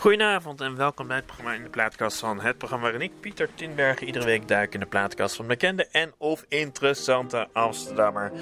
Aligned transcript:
Goedenavond 0.00 0.60
en 0.60 0.76
welkom 0.76 1.06
bij 1.06 1.16
het 1.16 1.26
programma 1.26 1.54
in 1.54 1.62
de 1.62 1.68
plaatkast 1.68 2.18
van 2.18 2.40
het 2.40 2.58
programma 2.58 2.84
waarin 2.84 3.02
ik, 3.02 3.20
Pieter 3.20 3.48
Tinbergen, 3.54 4.06
iedere 4.06 4.24
week 4.24 4.48
duik 4.48 4.74
in 4.74 4.80
de 4.80 4.86
plaatkast 4.86 5.36
van 5.36 5.46
bekende 5.46 5.86
en 5.86 6.12
of 6.18 6.44
interessante 6.48 7.48
Amsterdammer. 7.52 8.32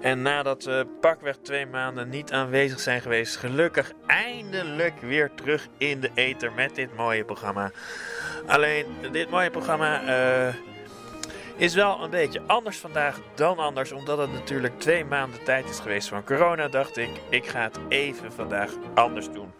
En 0.00 0.22
nadat 0.22 0.64
we 0.64 0.86
pakweg 1.00 1.36
twee 1.36 1.66
maanden 1.66 2.08
niet 2.08 2.32
aanwezig 2.32 2.80
zijn 2.80 3.00
geweest, 3.00 3.36
gelukkig 3.36 3.92
eindelijk 4.06 5.00
weer 5.00 5.30
terug 5.34 5.68
in 5.78 6.00
de 6.00 6.10
ether 6.14 6.52
met 6.52 6.74
dit 6.74 6.96
mooie 6.96 7.24
programma. 7.24 7.70
Alleen, 8.46 8.86
dit 9.12 9.30
mooie 9.30 9.50
programma 9.50 10.02
eh, 10.02 10.54
is 11.56 11.74
wel 11.74 12.02
een 12.02 12.10
beetje 12.10 12.42
anders 12.46 12.78
vandaag 12.78 13.18
dan 13.34 13.58
anders, 13.58 13.92
omdat 13.92 14.18
het 14.18 14.32
natuurlijk 14.32 14.80
twee 14.80 15.04
maanden 15.04 15.44
tijd 15.44 15.68
is 15.68 15.80
geweest 15.80 16.08
van 16.08 16.24
corona, 16.24 16.68
dacht 16.68 16.96
ik, 16.96 17.10
ik 17.28 17.46
ga 17.46 17.62
het 17.62 17.78
even 17.88 18.32
vandaag 18.32 18.70
anders 18.94 19.30
doen. 19.30 19.52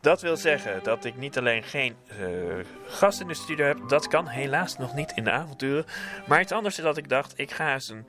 Dat 0.00 0.20
wil 0.20 0.36
zeggen 0.36 0.80
dat 0.82 1.04
ik 1.04 1.16
niet 1.16 1.38
alleen 1.38 1.62
geen 1.62 1.96
uh, 2.20 2.64
gast 2.86 3.20
in 3.20 3.28
de 3.28 3.34
studio 3.34 3.66
heb, 3.66 3.78
dat 3.88 4.08
kan 4.08 4.26
helaas 4.26 4.78
nog 4.78 4.94
niet 4.94 5.12
in 5.14 5.24
de 5.24 5.30
avonturen. 5.30 5.84
Maar 6.26 6.40
iets 6.40 6.52
anders 6.52 6.78
is 6.78 6.84
dat 6.84 6.96
ik 6.96 7.08
dacht, 7.08 7.32
ik 7.36 7.50
ga 7.50 7.72
eens 7.72 7.88
een 7.88 8.06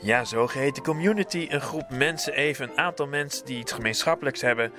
ja, 0.00 0.24
zogeheten 0.24 0.82
community, 0.82 1.46
een 1.50 1.60
groep 1.60 1.90
mensen, 1.90 2.32
even 2.32 2.68
een 2.68 2.78
aantal 2.78 3.06
mensen 3.06 3.46
die 3.46 3.58
iets 3.58 3.72
gemeenschappelijks 3.72 4.40
hebben, 4.40 4.72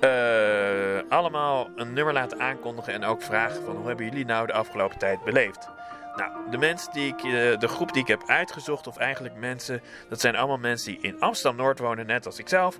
uh, 0.00 1.00
allemaal 1.08 1.68
een 1.76 1.92
nummer 1.92 2.12
laten 2.12 2.40
aankondigen 2.40 2.92
en 2.92 3.04
ook 3.04 3.22
vragen 3.22 3.64
van 3.64 3.76
hoe 3.76 3.86
hebben 3.86 4.04
jullie 4.04 4.24
nou 4.24 4.46
de 4.46 4.52
afgelopen 4.52 4.98
tijd 4.98 5.24
beleefd. 5.24 5.68
Nou, 6.16 6.50
de 6.50 6.58
mensen 6.58 6.92
die 6.92 7.06
ik, 7.06 7.22
uh, 7.24 7.58
de 7.58 7.68
groep 7.68 7.92
die 7.92 8.02
ik 8.02 8.08
heb 8.08 8.22
uitgezocht, 8.26 8.86
of 8.86 8.96
eigenlijk 8.96 9.34
mensen, 9.36 9.82
dat 10.08 10.20
zijn 10.20 10.36
allemaal 10.36 10.58
mensen 10.58 10.92
die 10.92 11.02
in 11.02 11.20
Amsterdam 11.20 11.56
Noord 11.56 11.78
wonen, 11.78 12.06
net 12.06 12.26
als 12.26 12.38
ik 12.38 12.48
zelf. 12.48 12.78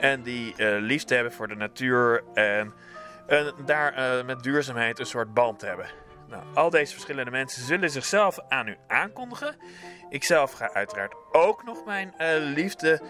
En 0.00 0.22
die 0.22 0.54
uh, 0.56 0.76
liefde 0.80 1.14
hebben 1.14 1.32
voor 1.32 1.48
de 1.48 1.54
natuur 1.54 2.22
en, 2.34 2.72
en 3.26 3.52
daar 3.64 4.18
uh, 4.18 4.24
met 4.24 4.42
duurzaamheid 4.42 4.98
een 4.98 5.06
soort 5.06 5.34
band 5.34 5.60
hebben. 5.60 5.86
Nou, 6.28 6.42
al 6.54 6.70
deze 6.70 6.92
verschillende 6.92 7.30
mensen 7.30 7.62
zullen 7.62 7.90
zichzelf 7.90 8.38
aan 8.48 8.68
u 8.68 8.76
aankondigen. 8.86 9.56
Ikzelf 10.10 10.52
ga 10.52 10.72
uiteraard 10.72 11.14
ook 11.32 11.64
nog 11.64 11.84
mijn 11.84 12.14
uh, 12.18 12.26
liefde 12.38 13.00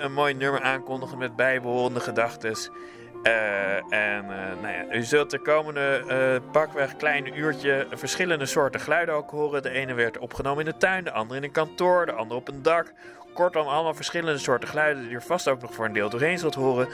een 0.00 0.12
mooi 0.12 0.34
nummer 0.34 0.62
aankondigen 0.62 1.18
met 1.18 1.36
bijbehorende 1.36 2.00
gedachten. 2.00 2.56
en 3.90 4.26
nou 4.60 4.68
ja, 4.68 4.84
u 4.90 5.02
zult 5.02 5.30
de 5.30 5.38
komende 5.38 6.42
pakweg 6.52 6.96
kleine 6.96 7.34
uurtje 7.34 7.86
verschillende 7.90 8.46
soorten 8.46 8.80
geluiden 8.80 9.14
ook 9.14 9.30
horen. 9.30 9.62
De 9.62 9.70
ene 9.70 9.94
werd 9.94 10.18
opgenomen 10.18 10.64
in 10.64 10.70
de 10.70 10.76
tuin, 10.76 11.04
de 11.04 11.12
andere 11.12 11.38
in 11.38 11.44
een 11.44 11.52
kantoor, 11.52 12.06
de 12.06 12.12
andere 12.12 12.40
op 12.40 12.48
een 12.48 12.62
dak 12.62 12.92
kortom, 13.36 13.66
allemaal 13.66 13.94
verschillende 13.94 14.38
soorten 14.38 14.68
geluiden 14.68 15.02
die 15.02 15.12
je 15.12 15.20
vast 15.20 15.48
ook 15.48 15.60
nog 15.60 15.74
voor 15.74 15.84
een 15.84 15.92
deel 15.92 16.10
doorheen 16.10 16.38
zult 16.38 16.54
horen. 16.54 16.88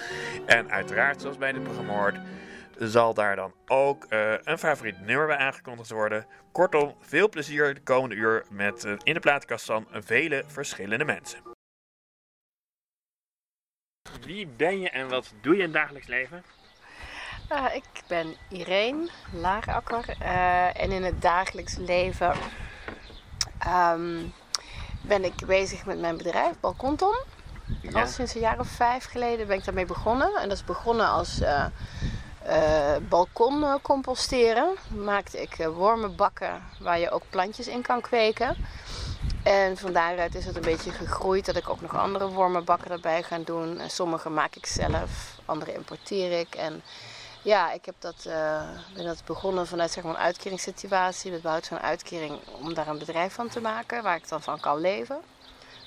En 0.46 0.70
uiteraard, 0.70 1.20
zoals 1.20 1.38
bij 1.38 1.52
dit 1.52 1.62
programma 1.62 1.92
hoort, 1.92 2.16
zal 2.78 3.14
daar 3.14 3.36
dan 3.36 3.54
ook 3.66 4.06
uh, 4.08 4.34
een 4.42 4.58
favoriet 4.58 5.00
nummer 5.00 5.26
bij 5.26 5.36
aangekondigd 5.36 5.90
worden. 5.90 6.26
Kortom, 6.52 6.94
veel 7.00 7.28
plezier 7.28 7.74
de 7.74 7.82
komende 7.82 8.14
uur 8.14 8.44
met 8.50 8.84
uh, 8.84 8.94
in 9.02 9.14
de 9.14 9.20
plaatkast 9.20 9.64
van 9.64 9.86
vele 9.90 10.44
verschillende 10.46 11.04
mensen. 11.04 11.40
Wie 14.20 14.46
ben 14.46 14.80
je 14.80 14.90
en 14.90 15.08
wat 15.08 15.34
doe 15.40 15.52
je 15.52 15.58
in 15.58 15.64
het 15.64 15.74
dagelijks 15.74 16.06
leven? 16.06 16.44
Uh, 17.52 17.74
ik 17.74 18.02
ben 18.06 18.36
Irene 18.48 19.10
Laarakker 19.32 20.16
en 20.74 20.90
in 20.90 21.02
het 21.02 21.22
dagelijks 21.22 21.76
leven 21.76 22.34
um, 23.66 24.32
ben 25.02 25.24
ik 25.24 25.46
bezig 25.46 25.84
met 25.84 26.00
mijn 26.00 26.16
bedrijf, 26.16 26.54
Balkonton. 26.60 27.16
Ja. 27.80 28.00
Al 28.00 28.06
sinds 28.06 28.34
een 28.34 28.40
jaar 28.40 28.58
of 28.58 28.68
vijf 28.68 29.04
geleden 29.04 29.46
ben 29.46 29.58
ik 29.58 29.64
daarmee 29.64 29.86
begonnen. 29.86 30.34
En 30.34 30.48
dat 30.48 30.56
is 30.56 30.64
begonnen 30.64 31.08
als 31.08 31.40
uh, 31.40 31.64
uh, 32.46 32.96
balkon 33.08 33.60
uh, 33.60 33.74
composteren. 33.82 34.76
Maakte 34.88 35.42
ik 35.42 35.56
wormenbakken 35.74 36.62
waar 36.80 36.98
je 36.98 37.10
ook 37.10 37.22
plantjes 37.30 37.68
in 37.68 37.82
kan 37.82 38.00
kweken. 38.00 38.56
En 39.42 39.76
van 39.76 39.92
daaruit 39.92 40.34
is 40.34 40.44
het 40.44 40.56
een 40.56 40.62
beetje 40.62 40.90
gegroeid 40.90 41.46
dat 41.46 41.56
ik 41.56 41.68
ook 41.68 41.80
nog 41.80 41.96
andere 41.96 42.28
wormenbakken 42.28 42.90
erbij 42.90 43.22
ga 43.22 43.38
doen. 43.38 43.78
En 43.78 43.90
sommige 43.90 44.28
maak 44.28 44.54
ik 44.56 44.66
zelf, 44.66 45.38
andere 45.44 45.74
importeer 45.74 46.38
ik. 46.40 46.54
En 46.54 46.82
ja, 47.42 47.72
ik 47.72 47.84
heb 47.84 47.94
dat, 47.98 48.24
uh, 48.26 48.68
ben 48.94 49.04
dat 49.04 49.24
begonnen 49.24 49.66
vanuit 49.66 49.90
zeg 49.90 50.04
maar, 50.04 50.12
een 50.12 50.20
uitkeringssituatie. 50.20 51.30
Met 51.30 51.42
behoud 51.42 51.66
van 51.66 51.78
uitkering 51.78 52.38
om 52.60 52.74
daar 52.74 52.88
een 52.88 52.98
bedrijf 52.98 53.32
van 53.34 53.48
te 53.48 53.60
maken. 53.60 54.02
Waar 54.02 54.16
ik 54.16 54.28
dan 54.28 54.42
van 54.42 54.60
kan 54.60 54.80
leven. 54.80 55.20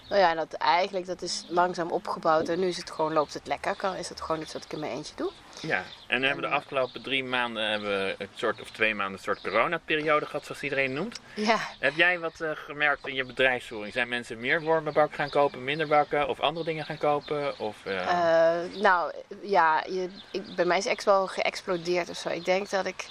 Nou 0.10 0.22
ja, 0.22 0.36
dat 0.36 0.54
eigenlijk 0.54 1.06
dat 1.06 1.22
is 1.22 1.46
langzaam 1.48 1.92
opgebouwd. 1.92 2.50
En 2.50 2.60
nu 2.60 2.68
is 2.68 2.78
het 2.78 2.92
gewoon, 2.92 3.14
loopt 3.14 3.34
het 3.34 3.48
lekker. 3.48 3.76
Kan, 3.76 3.96
is 3.96 4.10
het 4.10 4.22
gewoon 4.22 4.42
iets 4.42 4.54
wat 4.54 4.64
ik 4.64 4.74
in 4.74 4.80
mijn 4.80 4.92
eentje 4.92 5.16
doe. 5.16 5.32
Ja, 5.62 5.84
en 6.08 6.20
we 6.20 6.26
hebben 6.26 6.50
de 6.50 6.56
afgelopen 6.56 7.02
drie 7.02 7.24
maanden, 7.24 7.70
hebben 7.70 7.90
we 7.90 8.16
een 8.18 8.28
soort, 8.36 8.62
of 8.62 8.70
twee 8.70 8.96
maanden, 8.96 9.18
een 9.18 9.24
soort 9.24 9.42
coronaperiode 9.42 10.26
gehad, 10.26 10.46
zoals 10.46 10.62
iedereen 10.62 10.94
noemt. 10.94 11.20
Ja. 11.36 11.60
Heb 11.80 11.96
jij 11.96 12.20
wat 12.20 12.40
uh, 12.42 12.52
gemerkt 12.54 13.08
in 13.08 13.16
je 13.16 13.26
bedrijfsvoering? 13.26 13.94
Zijn 13.94 14.08
mensen 14.10 14.40
meer 14.40 14.62
wormenbak 14.62 15.14
gaan 15.14 15.30
kopen, 15.30 15.64
minder 15.64 15.88
bakken 15.88 16.28
of 16.28 16.40
andere 16.40 16.66
dingen 16.66 16.86
gaan 16.86 16.98
kopen? 16.98 17.60
Of, 17.60 17.76
uh... 17.86 17.94
Uh, 17.94 18.82
nou, 18.82 19.14
ja, 19.42 19.84
je, 19.88 20.10
ik, 20.32 20.56
bij 20.56 20.66
mij 20.66 20.78
is 20.78 20.96
X 20.96 21.04
wel 21.04 21.28
geëxplodeerd 21.28 22.10
of 22.10 22.18
zo. 22.18 22.30
Ik 22.30 22.46
denk 22.46 22.70
dat 22.70 22.86
ik... 22.86 23.06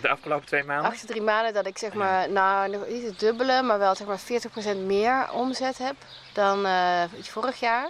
De 0.00 0.08
afgelopen 0.08 0.46
twee 0.46 0.64
maanden? 0.64 0.90
Achter 0.90 1.06
drie 1.06 1.22
maanden 1.22 1.52
dat 1.52 1.66
ik 1.66 1.78
zeg 1.78 1.92
maar, 1.92 2.30
nou 2.30 2.70
nog 2.70 2.86
niet 2.88 3.04
het 3.04 3.18
dubbele, 3.18 3.62
maar 3.62 3.78
wel 3.78 3.94
zeg 3.94 4.06
maar 4.06 4.20
40% 4.76 4.76
meer 4.86 5.32
omzet 5.32 5.78
heb 5.78 5.96
dan 6.32 6.66
vorig 7.20 7.60
jaar. 7.60 7.88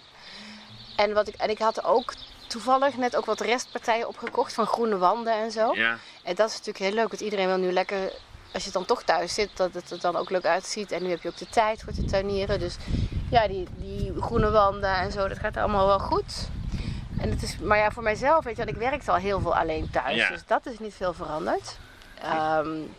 En, 0.97 1.13
wat 1.13 1.29
ik, 1.29 1.35
en 1.35 1.51
ik 1.51 1.59
had 1.59 1.85
ook 1.85 2.13
toevallig 2.47 2.97
net 2.97 3.17
ook 3.17 3.25
wat 3.25 3.41
restpartijen 3.41 4.09
opgekocht 4.09 4.53
van 4.53 4.67
groene 4.67 4.99
wanden 4.99 5.33
en 5.33 5.51
zo. 5.51 5.75
Ja. 5.75 5.99
En 6.23 6.35
dat 6.35 6.49
is 6.49 6.57
natuurlijk 6.57 6.85
heel 6.85 6.95
leuk, 6.95 7.09
want 7.09 7.21
iedereen 7.21 7.47
wil 7.47 7.57
nu 7.57 7.73
lekker, 7.73 8.13
als 8.53 8.65
je 8.65 8.71
dan 8.71 8.85
toch 8.85 9.03
thuis 9.03 9.35
zit, 9.35 9.57
dat 9.57 9.75
het 9.75 9.91
er 9.91 10.01
dan 10.01 10.17
ook 10.17 10.31
leuk 10.31 10.45
uitziet. 10.45 10.93
En 10.93 11.03
nu 11.03 11.11
heb 11.11 11.23
je 11.23 11.29
ook 11.29 11.37
de 11.37 11.49
tijd 11.49 11.83
voor 11.83 11.93
te 11.93 12.05
tuinieren. 12.05 12.59
Dus 12.59 12.77
ja, 13.31 13.49
die, 13.49 13.67
die 13.77 14.13
groene 14.21 14.51
wanden 14.51 14.95
en 14.97 15.13
zo, 15.13 15.29
dat 15.29 15.39
gaat 15.39 15.57
allemaal 15.57 15.87
wel 15.87 15.99
goed. 15.99 16.49
En 17.19 17.31
het 17.31 17.43
is, 17.43 17.59
maar 17.59 17.79
ja, 17.79 17.91
voor 17.91 18.03
mijzelf, 18.03 18.45
weet 18.45 18.57
je, 18.57 18.65
want 18.65 18.77
ik 18.77 18.83
werkte 18.83 19.11
al 19.11 19.17
heel 19.17 19.41
veel 19.41 19.57
alleen 19.57 19.91
thuis. 19.91 20.17
Ja. 20.17 20.29
Dus 20.29 20.47
dat 20.47 20.67
is 20.67 20.79
niet 20.79 20.95
veel 20.95 21.13
veranderd. 21.13 21.79
Um, 22.59 22.95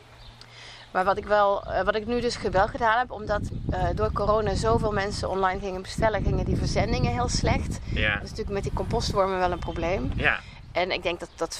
maar 0.91 1.05
wat 1.05 1.17
ik, 1.17 1.25
wel, 1.25 1.63
uh, 1.67 1.81
wat 1.81 1.95
ik 1.95 2.05
nu 2.05 2.21
dus 2.21 2.41
wel 2.41 2.67
gedaan 2.67 2.97
heb, 2.97 3.11
omdat 3.11 3.41
uh, 3.69 3.83
door 3.95 4.11
corona 4.11 4.53
zoveel 4.53 4.91
mensen 4.91 5.29
online 5.29 5.59
gingen 5.59 5.81
bestellen, 5.81 6.23
gingen 6.23 6.45
die 6.45 6.57
verzendingen 6.57 7.11
heel 7.11 7.29
slecht. 7.29 7.79
Ja. 7.85 8.13
Dat 8.13 8.23
is 8.23 8.29
natuurlijk 8.29 8.55
met 8.55 8.63
die 8.63 8.73
compostwormen 8.73 9.39
wel 9.39 9.51
een 9.51 9.59
probleem. 9.59 10.11
Ja. 10.15 10.39
En 10.75 10.91
ik 10.91 11.03
denk 11.03 11.19
dat, 11.19 11.29
dat 11.35 11.59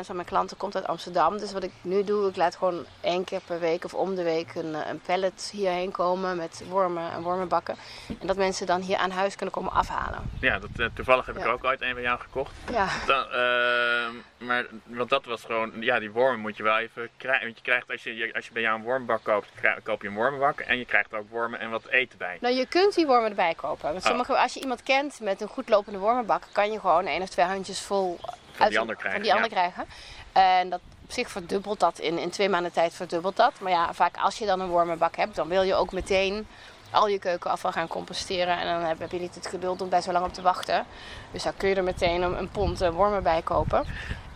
van 0.00 0.14
mijn 0.14 0.28
klanten 0.28 0.56
komt 0.56 0.74
uit 0.74 0.86
Amsterdam. 0.86 1.38
Dus 1.38 1.52
wat 1.52 1.62
ik 1.62 1.72
nu 1.80 2.04
doe, 2.04 2.28
ik 2.28 2.36
laat 2.36 2.56
gewoon 2.56 2.84
één 3.00 3.24
keer 3.24 3.40
per 3.46 3.60
week 3.60 3.84
of 3.84 3.94
om 3.94 4.14
de 4.14 4.22
week 4.22 4.54
een, 4.54 4.74
een 4.74 5.00
pallet 5.00 5.50
hierheen 5.52 5.90
komen 5.90 6.36
met 6.36 6.64
wormen 6.68 7.12
en 7.12 7.22
wormenbakken. 7.22 7.76
En 8.20 8.26
dat 8.26 8.36
mensen 8.36 8.66
dan 8.66 8.80
hier 8.80 8.96
aan 8.96 9.10
huis 9.10 9.36
kunnen 9.36 9.54
komen 9.54 9.72
afhalen. 9.72 10.30
Ja, 10.40 10.58
dat, 10.58 10.70
uh, 10.76 10.86
toevallig 10.94 11.26
heb 11.26 11.36
ja. 11.36 11.44
ik 11.44 11.48
ook 11.48 11.64
ooit 11.64 11.82
een 11.82 11.94
bij 11.94 12.02
jou 12.02 12.20
gekocht. 12.20 12.52
Ja. 12.72 12.88
Dan, 13.06 13.24
uh, 13.26 14.46
maar, 14.46 14.66
want 14.84 15.10
dat 15.10 15.24
was 15.24 15.44
gewoon, 15.44 15.72
ja, 15.80 15.98
die 15.98 16.10
wormen 16.10 16.40
moet 16.40 16.56
je 16.56 16.62
wel 16.62 16.78
even 16.78 17.08
krijgen. 17.16 17.44
Want 17.44 17.56
je 17.56 17.62
krijgt, 17.62 17.90
als 17.90 18.02
je, 18.02 18.30
als 18.34 18.46
je 18.46 18.52
bij 18.52 18.62
jou 18.62 18.78
een 18.78 18.84
wormbak 18.84 19.22
koopt, 19.22 19.48
koop 19.82 20.02
je 20.02 20.08
een 20.08 20.14
wormenbak. 20.14 20.60
En 20.60 20.78
je 20.78 20.84
krijgt 20.84 21.14
ook 21.14 21.30
wormen 21.30 21.60
en 21.60 21.70
wat 21.70 21.86
eten 21.86 22.18
bij. 22.18 22.38
Nou, 22.40 22.54
je 22.54 22.66
kunt 22.66 22.94
die 22.94 23.06
wormen 23.06 23.30
erbij 23.30 23.54
kopen. 23.54 23.90
Want 23.90 24.04
sommige, 24.04 24.32
oh. 24.32 24.42
als 24.42 24.54
je 24.54 24.60
iemand 24.60 24.82
kent 24.82 25.20
met 25.20 25.40
een 25.40 25.48
goed 25.48 25.68
lopende 25.68 25.98
wormenbak, 25.98 26.42
kan 26.52 26.72
je 26.72 26.80
gewoon 26.80 27.06
één 27.06 27.22
of 27.22 27.28
twee 27.28 27.46
handjes 27.46 27.80
vol 27.80 28.18
van 28.56 28.68
die 28.68 28.78
ander 28.78 28.96
krijgen. 28.96 29.20
Van 29.20 29.28
die 29.28 29.34
ander 29.34 29.50
ja. 29.50 29.56
krijgen. 29.56 29.84
En 30.32 30.70
dat 30.70 30.80
op 31.04 31.12
zich 31.12 31.30
verdubbelt 31.30 31.80
dat 31.80 31.98
in, 31.98 32.18
in 32.18 32.30
twee 32.30 32.48
maanden 32.48 32.72
tijd 32.72 32.94
verdubbelt 32.94 33.36
dat. 33.36 33.52
Maar 33.60 33.72
ja, 33.72 33.94
vaak 33.94 34.16
als 34.16 34.38
je 34.38 34.46
dan 34.46 34.60
een 34.60 34.68
wormenbak 34.68 35.16
hebt, 35.16 35.34
dan 35.34 35.48
wil 35.48 35.62
je 35.62 35.74
ook 35.74 35.92
meteen 35.92 36.46
al 36.90 37.08
je 37.08 37.18
keukenafval 37.18 37.72
gaan 37.72 37.88
composteren. 37.88 38.58
En 38.58 38.66
dan 38.66 38.82
heb, 38.82 38.98
heb 38.98 39.10
je 39.10 39.20
niet 39.20 39.34
het 39.34 39.46
geduld 39.46 39.82
om 39.82 39.88
daar 39.88 40.02
zo 40.02 40.12
lang 40.12 40.24
op 40.24 40.32
te 40.32 40.42
wachten. 40.42 40.86
Dus 41.30 41.42
dan 41.42 41.56
kun 41.56 41.68
je 41.68 41.74
er 41.74 41.84
meteen 41.84 42.22
een, 42.22 42.38
een 42.38 42.48
pond 42.48 42.78
wormen 42.78 43.22
bij 43.22 43.42
kopen. 43.42 43.84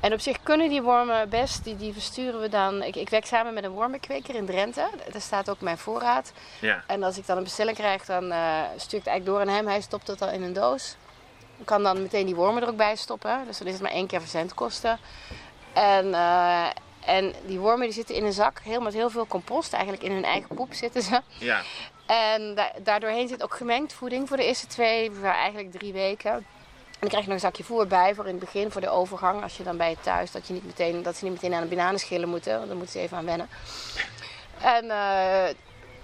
En 0.01 0.13
op 0.13 0.21
zich 0.21 0.43
kunnen 0.43 0.69
die 0.69 0.83
wormen 0.83 1.29
best, 1.29 1.65
die, 1.65 1.77
die 1.77 1.93
versturen 1.93 2.41
we 2.41 2.49
dan. 2.49 2.83
Ik, 2.83 2.97
ik 2.97 3.09
werk 3.09 3.27
samen 3.27 3.55
met 3.55 3.65
een 3.65 3.71
wormenkweker 3.71 4.35
in 4.35 4.47
Drenthe. 4.47 4.89
Daar 5.13 5.21
staat 5.21 5.51
ook 5.51 5.61
mijn 5.61 5.79
voorraad. 5.79 6.33
Ja. 6.61 6.83
En 6.87 7.03
als 7.03 7.19
ik 7.19 7.27
dan 7.27 7.37
een 7.37 7.43
bestelling 7.43 7.77
krijg, 7.77 8.05
dan 8.05 8.33
uh, 8.33 8.61
stuur 8.77 8.99
ik 8.99 9.05
het 9.05 9.13
eigenlijk 9.13 9.25
door 9.25 9.41
aan 9.41 9.57
hem. 9.57 9.67
Hij 9.67 9.81
stopt 9.81 10.07
het 10.07 10.23
al 10.23 10.31
in 10.31 10.43
een 10.43 10.53
doos. 10.53 10.97
Ik 11.59 11.67
kan 11.67 11.83
dan 11.83 12.03
meteen 12.03 12.27
die 12.27 12.35
wormen 12.35 12.63
er 12.63 12.69
ook 12.69 12.77
bij 12.77 12.97
stoppen. 12.97 13.45
Dus 13.47 13.59
dan 13.59 13.67
is 13.67 13.73
het 13.73 13.83
maar 13.83 13.93
één 13.93 14.07
keer 14.07 14.21
verzendkosten. 14.21 14.99
En, 15.73 16.07
uh, 16.07 16.67
en 17.05 17.35
die 17.47 17.59
wormen 17.59 17.87
die 17.87 17.95
zitten 17.95 18.15
in 18.15 18.25
een 18.25 18.33
zak, 18.33 18.61
heel 18.63 18.81
met 18.81 18.95
heel 18.95 19.11
veel 19.11 19.27
compost. 19.27 19.73
Eigenlijk 19.73 20.03
in 20.03 20.13
hun 20.13 20.25
eigen 20.25 20.55
poep 20.55 20.75
zitten 20.75 21.03
ze. 21.03 21.21
Ja. 21.39 21.63
En 22.07 22.55
da 22.55 22.73
daardoorheen 22.83 23.29
zit 23.29 23.43
ook 23.43 23.55
gemengd 23.55 23.93
voeding 23.93 24.29
voor 24.29 24.37
de 24.37 24.45
eerste 24.45 24.67
twee, 24.67 25.11
eigenlijk 25.23 25.73
drie 25.73 25.93
weken. 25.93 26.33
En 26.33 26.45
dan 27.05 27.09
krijg 27.09 27.25
je 27.25 27.31
nog 27.31 27.43
een 27.43 27.49
zakje 27.49 27.65
voer 27.65 27.87
bij 27.87 28.15
voor 28.15 28.25
in 28.25 28.31
het 28.31 28.41
begin, 28.41 28.71
voor 28.71 28.81
de 28.81 28.89
overgang. 28.89 29.43
Als 29.43 29.57
je 29.57 29.63
dan 29.63 29.77
bij 29.77 29.91
je 29.91 30.01
thuis, 30.01 30.31
dat, 30.31 30.47
je 30.47 30.53
niet 30.53 30.67
meteen, 30.67 31.03
dat 31.03 31.17
ze 31.17 31.25
niet 31.25 31.33
meteen 31.33 31.55
aan 31.55 31.63
de 31.69 31.75
bananenschillen 31.75 32.29
moeten. 32.29 32.57
Want 32.57 32.69
dan 32.69 32.77
moeten 32.77 32.95
ze 32.95 33.05
even 33.05 33.17
aan 33.17 33.25
wennen. 33.25 33.49
En 34.61 34.85
uh, 34.85 35.55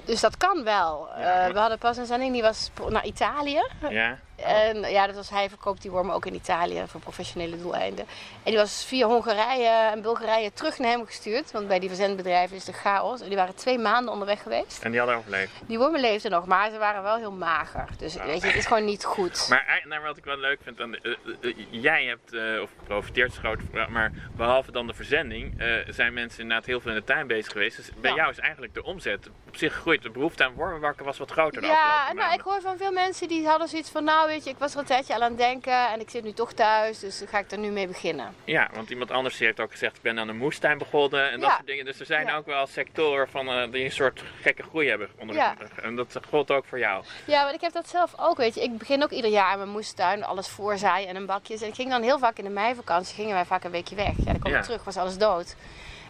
dus 0.04 0.20
dat 0.20 0.36
kan 0.36 0.64
wel. 0.64 1.08
Ja, 1.18 1.46
uh, 1.46 1.52
we 1.52 1.58
hadden 1.58 1.78
pas 1.78 1.96
een 1.96 2.06
zending 2.06 2.32
die 2.32 2.42
was 2.42 2.70
naar 2.88 3.04
Italië. 3.04 3.62
Ja. 3.88 4.18
En 4.36 4.81
ja, 4.90 5.06
dat 5.06 5.16
was 5.16 5.31
hij 5.31 5.48
verkoopt 5.48 5.82
die 5.82 5.90
wormen 5.90 6.14
ook 6.14 6.26
in 6.26 6.34
Italië 6.34 6.84
voor 6.86 7.00
professionele 7.00 7.58
doeleinden. 7.58 8.06
En 8.42 8.50
die 8.50 8.56
was 8.56 8.84
via 8.84 9.06
Hongarije 9.06 9.69
en 9.69 10.02
Bulgarije 10.02 10.52
terug 10.52 10.78
naar 10.78 10.90
hem 10.90 11.06
gestuurd. 11.06 11.50
Want 11.50 11.69
bij 11.69 11.78
die 11.78 11.88
verzendbedrijven 11.88 12.56
is 12.56 12.64
de 12.64 12.72
chaos. 12.72 13.20
En 13.20 13.26
die 13.28 13.36
waren 13.36 13.54
twee 13.54 13.78
maanden 13.78 14.12
onderweg 14.12 14.42
geweest. 14.42 14.82
En 14.82 14.90
die 14.90 15.00
hadden 15.00 15.19
overleefd. 15.19 15.52
Die 15.66 15.78
wormen 15.78 16.00
leefden 16.00 16.31
nog, 16.31 16.46
maar 16.46 16.70
ze 16.70 16.78
waren 16.78 17.02
wel 17.02 17.16
heel 17.16 17.32
mager. 17.32 17.88
Dus 17.98 18.14
weet 18.14 18.40
je, 18.40 18.46
het 18.46 18.56
is 18.56 18.66
gewoon 18.66 18.84
niet 18.84 19.04
goed. 19.04 19.46
Maar 19.48 19.66
eh, 19.66 19.86
nou, 19.86 20.02
wat 20.02 20.16
ik 20.16 20.25
wel 20.25 20.37
leuk 20.38 20.58
vind, 20.62 20.76
dan, 20.76 20.94
eh, 20.94 21.12
eh, 21.40 21.56
jij 21.70 22.04
hebt, 22.04 22.60
of 22.62 22.70
profiteert 22.87 23.32
is 23.32 23.88
maar 23.88 24.12
behalve 24.37 24.72
dan 24.72 24.87
de 24.87 24.94
verzending, 24.94 25.62
zijn 25.88 26.12
mensen 26.12 26.40
inderdaad 26.42 26.66
heel 26.66 26.80
veel 26.80 26.90
in 26.90 26.96
de 26.96 27.04
tuin 27.04 27.26
bezig 27.26 27.52
geweest. 27.52 27.76
Dus 27.76 27.90
bij 28.00 28.10
Ja. 28.10 28.16
jou 28.16 28.30
is 28.30 28.38
eigenlijk 28.38 28.75
de 28.75 28.84
omzet 28.84 29.28
op 29.48 29.56
zich 29.56 29.75
gegroeid. 29.75 30.02
De 30.02 30.10
behoefte 30.10 30.44
aan 30.44 30.52
wormenbakken 30.54 31.04
was 31.04 31.19
wat 31.19 31.30
groter 31.30 31.60
de 31.60 31.66
Ja, 31.66 32.04
nou, 32.04 32.14
maanden. 32.14 32.38
ik 32.38 32.40
hoor 32.44 32.60
van 32.60 32.76
veel 32.76 32.92
mensen 32.92 33.28
die 33.28 33.46
hadden 33.46 33.69
zoiets 33.69 33.90
van, 33.90 34.04
nou 34.04 34.24
weet 34.26 34.44
je, 34.44 34.50
ik 34.50 34.59
was 34.59 34.73
er 34.73 34.79
een 34.79 34.85
tijdje 34.85 35.15
al 35.15 35.23
aan 35.23 35.29
het 35.29 35.38
denken 35.38 35.88
en 35.91 36.00
ik 36.00 36.11
zit 36.11 36.25
nu 36.25 36.32
toch 36.32 36.53
thuis, 36.53 36.99
dus 36.99 37.23
ga 37.29 37.38
ik 37.38 37.50
er 37.50 37.59
nu 37.59 37.69
mee 37.71 37.87
beginnen. 37.87 38.35
Ja, 38.44 38.69
want 38.75 38.91
iemand 38.91 39.11
anders 39.11 39.38
heeft 39.38 39.61
ook 39.61 39.71
gezegd, 39.71 39.97
ik 39.97 40.03
ben 40.03 40.19
aan 40.19 40.29
een 40.29 40.37
moestuin 40.37 40.79
begonnen 40.79 41.31
en 41.31 41.41
dat 41.41 41.49
Ja. 41.49 41.55
soort 41.55 41.67
dingen. 41.67 41.85
Dus 41.85 42.00
er 42.00 42.06
zijn 42.06 42.26
Ja. 42.26 42.37
ook 42.37 42.47
wel 42.47 42.67
sectoren 42.67 43.29
van, 43.29 43.49
eh, 43.49 43.71
die 43.71 43.85
een 43.85 43.93
soort 43.93 44.23
gekke 44.41 44.62
groei 44.62 44.88
hebben. 44.88 45.09
Onder 45.19 45.37
Ja. 45.37 45.55
En 45.82 45.97
dat 45.97 46.19
gold 46.29 46.50
ook 46.50 46.65
voor 46.65 46.79
jou. 46.79 47.05
Ja, 47.25 47.43
maar 47.44 47.55
ik 47.55 47.61
heb 47.61 47.73
dat 47.73 47.88
zelf 47.88 48.12
ook, 48.19 48.37
weet 48.37 48.55
je. 48.55 48.62
Ik 48.62 48.79
begin 48.79 49.03
ook 49.03 49.11
ieder 49.11 49.31
jaar 49.31 49.53
in 49.53 49.59
mijn 49.59 49.71
moestuin, 49.71 50.25
alles 50.25 50.49
voorzaaien 50.49 51.09
en 51.09 51.17
een 51.17 51.26
bakjes. 51.26 51.62
En 51.62 51.69
ik 51.69 51.75
ging 51.75 51.91
dan 51.91 52.03
heel 52.03 52.19
vaak 52.19 52.38
in 52.38 52.44
de 52.44 52.50
meivakantie, 52.50 53.15
gingen 53.15 53.35
wij 53.35 53.44
vaak 53.44 53.65
een 53.65 53.71
weekje 53.71 53.94
weg. 53.97 54.12
Ja, 54.17 54.25
dan 54.25 54.38
kwam 54.38 54.55
ik 54.55 54.62
terug, 54.62 54.85
was 54.85 54.97
alles 54.97 55.19
dood. 55.19 55.55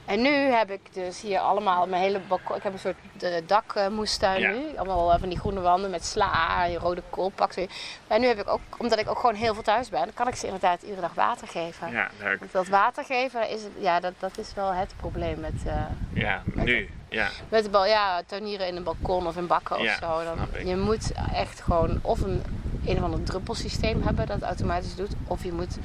En 0.05 0.23
nu 0.23 0.31
heb 0.31 0.71
ik 0.71 0.81
dus 0.93 1.21
hier 1.21 1.39
allemaal 1.39 1.87
mijn 1.87 2.03
hele 2.03 2.21
balkon. 2.29 2.57
Ik 2.57 2.63
heb 2.63 2.73
een 2.73 2.79
soort 2.79 2.97
uh, 3.23 3.31
dakmoestuin 3.47 4.41
Ja. 4.41 4.51
nu. 4.51 4.77
Allemaal 4.77 5.13
eh, 5.13 5.19
van 5.21 5.29
die 5.29 5.39
groene 5.39 5.61
wanden 5.61 5.91
met 5.91 6.05
sla, 6.05 6.65
je 6.65 6.79
rode 6.79 7.03
kool, 7.11 7.29
pak 7.29 7.53
ze. 7.53 7.69
En 8.07 8.21
nu 8.21 8.27
heb 8.27 8.39
ik 8.41 8.49
ook, 8.49 8.61
omdat 8.79 8.99
ik 8.99 9.09
ook 9.11 9.19
gewoon 9.19 9.35
heel 9.35 9.55
veel 9.55 9.63
thuis 9.63 9.89
ben, 9.89 10.15
kan 10.15 10.29
ik 10.29 10.35
ze 10.35 10.45
inderdaad 10.47 10.83
iedere 10.83 11.01
dag 11.01 11.15
water 11.15 11.49
geven. 11.49 11.91
Ja, 11.91 12.09
leuk. 12.23 12.39
Want 12.39 12.53
dat 12.53 12.69
water 12.69 13.05
geven, 13.05 13.49
is, 13.51 13.61
ja, 13.79 14.01
dat, 14.01 14.13
dat 14.19 14.39
is 14.39 14.55
wel 14.55 14.73
het 14.73 14.95
probleem 14.97 15.41
met, 15.41 15.63
eh, 15.67 15.75
Ja, 16.13 16.43
nu. 16.55 16.91
Ja. 17.09 17.29
met 17.49 17.65
de 17.65 17.71
bal, 17.71 17.87
ja, 17.87 18.23
tuinieren 18.27 18.67
in 18.67 18.77
een 18.77 18.83
balkon 18.85 19.27
of 19.27 19.37
in 19.37 19.47
bakken 19.47 19.83
Ja, 19.83 19.93
of 19.93 19.99
zo. 19.99 20.25
Dan, 20.25 20.67
je 20.69 20.77
moet 20.77 21.13
echt 21.35 21.61
gewoon 21.61 21.99
of 22.03 22.21
een, 22.21 22.43
een 22.87 22.97
of 22.97 23.03
ander 23.03 23.23
druppelsysteem 23.23 24.03
hebben 24.03 24.27
dat 24.27 24.43
automatisch 24.43 24.95
doet. 24.95 25.13
Of 25.27 25.45
je 25.45 25.53
moet 25.53 25.77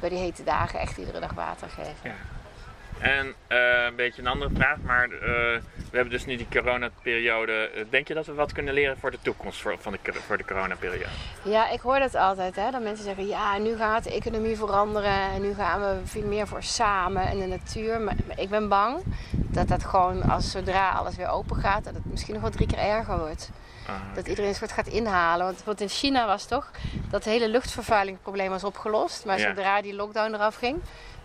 bij 0.00 0.08
die 0.08 0.18
hete 0.18 0.44
dagen 0.44 0.80
echt 0.80 0.96
iedere 0.96 1.20
dag 1.20 1.32
water 1.32 1.68
geven. 1.68 1.92
Ja. 2.02 2.14
En 3.02 3.34
eh, 3.46 3.84
een 3.86 3.94
beetje 3.96 4.22
een 4.22 4.28
andere 4.28 4.50
vraag, 4.54 4.76
maar 4.84 5.04
eh, 5.04 5.10
we 5.20 5.90
hebben 5.92 6.10
dus 6.10 6.24
nu 6.26 6.36
die 6.36 6.46
coronaperiode. 6.50 7.52
Eh, 7.74 7.84
Denk 7.90 8.08
je 8.08 8.14
dat 8.14 8.26
we 8.26 8.32
wat 8.34 8.52
kunnen 8.52 8.74
leren 8.74 8.98
voor 8.98 9.10
de 9.10 9.18
toekomst 9.22 9.60
voor, 9.60 9.76
van 9.78 9.92
de, 9.92 10.12
voor 10.12 10.36
de 10.36 10.44
coronaperiode? 10.44 11.04
Ja, 11.42 11.70
ik 11.70 11.80
hoor 11.80 11.98
dat 11.98 12.14
altijd. 12.14 12.56
Hè, 12.56 12.70
dat 12.70 12.82
mensen 12.82 13.04
zeggen, 13.04 13.26
ja, 13.26 13.58
nu 13.58 13.76
gaat 13.76 14.04
de 14.04 14.12
economie 14.14 14.56
veranderen. 14.56 15.20
En 15.32 15.42
nu 15.42 15.54
gaan 15.54 15.80
we 15.80 15.96
veel 16.04 16.26
meer 16.26 16.46
voor 16.46 16.62
samen 16.62 17.22
en 17.26 17.38
de 17.38 17.46
natuur. 17.46 18.00
Maar, 18.00 18.14
maar 18.26 18.38
ik 18.40 18.48
ben 18.50 18.68
bang 18.68 19.02
dat 19.30 19.68
dat 19.68 19.84
gewoon, 19.84 20.22
als 20.22 20.50
zodra 20.50 20.90
alles 20.90 21.16
weer 21.16 21.28
open 21.28 21.56
gaat, 21.56 21.84
dat 21.84 21.94
het 21.94 22.04
misschien 22.04 22.32
nog 22.32 22.42
wel 22.42 22.50
drie 22.52 22.66
keer 22.66 22.78
erger 22.78 23.18
wordt. 23.18 23.50
Ah, 23.86 23.94
Dat 24.14 24.26
iedereen 24.28 24.50
een 24.50 24.56
soort 24.56 24.72
gaat 24.72 24.86
inhalen. 24.86 25.44
Want 25.44 25.56
bijvoorbeeld 25.56 25.90
in 25.90 25.96
China 25.96 26.26
was 26.26 26.44
toch 26.46 26.70
dat 27.10 27.24
hele 27.24 27.48
luchtvervuilingsprobleem 27.48 28.50
was 28.50 28.64
opgelost. 28.64 29.24
Maar 29.24 29.38
Ja. 29.38 29.48
zodra 29.48 29.82
die 29.82 29.94
lockdown 29.94 30.34
eraf 30.34 30.54
ging, 30.56 30.80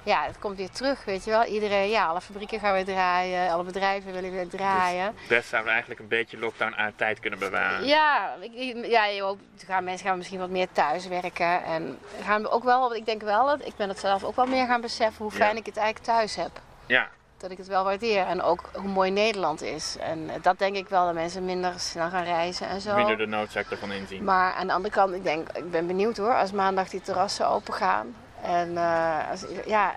ja, 0.07 0.23
het 0.25 0.39
komt 0.39 0.57
weer 0.57 0.69
terug, 0.69 1.05
weet 1.05 1.23
je 1.25 1.31
wel. 1.31 1.43
Iedereen, 1.43 1.89
ja, 1.89 2.05
alle 2.07 2.21
fabrieken 2.21 2.59
gaan 2.59 2.73
weer 2.73 2.85
draaien, 2.85 3.51
alle 3.51 3.63
bedrijven 3.63 4.11
willen 4.13 4.31
weer 4.31 4.47
draaien. 4.47 5.05
Het 5.05 5.27
best 5.27 5.47
zouden 5.49 5.63
we 5.63 5.69
eigenlijk 5.71 5.99
een 5.99 6.07
beetje 6.17 6.39
lockdown 6.39 6.73
aan 6.75 6.93
tijd 6.95 7.19
kunnen 7.19 7.39
bewaren. 7.39 7.85
Ja, 7.87 8.35
ik, 8.39 8.85
ja 8.85 9.05
je 9.05 9.21
hoopt- 9.21 9.63
gaan, 9.65 9.83
mensen 9.83 10.07
gaan 10.07 10.17
misschien 10.17 10.39
wat 10.39 10.49
meer 10.49 10.67
thuis 10.71 11.07
werken. 11.07 11.63
En 11.63 11.99
gaan 12.23 12.41
we 12.41 12.49
ook 12.49 12.63
wel, 12.63 12.95
ik 12.95 13.05
denk 13.05 13.21
wel, 13.21 13.45
dat 13.45 13.65
ik 13.65 13.75
ben 13.75 13.89
het 13.89 13.99
zelf 13.99 14.23
ook 14.23 14.35
wel 14.35 14.45
meer 14.45 14.65
gaan 14.67 14.81
beseffen 14.81 15.23
hoe 15.23 15.31
fijn 15.33 15.53
Ja. 15.53 15.59
ik 15.59 15.65
het 15.65 15.77
eigenlijk 15.77 16.05
thuis 16.07 16.35
heb. 16.35 16.51
Ja, 16.85 17.07
Dat 17.37 17.51
ik 17.51 17.57
het 17.57 17.67
wel 17.67 17.83
waardeer. 17.83 18.25
En 18.25 18.41
ook 18.41 18.69
hoe 18.73 18.89
mooi 18.89 19.11
Nederland 19.11 19.61
is. 19.61 19.95
En 19.99 20.29
dat 20.41 20.59
denk 20.59 20.75
ik 20.75 20.87
wel, 20.89 21.05
dat 21.05 21.13
mensen 21.13 21.45
minder 21.45 21.73
snel 21.79 22.09
gaan 22.09 22.23
reizen 22.23 22.67
en 22.67 22.81
zo. 22.81 22.95
minder 22.95 23.17
de 23.17 23.25
noodzaak 23.25 23.65
ervan 23.69 23.91
inzien. 23.91 24.23
Maar 24.23 24.53
aan 24.53 24.67
de 24.67 24.73
andere 24.73 24.93
kant, 24.93 25.13
ik 25.13 25.23
denk, 25.23 25.49
ik 25.53 25.71
ben 25.71 25.87
benieuwd 25.87 26.17
hoor, 26.17 26.35
als 26.35 26.51
maandag 26.51 26.89
die 26.89 27.01
terrassen 27.01 27.47
open 27.47 27.73
gaan. 27.73 28.15
En 28.43 28.77
eh, 28.77 29.29
als, 29.29 29.45
ja, 29.65 29.93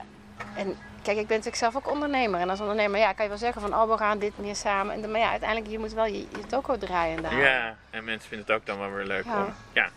en 0.56 0.66
kijk, 1.02 1.16
ik 1.18 1.26
ben 1.26 1.36
natuurlijk 1.36 1.56
zelf 1.56 1.76
ook 1.76 1.90
ondernemer. 1.90 2.40
En 2.40 2.50
als 2.50 2.60
ondernemer, 2.60 2.98
ja, 3.00 3.12
kan 3.12 3.22
je 3.24 3.28
wel 3.30 3.38
zeggen 3.38 3.60
van, 3.60 3.74
oh, 3.74 3.90
we 3.90 3.96
gaan 3.96 4.18
dit 4.18 4.38
meer 4.38 4.56
samen. 4.56 4.94
En, 4.94 5.00
dan- 5.00 5.10
maar 5.10 5.20
ja, 5.20 5.30
uiteindelijk, 5.30 5.70
je 5.70 5.78
moet 5.78 5.92
wel 5.92 6.06
je, 6.06 6.18
je 6.18 6.46
toko 6.48 6.76
draaien 6.78 7.22
daar. 7.22 7.36
Ja, 7.40 7.76
en 7.90 8.04
mensen 8.04 8.28
vinden 8.28 8.46
het 8.46 8.56
ook 8.56 8.66
dan 8.66 8.78
wel 8.78 8.90
weer 8.92 9.06
leuk 9.06 9.24
Ja. 9.24 9.44
om. 9.44 9.54
Ja. 9.72 9.88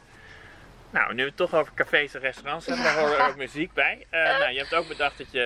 Nou, 0.90 1.14
nu 1.14 1.22
we 1.22 1.28
het 1.28 1.38
toch 1.38 1.54
over 1.54 1.74
cafés 1.76 2.14
en 2.14 2.20
restaurants 2.22 2.66
hebben, 2.66 2.84
daar 2.86 2.98
hoort 3.00 3.20
ook 3.20 3.36
muziek 3.46 3.74
bij. 3.74 4.06
Eh, 4.10 4.24
nou, 4.40 4.52
je 4.52 4.58
hebt 4.60 4.74
ook 4.76 4.88
bedacht 4.88 5.18
dat 5.18 5.32
je, 5.32 5.42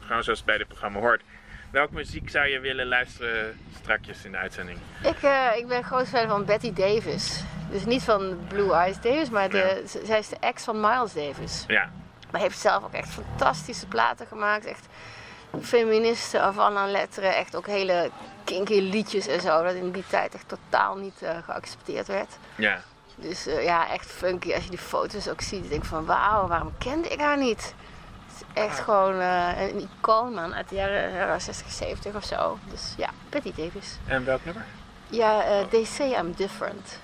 eh, 0.00 0.06
gewoon 0.06 0.22
zoals 0.22 0.38
het 0.38 0.46
bij 0.48 0.58
dit 0.58 0.68
programma 0.68 0.98
hoort, 0.98 1.22
welke 1.70 1.94
muziek 1.94 2.30
zou 2.30 2.46
je 2.46 2.60
willen 2.60 2.86
luisteren 2.86 3.58
strakjes 3.80 4.24
in 4.24 4.30
de 4.32 4.38
uitzending? 4.38 4.78
Ik, 5.02 5.16
ik 5.58 5.66
ben 5.68 5.84
groot 5.84 6.08
fan 6.08 6.28
van 6.28 6.44
Betty 6.44 6.72
Davis. 6.72 7.42
Dus 7.70 7.84
niet 7.84 8.02
van 8.02 8.38
Blue 8.48 8.72
Eyes 8.72 9.00
Davis, 9.00 9.30
maar 9.30 9.50
de, 9.50 9.82
zij 10.04 10.18
is 10.18 10.28
de 10.28 10.36
ex 10.40 10.64
van 10.64 10.80
Miles 10.80 11.12
Davis. 11.12 11.64
Ja, 11.66 11.90
Maar 12.32 12.40
heeft 12.40 12.58
zelf 12.58 12.84
ook 12.84 12.92
echt 12.92 13.08
fantastische 13.08 13.86
platen 13.86 14.26
gemaakt. 14.26 14.64
Echt 14.64 14.86
feministen 15.62 16.42
af 16.42 16.58
aan 16.58 16.90
letteren. 16.90 17.36
Echt 17.36 17.56
ook 17.56 17.66
hele 17.66 18.10
kinky 18.44 18.80
liedjes 18.80 19.26
en 19.26 19.40
zo. 19.40 19.62
Dat 19.62 19.74
in 19.74 19.90
die 19.90 20.04
tijd 20.06 20.34
echt 20.34 20.48
totaal 20.48 20.96
niet 20.96 21.22
eh, 21.22 21.36
geaccepteerd 21.44 22.06
werd. 22.06 22.36
ja. 22.54 22.80
Dus 23.20 23.46
eh, 23.46 23.64
ja, 23.64 23.90
echt 23.90 24.06
funky. 24.06 24.54
Als 24.54 24.64
je 24.64 24.70
die 24.70 24.78
foto's 24.78 25.28
ook 25.28 25.40
ziet, 25.40 25.68
denk 25.68 25.82
ik 25.82 25.88
van 25.88 26.04
wauw, 26.04 26.46
waarom 26.46 26.72
kende 26.78 27.08
ik 27.08 27.20
haar 27.20 27.38
niet? 27.38 27.74
Het 28.26 28.46
is 28.54 28.62
echt 28.62 28.78
gewoon 28.78 29.20
eh, 29.20 29.68
een 29.68 29.88
icoon 29.98 30.34
man 30.34 30.54
uit 30.54 30.68
de 30.68 30.74
jaren, 30.74 31.12
jaren 31.12 31.40
60, 31.40 31.70
70 31.70 32.14
of 32.14 32.24
zo. 32.24 32.58
Dus 32.70 32.94
ja, 32.96 33.10
Betty 33.28 33.52
Davis. 33.56 33.98
En 34.06 34.24
welk 34.24 34.44
nummer? 34.44 34.64
Ja, 35.08 35.44
eh, 35.44 35.66
they 35.66 35.84
say 35.84 36.18
I'm 36.18 36.32
different. 36.36 36.98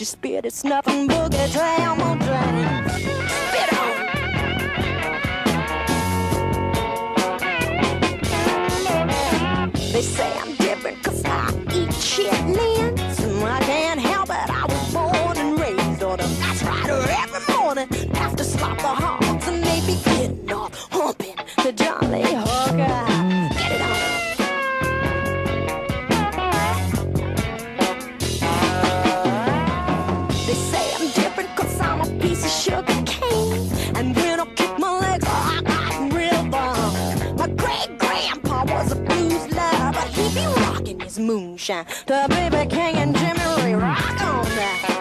She 0.00 0.06
spit, 0.06 0.46
it's 0.46 0.64
nothing 0.64 1.08
but 1.08 1.34
a 1.34 1.52
drama, 1.52 2.16
drama. 2.24 2.79
Moonshine. 41.70 41.86
The 42.06 42.26
baby 42.28 42.68
king 42.68 42.96
and 42.96 43.16
Jimmy 43.16 43.74
rock 43.74 44.22
on 44.22 44.44
that. 44.44 44.99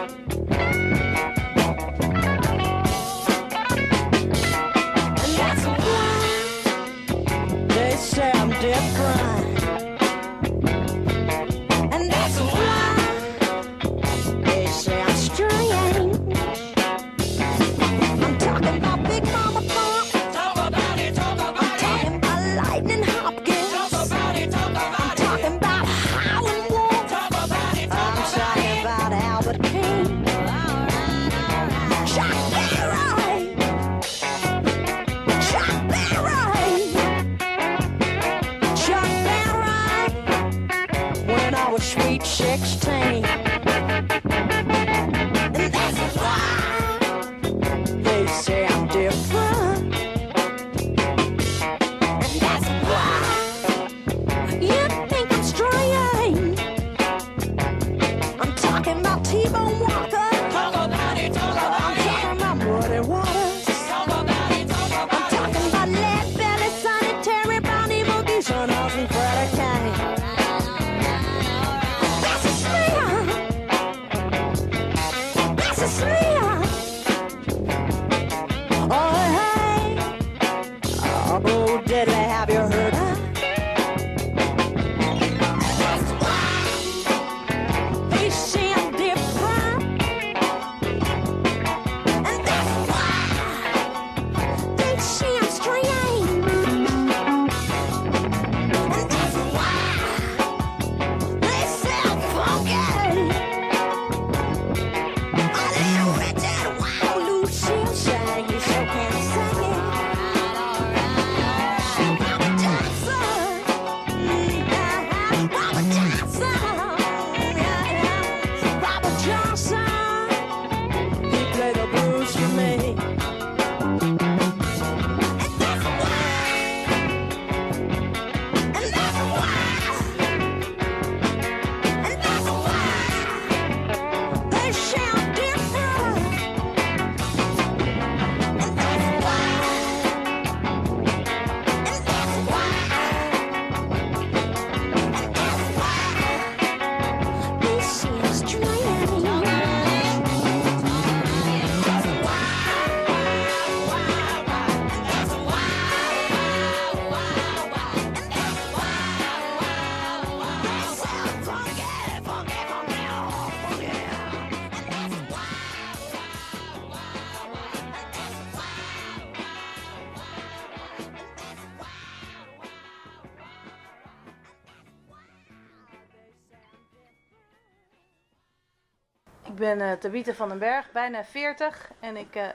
Ben 179.79 179.91
eh 179.91 179.97
Tabitha 179.97 180.33
van 180.33 180.49
den 180.49 180.59
Berg, 180.59 180.91
bijna 180.91 181.23
40 181.23 181.91
en 181.99 182.17
ik 182.17 182.35
eh, 182.35 182.47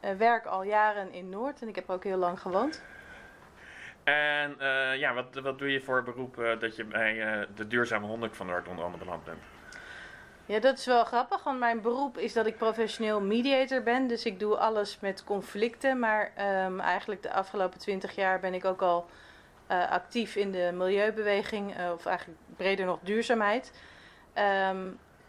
eh, 0.00 0.16
werk 0.16 0.46
al 0.46 0.62
jaren 0.62 1.12
in 1.12 1.28
Noord 1.28 1.62
en 1.62 1.68
ik 1.68 1.74
heb 1.74 1.88
er 1.88 1.94
ook 1.94 2.04
heel 2.04 2.16
lang 2.16 2.40
gewoond. 2.40 2.82
En 4.04 4.56
ja, 4.98 5.14
wat, 5.14 5.34
wat 5.42 5.58
doe 5.58 5.72
je 5.72 5.80
voor 5.80 6.02
beroep 6.02 6.56
dat 6.60 6.76
je 6.76 6.84
bij 6.84 7.46
de 7.54 7.66
duurzame 7.66 8.06
honderd 8.06 8.36
van 8.36 8.46
Noord 8.46 8.68
onder 8.68 8.84
andere 8.84 9.04
beland 9.04 9.24
bent? 9.24 9.38
Ja, 10.46 10.58
dat 10.58 10.78
is 10.78 10.86
wel 10.86 11.04
grappig, 11.04 11.44
want 11.44 11.58
mijn 11.58 11.80
beroep 11.80 12.18
is 12.18 12.32
dat 12.32 12.46
ik 12.46 12.56
professioneel 12.56 13.20
mediator 13.20 13.82
ben. 13.82 14.06
Dus 14.06 14.24
ik 14.24 14.38
doe 14.38 14.56
alles 14.56 15.00
met 15.00 15.24
conflicten. 15.24 15.98
Maar 15.98 16.32
ehm, 16.34 16.80
eigenlijk 16.80 17.22
de 17.22 17.32
afgelopen 17.32 17.78
twintig 17.78 18.14
jaar 18.14 18.40
ben 18.40 18.54
ik 18.54 18.64
ook 18.64 18.82
al 18.82 19.08
actief 19.68 20.36
in 20.36 20.52
de 20.52 20.70
milieubeweging. 20.74 21.74
of 21.92 22.06
eigenlijk 22.06 22.38
breder 22.56 22.86
nog 22.86 22.98
duurzaamheid. 23.02 23.72
Ehm, 24.32 24.86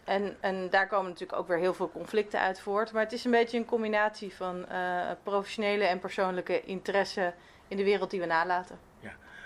en, 0.10 0.38
en 0.40 0.70
daar 0.70 0.88
komen 0.88 1.10
natuurlijk 1.10 1.40
ook 1.40 1.48
weer 1.48 1.58
heel 1.58 1.74
veel 1.74 1.92
conflicten 1.92 2.40
uit 2.40 2.60
voort. 2.60 2.92
Maar 2.92 3.04
het 3.04 3.12
is 3.12 3.26
een 3.26 3.32
beetje 3.32 3.58
een 3.58 3.66
combinatie 3.66 4.36
van 4.36 4.68
eh, 4.68 5.12
professionele 5.24 5.84
en 5.84 6.00
persoonlijke 6.00 6.62
interesse 6.62 7.34
in 7.68 7.78
de 7.78 7.84
wereld 7.84 8.10
die 8.10 8.20
we 8.20 8.26
nalaten. 8.26 8.80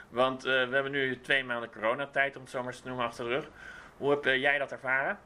Want 0.10 0.46
eh, 0.46 0.52
we 0.52 0.74
hebben 0.74 0.92
nu 0.92 1.22
twee 1.22 1.44
maanden 1.44 1.72
coronatijd, 1.72 2.36
om 2.36 2.42
het 2.42 2.52
zo 2.52 2.64
maar 2.64 2.76
te 2.76 2.82
noemen, 2.88 3.06
achter 3.06 3.26
de 3.26 3.30
rug. 3.30 3.50
Hoe 3.98 4.10
heb 4.10 4.26
eh, 4.26 4.42
jij 4.42 4.58
dat 4.58 4.72
ervaren? 4.72 5.20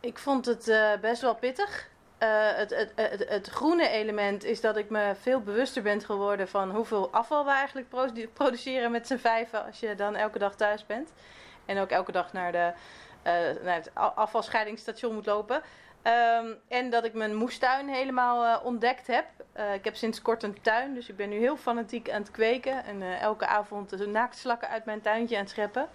Ik 0.00 0.18
vond 0.18 0.46
het 0.46 0.98
best 1.00 1.22
wel 1.22 1.34
pittig. 1.34 1.88
Het, 2.18 2.70
het, 2.70 2.92
het, 2.94 3.28
het 3.28 3.48
groene 3.48 3.88
element 3.88 4.44
is 4.44 4.60
dat 4.60 4.76
ik 4.76 4.90
me 4.90 5.14
veel 5.20 5.40
bewuster 5.40 5.82
ben 5.82 6.00
geworden 6.00 6.48
van 6.48 6.70
hoeveel 6.70 7.12
afval 7.12 7.44
we 7.44 7.50
eigenlijk 7.50 7.88
produ- 7.88 8.28
produceren 8.28 8.90
met 8.90 9.06
z'n 9.06 9.16
vijven 9.16 9.64
als 9.64 9.80
je 9.80 9.94
dan 9.94 10.16
elke 10.16 10.38
dag 10.38 10.54
thuis 10.54 10.86
bent. 10.86 11.12
En 11.64 11.78
ook 11.78 11.90
elke 11.90 12.12
dag 12.12 12.32
naar, 12.32 12.52
de, 12.52 12.72
naar 13.62 13.74
het 13.74 13.90
afvalscheidingsstation 13.94 15.14
moet 15.14 15.26
lopen. 15.26 15.62
Ehm, 16.04 16.46
en 16.68 16.90
dat 16.90 17.04
ik 17.04 17.14
mijn 17.14 17.34
moestuin 17.34 17.88
helemaal 17.88 18.44
eh, 18.44 18.64
ontdekt 18.64 19.06
heb. 19.06 19.26
Eh, 19.52 19.74
ik 19.74 19.84
heb 19.84 19.96
sinds 19.96 20.22
kort 20.22 20.42
een 20.42 20.60
tuin, 20.60 20.94
dus 20.94 21.08
ik 21.08 21.16
ben 21.16 21.28
nu 21.28 21.38
heel 21.38 21.56
fanatiek 21.56 22.10
aan 22.10 22.20
het 22.20 22.30
kweken. 22.30 22.84
En 22.84 23.02
eh, 23.02 23.20
elke 23.20 23.46
avond 23.46 23.98
de 23.98 24.06
naaktslakken 24.06 24.68
uit 24.68 24.84
mijn 24.84 25.00
tuintje 25.00 25.36
aan 25.36 25.42
het 25.42 25.50
scheppen. 25.50 25.88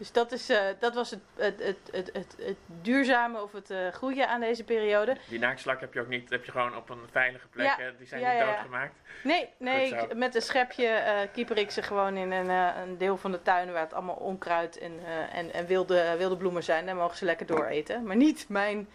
Dus 0.00 0.12
dat, 0.12 0.32
is, 0.32 0.48
eh, 0.48 0.64
dat 0.78 0.94
was 0.94 1.10
het, 1.10 1.20
het, 1.36 1.80
het, 1.92 2.10
het, 2.12 2.56
duurzame 2.66 3.42
of 3.42 3.52
het 3.52 3.70
eh 3.70 3.92
goede 3.92 4.26
aan 4.26 4.40
deze 4.40 4.64
periode. 4.64 5.16
Die 5.28 5.38
naaktslak 5.38 5.80
heb 5.80 5.94
je 5.94 6.00
ook 6.00 6.08
niet, 6.08 6.30
heb 6.30 6.44
je 6.44 6.50
gewoon 6.50 6.76
op 6.76 6.90
een 6.90 7.08
veilige 7.10 7.46
plek, 7.48 7.66
Ja, 7.66 7.78
eh, 7.78 7.86
die 7.98 8.06
zijn 8.06 8.20
ja, 8.20 8.32
niet 8.32 8.44
doodgemaakt. 8.44 8.94
Nee, 9.22 9.48
nee 9.58 9.88
ik- 9.88 10.14
met 10.14 10.34
een 10.34 10.42
schepje 10.42 11.28
keeper 11.32 11.58
ik 11.58 11.70
ze 11.70 11.82
gewoon 11.82 12.16
in 12.16 12.32
een, 12.32 12.48
een 12.48 12.98
deel 12.98 13.16
van 13.16 13.30
de 13.32 13.42
tuin 13.42 13.72
waar 13.72 13.80
het 13.82 13.94
allemaal 13.94 14.14
onkruid 14.14 14.78
en, 14.78 15.00
en, 15.32 15.52
en 15.52 15.66
wilde, 15.66 16.14
wilde 16.18 16.36
bloemen 16.36 16.62
zijn. 16.62 16.86
Daar 16.86 16.96
mogen 16.96 17.16
ze 17.16 17.24
lekker 17.24 17.46
dooreten. 17.46 18.02
Maar 18.02 18.16
niet 18.16 18.48
mijn, 18.48 18.88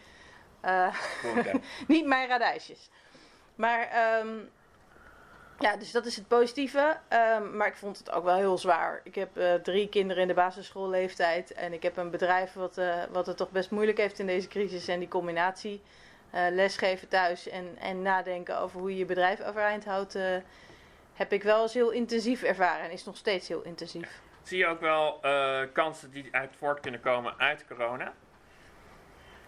niet 1.88 2.06
mijn 2.06 2.28
radijsjes. 2.28 2.90
Maar 3.56 3.88
ehm, 3.88 4.38
ja, 5.60 5.76
dus 5.78 5.92
dat 5.92 6.06
is 6.06 6.16
het 6.16 6.28
positieve. 6.28 6.98
Ehm, 7.08 7.58
maar 7.58 7.68
ik 7.68 7.76
vond 7.76 7.98
het 7.98 8.12
ook 8.12 8.24
wel 8.24 8.36
heel 8.36 8.58
zwaar. 8.58 9.02
Ik 9.04 9.16
heb 9.16 9.38
eh, 9.38 9.54
drie 9.54 9.90
kinderen 9.90 10.22
in 10.22 10.28
de 10.28 10.34
basisschoolleeftijd. 10.34 11.54
En 11.54 11.74
ik 11.74 11.84
heb 11.84 11.98
een 11.98 12.10
bedrijf 12.10 12.54
wat, 12.54 12.78
eh, 12.78 13.04
wat 13.12 13.26
het 13.26 13.38
toch 13.38 13.52
best 13.52 13.72
moeilijk 13.72 13.98
heeft 13.98 14.20
in 14.20 14.26
deze 14.26 14.48
crisis. 14.48 14.88
En 14.88 15.00
die 15.00 15.08
combinatie 15.08 15.82
eh, 16.30 16.46
lesgeven 16.52 17.08
thuis 17.08 17.50
en, 17.50 17.78
en 17.80 18.02
nadenken 18.02 18.60
over 18.60 18.80
hoe 18.80 18.92
je 18.92 18.98
je 18.98 19.06
bedrijf 19.06 19.42
overeind 19.42 19.86
houdt... 19.86 20.18
heb 21.14 21.32
ik 21.32 21.44
wel 21.44 21.62
eens 21.62 21.74
heel 21.74 21.92
intensief 21.92 22.44
ervaren. 22.44 22.86
En 22.86 22.92
is 22.92 23.06
nog 23.06 23.18
steeds 23.18 23.48
heel 23.48 23.62
intensief. 23.62 24.22
Zie 24.44 24.58
je 24.58 24.68
ook 24.68 24.80
wel 24.80 25.20
kansen 25.74 26.12
die 26.12 26.28
uit 26.32 26.56
voort 26.58 26.80
kunnen 26.80 27.02
komen 27.02 27.34
uit 27.38 27.66
corona? 27.68 28.14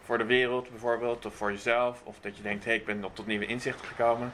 Voor 0.04 0.18
de 0.18 0.26
wereld 0.26 0.70
bijvoorbeeld, 0.70 1.26
of 1.26 1.36
voor 1.36 1.52
jezelf? 1.52 2.02
Of 2.04 2.20
dat 2.20 2.38
je 2.38 2.44
denkt, 2.44 2.66
hé, 2.66 2.74
ik 2.74 2.86
ben 2.86 3.00
nog 3.00 3.14
tot 3.14 3.28
nieuwe 3.28 3.46
inzichten 3.46 3.86
gekomen. 3.86 4.34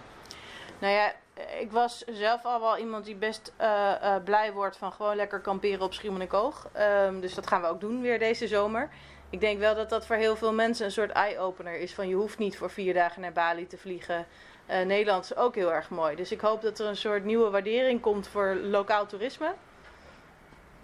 Nou 0.80 0.94
ja, 0.94 1.14
ik 1.60 1.72
was 1.72 2.04
zelf 2.06 2.46
al 2.46 2.60
wel 2.60 2.78
iemand 2.78 3.06
die 3.06 3.16
best 3.16 3.54
eh, 3.58 4.16
eh, 4.16 4.24
blij 4.24 4.54
wordt 4.54 4.78
van 4.78 4.92
gewoon 4.92 5.16
lekker 5.16 5.40
kamperen 5.40 5.82
op 5.82 5.94
Schiermonnikoog. 5.94 6.70
Ehm 6.74 7.20
dus 7.20 7.34
dat 7.34 7.48
gaan 7.48 7.62
we 7.62 7.68
ook 7.68 7.80
doen 7.80 8.02
weer 8.02 8.20
deze 8.20 8.48
zomer. 8.48 8.90
Ik 9.30 9.40
denk 9.40 9.60
wel 9.60 9.76
dat 9.76 9.90
dat 9.90 10.06
voor 10.06 10.16
heel 10.16 10.36
veel 10.36 10.54
mensen 10.54 10.86
een 10.86 10.92
soort 10.92 11.12
eye-opener 11.12 11.80
is. 11.80 11.94
Van 11.94 12.08
je 12.08 12.16
hoeft 12.16 12.38
niet 12.38 12.58
voor 12.58 12.70
vier 12.70 12.94
dagen 12.94 13.22
naar 13.22 13.32
Bali 13.32 13.68
te 13.68 13.78
vliegen. 13.78 14.26
Eh, 14.66 14.86
Nederland 14.86 15.24
is 15.24 15.36
ook 15.36 15.56
heel 15.56 15.74
erg 15.74 15.90
mooi. 15.90 16.16
Dus 16.16 16.32
ik 16.32 16.42
hoop 16.42 16.62
dat 16.62 16.80
er 16.80 16.88
een 16.88 16.98
soort 16.98 17.24
nieuwe 17.24 17.50
waardering 17.50 18.02
komt 18.02 18.28
voor 18.28 18.56
lokaal 18.56 19.06
toerisme. 19.06 19.54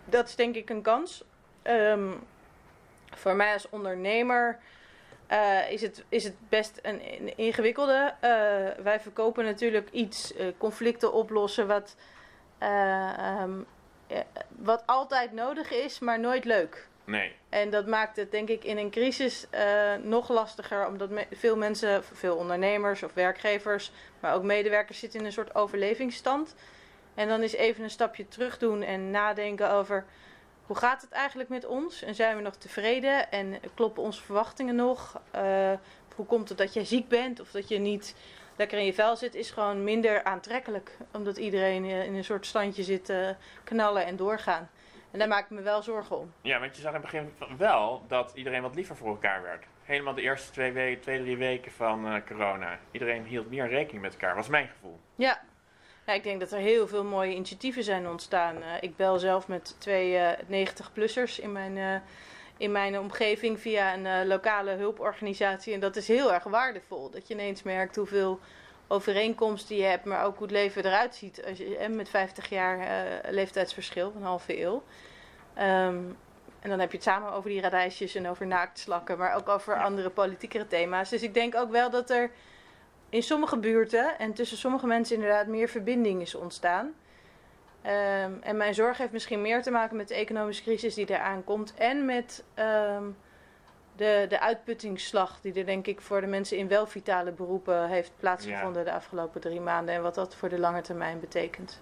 Dat 0.06 0.27
is 0.27 0.36
denk 0.36 0.56
ik 0.56 0.70
een 0.70 0.82
kans. 0.82 1.24
Ehm, 1.62 2.12
voor 3.15 3.36
mij 3.36 3.53
als 3.53 3.70
ondernemer 3.70 4.60
eh, 5.29 5.71
is, 5.71 5.81
het, 5.81 6.03
is 6.09 6.24
het 6.24 6.36
best 6.50 6.79
een, 6.81 7.01
een 7.19 7.38
ingewikkelde. 7.38 8.13
Eh, 8.19 8.29
wij 8.83 9.00
verkopen 9.00 9.45
natuurlijk 9.45 9.89
iets, 9.91 10.33
eh, 10.36 10.48
conflicten 10.57 11.13
oplossen, 11.13 11.67
wat, 11.67 11.95
eh, 12.57 13.17
ehm, 13.17 13.51
eh, 14.07 14.19
wat 14.50 14.83
altijd 14.86 15.33
nodig 15.33 15.71
is, 15.71 16.00
maar 16.00 16.19
nooit 16.19 16.45
leuk. 16.45 16.88
Nee. 17.03 17.36
En 17.50 17.69
dat 17.69 17.88
maakt 17.88 18.15
het 18.15 18.31
denk 18.31 18.50
ik 18.50 18.63
in 18.63 18.77
een 18.77 18.89
crisis 18.91 19.48
nog 20.01 20.29
lastiger, 20.29 20.88
omdat 20.88 21.09
me- 21.09 21.27
veel 21.31 21.57
mensen, 21.57 22.03
veel 22.03 22.36
ondernemers 22.36 23.03
of 23.03 23.13
werkgevers, 23.13 23.91
maar 24.19 24.33
ook 24.33 24.43
medewerkers 24.43 25.00
zitten 25.00 25.19
in 25.19 25.25
een 25.25 25.31
soort 25.31 25.55
overlevingsstand. 25.55 26.55
En 27.15 27.27
dan 27.27 27.43
is 27.43 27.53
even 27.53 27.83
een 27.83 27.89
stapje 27.89 28.27
terug 28.27 28.57
doen 28.57 28.81
en 28.81 29.12
nadenken 29.12 29.71
over 29.71 30.05
hoe 30.69 30.77
gaat 30.77 31.01
het 31.01 31.11
eigenlijk 31.11 31.49
met 31.49 31.65
ons? 31.65 32.03
En 32.03 32.15
zijn 32.15 32.35
we 32.35 32.41
nog 32.41 32.55
tevreden? 32.55 33.31
En 33.31 33.59
kloppen 33.73 34.03
onze 34.03 34.21
verwachtingen 34.21 34.75
nog? 34.75 35.21
Eh, 35.31 35.71
hoe 36.15 36.25
komt 36.25 36.49
het 36.49 36.57
dat 36.57 36.73
jij 36.73 36.85
ziek 36.85 37.07
bent 37.07 37.39
of 37.39 37.51
dat 37.51 37.67
je 37.67 37.79
niet 37.79 38.15
lekker 38.55 38.77
in 38.77 38.85
je 38.85 38.93
vel 38.93 39.15
zit? 39.15 39.35
Is 39.35 39.51
gewoon 39.51 39.83
minder 39.83 40.23
aantrekkelijk, 40.23 40.97
omdat 41.11 41.38
iedereen 41.38 41.85
eh, 41.85 42.05
in 42.05 42.15
een 42.15 42.23
soort 42.23 42.45
standje 42.45 42.83
zit 42.83 43.05
te 43.05 43.35
knallen 43.63 44.05
en 44.05 44.15
doorgaan. 44.15 44.69
En 45.11 45.19
daar 45.19 45.27
maak 45.27 45.43
ik 45.43 45.49
me 45.49 45.61
wel 45.61 45.81
zorgen 45.81 46.17
om. 46.17 46.33
Ja, 46.41 46.59
want 46.59 46.75
je 46.75 46.81
zag 46.81 46.93
in 46.93 47.01
het 47.01 47.11
begin 47.11 47.57
wel 47.57 48.03
dat 48.07 48.31
iedereen 48.35 48.61
wat 48.61 48.75
liever 48.75 48.95
voor 48.95 49.09
elkaar 49.09 49.41
werd. 49.41 49.65
Helemaal 49.83 50.13
de 50.13 50.21
eerste 50.21 50.51
twee, 50.51 50.71
we 50.71 50.97
twee 51.01 51.21
drie 51.21 51.38
weken 51.38 51.71
van 51.71 52.07
eh, 52.07 52.21
corona. 52.27 52.79
Iedereen 52.91 53.23
hield 53.23 53.49
meer 53.49 53.67
rekening 53.67 54.01
met 54.01 54.13
elkaar, 54.13 54.35
was 54.35 54.47
mijn 54.47 54.67
gevoel. 54.67 54.99
Ja. 55.15 55.41
Ja, 56.10 56.16
ik 56.16 56.24
denk 56.24 56.39
dat 56.39 56.51
er 56.51 56.60
heel 56.60 56.88
veel 56.88 57.04
mooie 57.04 57.34
initiatieven 57.34 57.84
zijn 57.84 58.08
ontstaan. 58.08 58.56
Eh, 58.62 58.70
ik 58.82 58.96
bel 58.96 59.20
zelf 59.20 59.48
met 59.48 59.75
twee 59.78 60.18
eh 60.18 60.39
90-plussers 60.48 61.39
in 61.39 61.51
mijn, 61.51 61.78
eh, 61.78 62.01
in 62.58 62.72
mijn 62.72 63.00
omgeving 63.00 63.60
via 63.60 63.94
een 63.94 64.06
eh, 64.06 64.28
lokale 64.28 64.72
hulporganisatie. 64.72 65.74
En 65.74 65.80
dat 65.80 65.96
is 65.96 66.08
heel 66.08 66.34
erg 66.34 66.44
waardevol. 66.44 67.10
Dat 67.10 67.28
je 67.28 67.34
ineens 67.34 67.63
merkt 67.63 67.96
hoeveel 67.96 68.39
overeenkomsten 68.88 69.75
je 69.75 69.84
hebt, 69.84 70.06
maar 70.06 70.25
ook 70.25 70.38
hoe 70.38 70.48
het 70.48 70.56
leven 70.56 70.86
eruit 70.86 71.16
ziet. 71.16 71.46
Als 71.46 71.58
je, 71.58 71.78
en 71.78 71.96
met 71.96 72.10
50 72.10 72.50
jaar 72.50 72.80
eh, 72.80 73.32
leeftijdsverschil, 73.32 74.13
een 74.16 74.24
halve 74.24 74.62
eeuw. 74.62 74.84
Ehm, 75.54 76.04
en 76.60 76.70
dan 76.70 76.80
heb 76.80 76.92
je 76.92 76.98
het 76.98 77.06
samen 77.06 77.32
over 77.32 77.50
die 77.50 77.62
radijsjes 77.62 78.16
en 78.16 78.28
over 78.28 78.48
naaktslakken, 78.48 79.18
maar 79.18 79.36
ook 79.36 79.50
over 79.50 79.84
andere 79.84 80.10
politiekere 80.10 80.68
thema's. 80.68 81.10
Dus 81.10 81.24
ik 81.24 81.34
denk 81.34 81.56
ook 81.56 81.72
wel 81.72 81.89
dat 81.89 82.10
er 82.10 82.32
in 83.10 83.24
sommige 83.24 83.58
buurten 83.58 84.20
en 84.20 84.34
tussen 84.34 84.58
sommige 84.58 84.88
mensen 84.88 85.16
inderdaad 85.16 85.48
meer 85.48 85.68
verbinding 85.68 86.22
is 86.22 86.36
ontstaan. 86.36 86.94
Ehm, 87.82 88.32
en 88.42 88.58
mijn 88.58 88.74
zorg 88.74 88.98
heeft 88.98 89.12
misschien 89.12 89.42
meer 89.42 89.62
te 89.62 89.72
maken 89.72 89.98
met 89.98 90.08
de 90.08 90.16
economische 90.16 90.63
crisis 90.63 90.94
die 90.94 91.10
eraan 91.10 91.44
komt. 91.44 91.74
En 91.74 92.06
met 92.06 92.44
ehm, 92.54 93.04
de, 93.96 94.25
de 94.30 94.39
uitputtingsslag 94.39 95.42
die 95.42 95.54
er 95.54 95.66
denk 95.66 95.88
ik 95.88 96.01
voor 96.01 96.22
de 96.22 96.28
mensen 96.28 96.58
in 96.58 96.68
wel 96.68 96.88
vitale 96.88 97.32
beroepen 97.32 97.88
heeft 97.88 98.12
plaatsgevonden 98.20 98.86
de 98.86 98.92
afgelopen 98.92 99.42
drie 99.42 99.62
maanden. 99.62 99.96
En 99.96 100.01
wat 100.01 100.16
dat 100.16 100.36
voor 100.36 100.50
de 100.50 100.60
lange 100.60 100.82
termijn 100.82 101.20
betekent. 101.20 101.82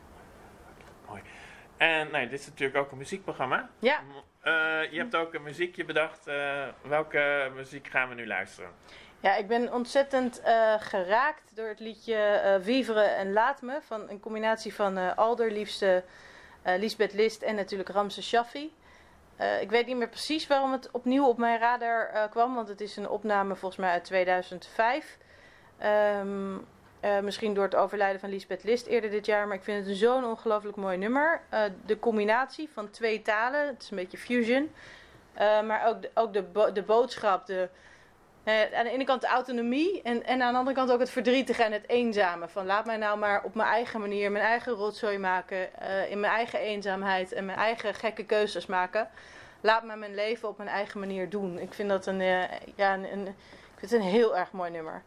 En 1.77 2.11
nee, 2.11 2.27
dit 2.29 2.39
is 2.39 2.47
natuurlijk 2.47 2.77
ook 2.77 2.91
een 2.91 2.97
muziekprogramma. 2.97 3.69
Ja, 3.79 3.99
Eh, 4.47 4.91
je 4.91 4.97
hebt 4.97 5.15
ook 5.15 5.33
een 5.33 5.43
muziekje 5.43 5.85
bedacht. 5.85 6.27
Eh, 6.27 6.67
welke 6.81 7.51
muziek 7.55 7.87
gaan 7.87 8.09
we 8.09 8.15
nu 8.15 8.27
luisteren? 8.27 8.69
Ja, 9.19 9.35
ik 9.35 9.47
ben 9.47 9.73
ontzettend 9.73 10.41
eh, 10.41 10.73
geraakt 10.79 11.55
door 11.55 11.67
het 11.67 11.79
liedje 11.79 12.15
eh 12.15 12.55
Vivre 12.61 13.01
en 13.01 13.33
Laat 13.33 13.61
Me. 13.61 13.77
Van 13.81 14.09
een 14.09 14.19
combinatie 14.19 14.73
van 14.73 15.15
allerliefste 15.15 16.03
eh 16.61 16.79
Lisbeth 16.79 17.13
List 17.13 17.41
en 17.41 17.55
natuurlijk 17.55 17.89
Ramse 17.89 18.23
Shaffi. 18.23 18.73
Ik 19.61 19.69
weet 19.69 19.85
niet 19.85 19.97
meer 19.97 20.09
precies 20.09 20.47
waarom 20.47 20.71
het 20.71 20.91
opnieuw 20.91 21.25
op 21.25 21.37
mijn 21.37 21.59
radar 21.59 22.29
kwam. 22.29 22.55
Want 22.55 22.67
het 22.67 22.81
is 22.81 22.95
een 22.95 23.09
opname 23.09 23.55
volgens 23.55 23.81
mij 23.81 23.91
uit 23.91 24.03
2005. 24.03 25.17
Ehm, 25.77 26.57
eh, 26.99 27.19
misschien 27.19 27.53
door 27.53 27.63
het 27.63 27.75
overlijden 27.75 28.19
van 28.19 28.29
Lisbeth 28.29 28.63
List 28.63 28.85
eerder 28.85 29.09
dit 29.09 29.25
jaar. 29.25 29.47
Maar 29.47 29.57
ik 29.57 29.63
vind 29.63 29.87
het 29.87 29.97
zo'n 29.97 30.25
ongelooflijk 30.25 30.77
mooi 30.77 30.97
nummer. 30.97 31.41
De 31.85 31.99
combinatie 31.99 32.69
van 32.73 32.89
twee 32.89 33.21
talen. 33.21 33.67
Het 33.67 33.81
is 33.81 33.89
een 33.89 33.97
beetje 33.97 34.17
fusion. 34.17 34.71
Maar 35.37 35.87
ook, 35.87 36.01
de, 36.01 36.09
ook 36.13 36.33
de, 36.33 36.71
de 36.73 36.83
boodschap, 36.83 37.45
de, 37.45 37.69
aan 38.47 38.83
de 38.83 38.89
ene 38.91 39.03
kant 39.03 39.21
de 39.21 39.27
autonomie 39.27 40.01
en, 40.01 40.23
en 40.25 40.41
aan 40.41 40.51
de 40.51 40.57
andere 40.59 40.75
kant 40.75 40.91
ook 40.91 40.99
het 40.99 41.09
verdrietige 41.09 41.63
en 41.63 41.71
het 41.71 41.89
eenzame. 41.89 42.47
Van 42.47 42.65
laat 42.65 42.85
mij 42.85 42.97
nou 42.97 43.17
maar 43.17 43.43
op 43.43 43.55
mijn 43.55 43.69
eigen 43.69 43.99
manier 43.99 44.31
mijn 44.31 44.45
eigen 44.45 44.73
rotzooi 44.73 45.17
maken. 45.17 45.79
eh, 45.79 46.11
in 46.11 46.19
mijn 46.19 46.33
eigen 46.33 46.59
eenzaamheid 46.59 47.31
en 47.31 47.45
mijn 47.45 47.57
eigen 47.57 47.93
gekke 47.93 48.23
keuzes 48.25 48.65
maken. 48.65 49.09
Laat 49.61 49.83
me 49.83 49.95
mijn 49.95 50.15
leven 50.15 50.47
op 50.49 50.57
mijn 50.57 50.69
eigen 50.69 50.99
manier 50.99 51.29
doen. 51.29 51.59
Ik 51.59 51.73
vind 51.73 51.89
dat 51.89 52.05
een, 52.05 52.21
eh, 52.21 52.43
ja, 52.75 52.93
een- 52.93 53.27
ik 53.27 53.79
vind 53.79 53.91
het 53.91 54.01
een 54.01 54.01
heel 54.01 54.37
erg 54.37 54.51
mooi 54.51 54.71
nummer. 54.71 55.01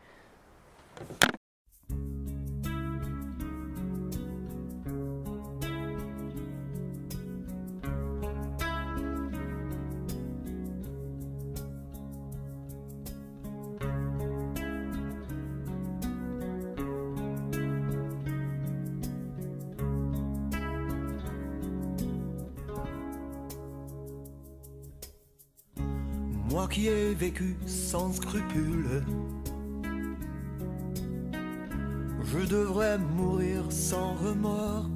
Vécu 26.89 27.57
sans 27.67 28.13
scrupule, 28.13 29.03
je 32.25 32.39
devrais 32.47 32.97
mourir 32.99 33.65
sans 33.71 34.15
remords. 34.15 34.89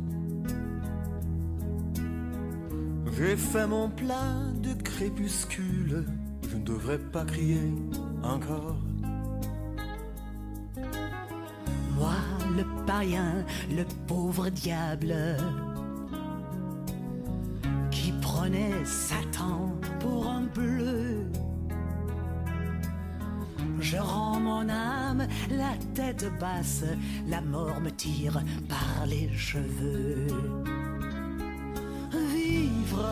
J'ai 3.16 3.36
fait 3.36 3.66
mon 3.66 3.90
plein 3.90 4.52
de 4.62 4.72
crépuscule, 4.82 6.06
je 6.48 6.56
ne 6.56 6.64
devrais 6.64 6.98
pas 6.98 7.24
crier 7.24 7.72
encore. 8.22 8.78
Moi, 11.96 12.14
le 12.56 12.64
païen, 12.86 13.44
le 13.70 13.84
pauvre 14.06 14.48
diable, 14.48 15.14
qui 17.90 18.12
prenait 18.20 18.84
Satan 18.84 19.72
pour 20.00 20.28
un 20.28 20.42
bleu. 20.42 20.93
Je 23.84 23.98
rends 23.98 24.40
mon 24.40 24.66
âme 24.70 25.28
la 25.50 25.74
tête 25.94 26.24
basse, 26.40 26.84
la 27.28 27.42
mort 27.42 27.82
me 27.82 27.90
tire 27.90 28.42
par 28.66 29.04
les 29.06 29.30
cheveux. 29.36 30.26
Vivre, 32.32 33.06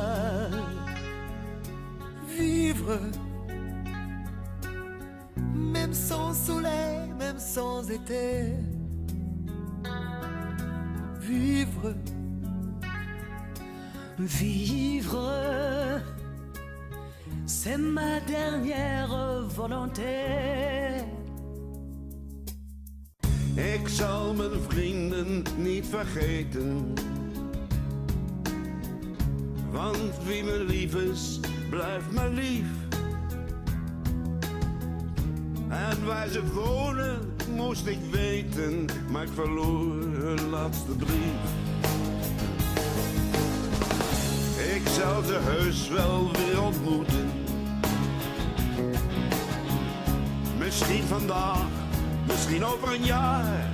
Vivre, 2.26 2.98
même 5.54 5.92
sans 5.92 6.32
soleil, 6.32 7.12
même 7.18 7.38
sans 7.38 7.90
été. 7.90 8.54
Vivre, 11.20 11.94
vivre, 14.18 15.91
c'est 17.46 17.76
ma 17.76 18.20
dernière 18.26 19.44
volonté. 19.48 21.02
Ik 23.54 23.88
zal 23.88 24.34
mijn 24.34 24.60
vrienden 24.68 25.42
niet 25.56 25.86
vergeten. 25.86 26.92
Want 29.70 30.24
wie 30.24 30.44
me 30.44 30.64
lief 30.64 30.94
is, 30.94 31.40
blijft 31.70 32.10
me 32.10 32.28
lief. 32.28 32.66
En 35.68 36.06
waar 36.06 36.28
ze 36.28 36.52
wonen, 36.52 37.34
moest 37.56 37.86
ik 37.86 37.98
weten, 38.10 38.86
maar 39.10 39.22
ik 39.22 39.32
verloor 39.34 40.02
hun 40.02 40.48
laatste 40.50 40.92
brief. 40.92 41.61
Zal 44.92 45.22
ze 45.22 45.38
heus 45.40 45.88
wel 45.88 46.30
weer 46.32 46.62
ontmoeten. 46.62 47.30
Misschien 50.58 51.04
vandaag, 51.04 51.66
misschien 52.26 52.64
over 52.64 52.94
een 52.94 53.04
jaar. 53.04 53.70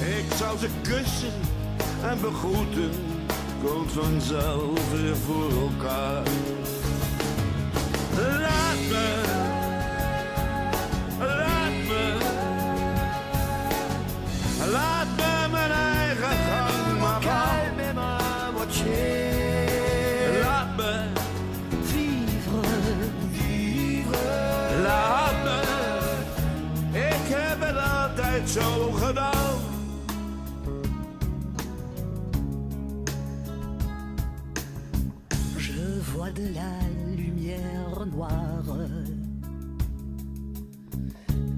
Ik 0.00 0.32
zal 0.36 0.56
ze 0.58 0.68
kussen 0.82 1.32
en 2.02 2.20
begroeten, 2.20 2.90
komt 3.64 3.92
vanzelf 3.92 4.90
weer 4.90 5.16
voor 5.16 5.50
elkaar. 5.50 6.22
Zo 28.46 28.92
gedaan. 28.92 29.74
loi 36.14 36.30
de 36.30 36.54
la 36.54 37.16
lumière 37.16 38.06
noire. 38.06 38.78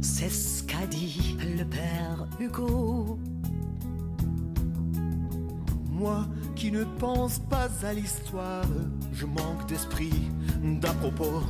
C'est 0.00 0.30
ce 0.30 0.62
qu'a 0.62 0.86
dit 0.86 1.36
le 1.58 1.64
père 1.64 2.26
Hugo. 2.40 3.18
Moi 5.90 6.26
qui 6.54 6.70
ne 6.70 6.84
pense 6.98 7.38
pas 7.38 7.68
à 7.82 7.92
l'histoire, 7.92 8.64
je 9.12 9.26
manque 9.26 9.66
d'esprit 9.68 10.30
d'à 10.80 10.92
propos. 10.94 11.42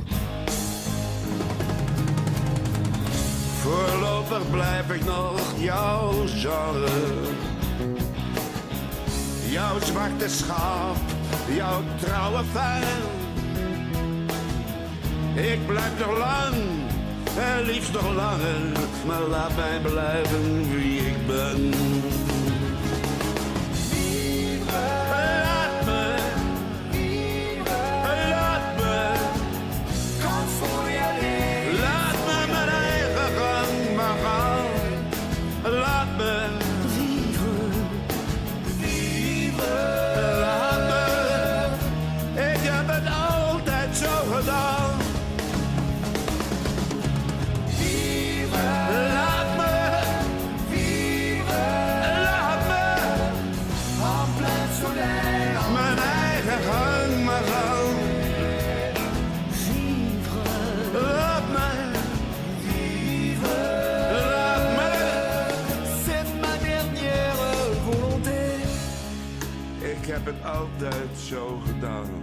Voorlopig 3.67 4.49
blijf 4.51 4.89
ik 4.89 5.05
nog 5.05 5.41
jouw 5.57 6.11
genre. 6.27 6.87
Jouw 9.49 9.79
zwarte 9.79 10.29
schaap, 10.29 10.95
jouw 11.55 11.81
trouwe 11.99 12.43
fan. 12.53 12.81
Ik 15.43 15.67
blijf 15.67 15.99
nog 15.99 16.17
lang, 16.17 16.55
en 17.37 17.65
liefst 17.65 17.93
nog 17.93 18.15
langer, 18.15 18.61
maar 19.05 19.21
laat 19.21 19.55
mij 19.55 19.79
blijven 19.79 20.71
wie 20.75 20.99
ik 20.99 21.27
ben. 21.27 21.73
Altijd 70.57 71.17
zo 71.17 71.59
gedaan. 71.65 72.16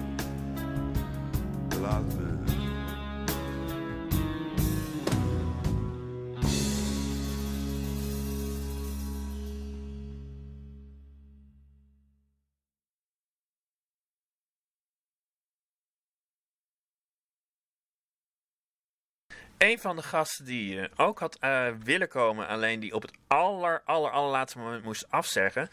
Een 19.64 19.78
van 19.78 19.96
de 19.96 20.02
gasten 20.02 20.44
die 20.44 20.80
eh, 20.80 20.88
ook 20.96 21.18
had 21.18 21.36
eh, 21.40 21.66
willen 21.82 22.08
komen, 22.08 22.46
alleen 22.46 22.80
die 22.80 22.94
op 22.94 23.02
het 23.02 23.12
aller, 23.26 23.82
aller, 23.84 24.10
allerlaatste 24.10 24.58
moment 24.58 24.84
moest 24.84 25.10
afzeggen, 25.10 25.68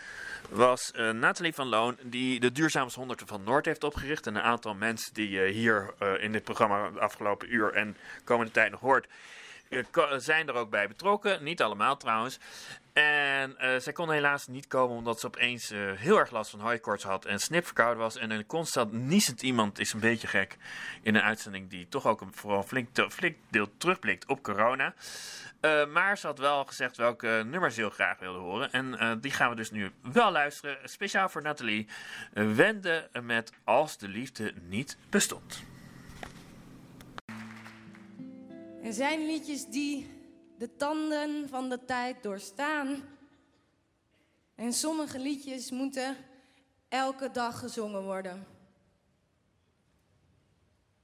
was 0.49 0.91
eh, 0.91 1.10
Nathalie 1.10 1.54
van 1.54 1.67
Loon, 1.67 1.97
die 2.01 2.39
de 2.39 2.51
Duurzame 2.51 2.91
Honderd 2.93 3.21
van 3.25 3.43
Noord 3.43 3.65
heeft 3.65 3.84
opgericht. 3.84 4.27
En 4.27 4.36
een 4.36 4.41
aantal 4.41 4.73
mensen 4.73 5.13
die 5.13 5.30
je 5.30 5.47
hier 5.47 5.93
in 6.19 6.32
dit 6.32 6.43
programma 6.43 6.89
de 6.89 6.99
afgelopen 6.99 7.54
uur 7.54 7.73
en 7.73 7.97
komende 8.23 8.51
tijd 8.51 8.71
nog 8.71 8.80
hoort, 8.80 9.08
zijn 10.17 10.47
er 10.47 10.53
ook 10.53 10.69
bij 10.69 10.88
betrokken. 10.88 11.43
Niet 11.43 11.62
allemaal 11.62 11.97
trouwens. 11.97 12.39
En 12.93 13.57
eh, 13.57 13.79
zij 13.79 13.93
kon 13.93 14.12
helaas 14.12 14.47
niet 14.47 14.67
komen 14.67 14.97
omdat 14.97 15.19
ze 15.19 15.27
opeens 15.27 15.71
eh, 15.71 15.79
heel 15.95 16.17
erg 16.17 16.31
last 16.31 16.51
van 16.51 16.60
hooikoorts 16.60 17.03
had 17.03 17.25
en 17.25 17.39
snipverkouden 17.39 18.03
was. 18.03 18.17
En 18.17 18.31
een 18.31 18.45
constant 18.45 18.91
niezend 18.91 19.41
iemand 19.41 19.79
is 19.79 19.93
een 19.93 19.99
beetje 19.99 20.27
gek 20.27 20.57
in 21.01 21.15
een 21.15 21.21
uitzending 21.21 21.69
die 21.69 21.88
toch 21.89 22.05
ook 22.05 22.21
een 22.21 22.34
vooral 22.34 22.63
flink, 22.63 22.88
deel 23.49 23.77
terugblikt 23.77 24.25
op 24.27 24.43
corona. 24.43 24.93
Eh, 25.62 25.88
maar 25.88 26.17
ze 26.17 26.27
had 26.27 26.39
wel 26.39 26.65
gezegd 26.65 26.97
welke 26.97 27.43
nummers 27.45 27.75
ze 27.75 27.81
heel 27.81 27.89
graag 27.89 28.19
wilde 28.19 28.39
horen. 28.39 28.71
En 28.71 28.99
eh, 28.99 29.12
die 29.21 29.31
gaan 29.31 29.49
we 29.49 29.55
dus 29.55 29.71
nu 29.71 29.91
wel 30.01 30.31
luisteren. 30.31 30.77
Speciaal 30.84 31.29
voor 31.29 31.41
Nathalie. 31.41 31.88
Wende 32.34 33.10
met 33.21 33.53
Als 33.63 33.97
de 33.97 34.07
liefde 34.07 34.53
niet 34.67 34.97
bestond. 35.10 35.70
Er 38.82 38.94
zijn 38.94 39.26
liedjes 39.26 39.65
die 39.65 40.08
de 40.58 40.76
tanden 40.76 41.50
van 41.50 41.70
de 41.70 41.86
tijd 41.86 42.24
doorstaan. 42.24 43.04
En 44.56 44.74
sommige 44.74 45.20
liedjes 45.20 45.72
moeten 45.72 46.17
elke 46.89 47.32
dag 47.32 47.60
gezongen 47.60 48.04
worden. 48.04 48.48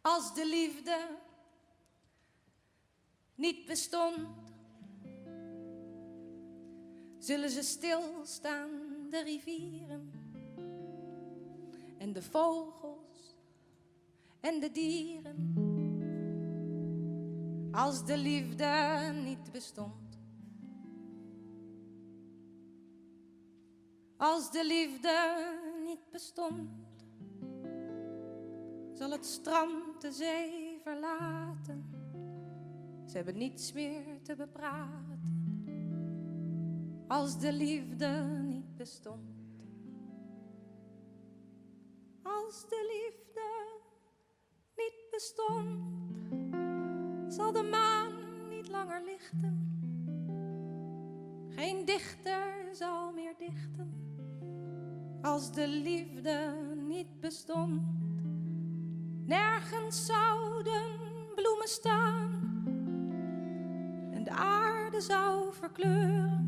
Als 0.01 0.33
de 0.33 0.45
liefde 0.45 1.07
niet 3.35 3.65
bestond, 3.65 4.27
zullen 7.17 7.49
ze 7.49 7.61
stilstaan, 7.61 8.69
de 9.09 9.23
rivieren 9.23 10.11
en 11.97 12.13
de 12.13 12.23
vogels 12.23 13.35
en 14.39 14.59
de 14.59 14.71
dieren 14.71 15.66
als 17.77 18.05
de 18.05 18.17
liefde 18.17 19.11
niet 19.23 19.51
bestond. 19.51 20.19
Als 24.17 24.51
de 24.51 24.65
liefde 24.65 25.45
niet 25.85 26.09
bestond, 26.11 27.05
zal 28.93 29.11
het 29.11 29.25
strand 29.25 30.01
de 30.01 30.11
zee 30.11 30.79
verlaten. 30.83 31.85
Ze 33.05 33.15
hebben 33.15 33.37
niets 33.37 33.73
meer 33.73 34.21
te 34.21 34.35
bepraten. 34.35 35.35
Als 37.07 37.39
de 37.39 37.53
liefde 37.53 38.41
niet 38.43 38.75
bestond. 38.75 39.35
Als 42.23 42.69
de 42.69 42.85
liefde 42.93 43.79
niet 44.75 45.07
bestond 45.11 46.56
zal 47.27 47.51
de 47.51 47.63
maan 47.63 48.11
niet 48.49 48.69
langer 48.69 49.01
lichten. 49.05 49.75
Geen 51.49 51.85
dichter 51.85 52.69
zal 52.71 53.11
meer 53.11 53.33
dichten 53.37 54.07
als 55.21 55.51
de 55.51 55.67
liefde 55.67 56.55
niet 56.87 57.19
bestond. 57.19 57.81
Nergens 59.25 60.05
zouden 60.05 60.83
bloemen 61.35 61.67
staan 61.67 62.29
en 64.11 64.23
de 64.23 64.31
aarde 64.31 65.01
zou 65.01 65.53
verkleuren. 65.53 66.45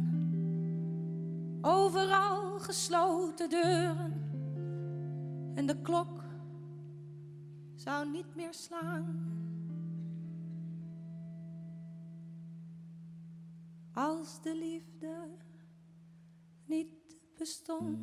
Overal 1.62 2.60
gesloten 2.60 3.50
deuren 3.50 4.14
en 5.56 5.66
de 5.66 5.82
klok 5.82 6.24
zou 7.76 8.10
niet 8.10 8.36
meer 8.36 8.54
slaan. 8.54 9.28
Als 14.00 14.42
de 14.42 14.56
liefde 14.56 15.16
niet 16.66 17.22
bestond. 17.38 17.98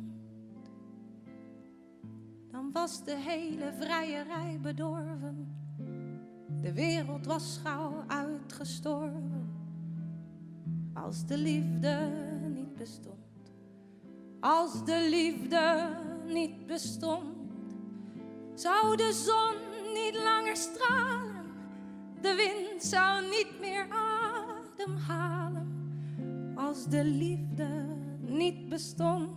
Dan 2.51 2.71
was 2.71 3.03
de 3.03 3.15
hele 3.15 3.73
vrijerij 3.79 4.59
bedorven. 4.61 5.55
De 6.61 6.73
wereld 6.73 7.25
was 7.25 7.59
gauw 7.63 8.03
uitgestorven. 8.07 9.49
Als 10.93 11.25
de 11.25 11.37
liefde 11.37 12.11
niet 12.53 12.75
bestond. 12.75 13.51
Als 14.39 14.85
de 14.85 15.07
liefde 15.09 15.95
niet 16.25 16.65
bestond. 16.65 17.35
Zou 18.53 18.95
de 18.95 19.13
zon 19.13 19.55
niet 19.93 20.15
langer 20.23 20.57
stralen. 20.57 21.45
De 22.21 22.35
wind 22.35 22.83
zou 22.83 23.21
niet 23.21 23.59
meer 23.59 23.87
ademhalen 23.89 25.46
als 26.67 26.85
de 26.85 27.03
liefde 27.03 27.85
niet 28.19 28.69
bestond. 28.69 29.29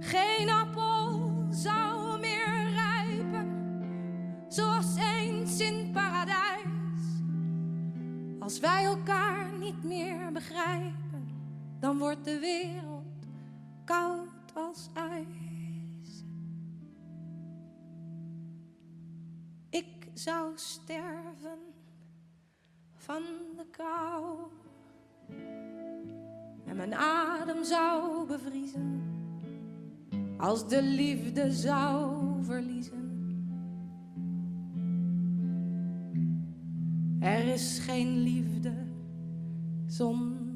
Geen 0.00 0.50
appel 0.50 1.32
zou 1.50 2.20
meer 2.20 2.70
rijpen, 2.70 3.52
zoals 4.48 4.96
eens 4.96 5.60
in 5.60 5.90
paradijs. 5.92 7.02
Als 8.38 8.60
wij 8.60 8.84
elkaar 8.84 9.58
niet 9.58 9.84
meer 9.84 10.32
begrijpen, 10.32 11.28
dan 11.80 11.98
wordt 11.98 12.24
de 12.24 12.38
wereld 12.38 13.26
koud 13.84 14.54
als 14.54 14.88
ijs. 14.94 16.24
ik 19.70 20.08
zou 20.14 20.52
sterven 20.54 21.58
van 22.94 23.22
de 23.56 23.66
kou. 23.70 24.36
En 26.64 26.76
mijn 26.76 26.94
adem 26.94 27.64
zou 27.64 28.26
bevriezen 28.26 29.02
als 30.36 30.68
de 30.68 30.82
liefde 30.82 31.52
zou 31.52 32.22
verliezen. 32.44 33.02
Er 37.20 37.46
is 37.46 37.78
geen 37.78 38.18
liefde 38.18 38.72
zonder 39.86 40.53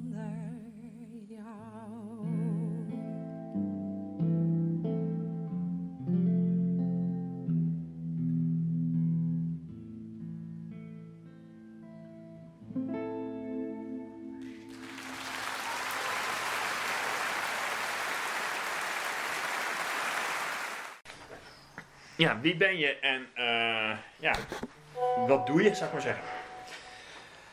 Ja, 22.28 22.40
wie 22.40 22.56
ben 22.56 22.78
je 22.78 22.98
en 22.98 23.26
eh, 23.34 23.96
ja, 24.16 24.34
wat 25.26 25.46
doe 25.46 25.62
je, 25.62 25.74
zou 25.74 25.86
ik 25.86 25.92
maar 25.92 26.02
zeggen. 26.02 26.24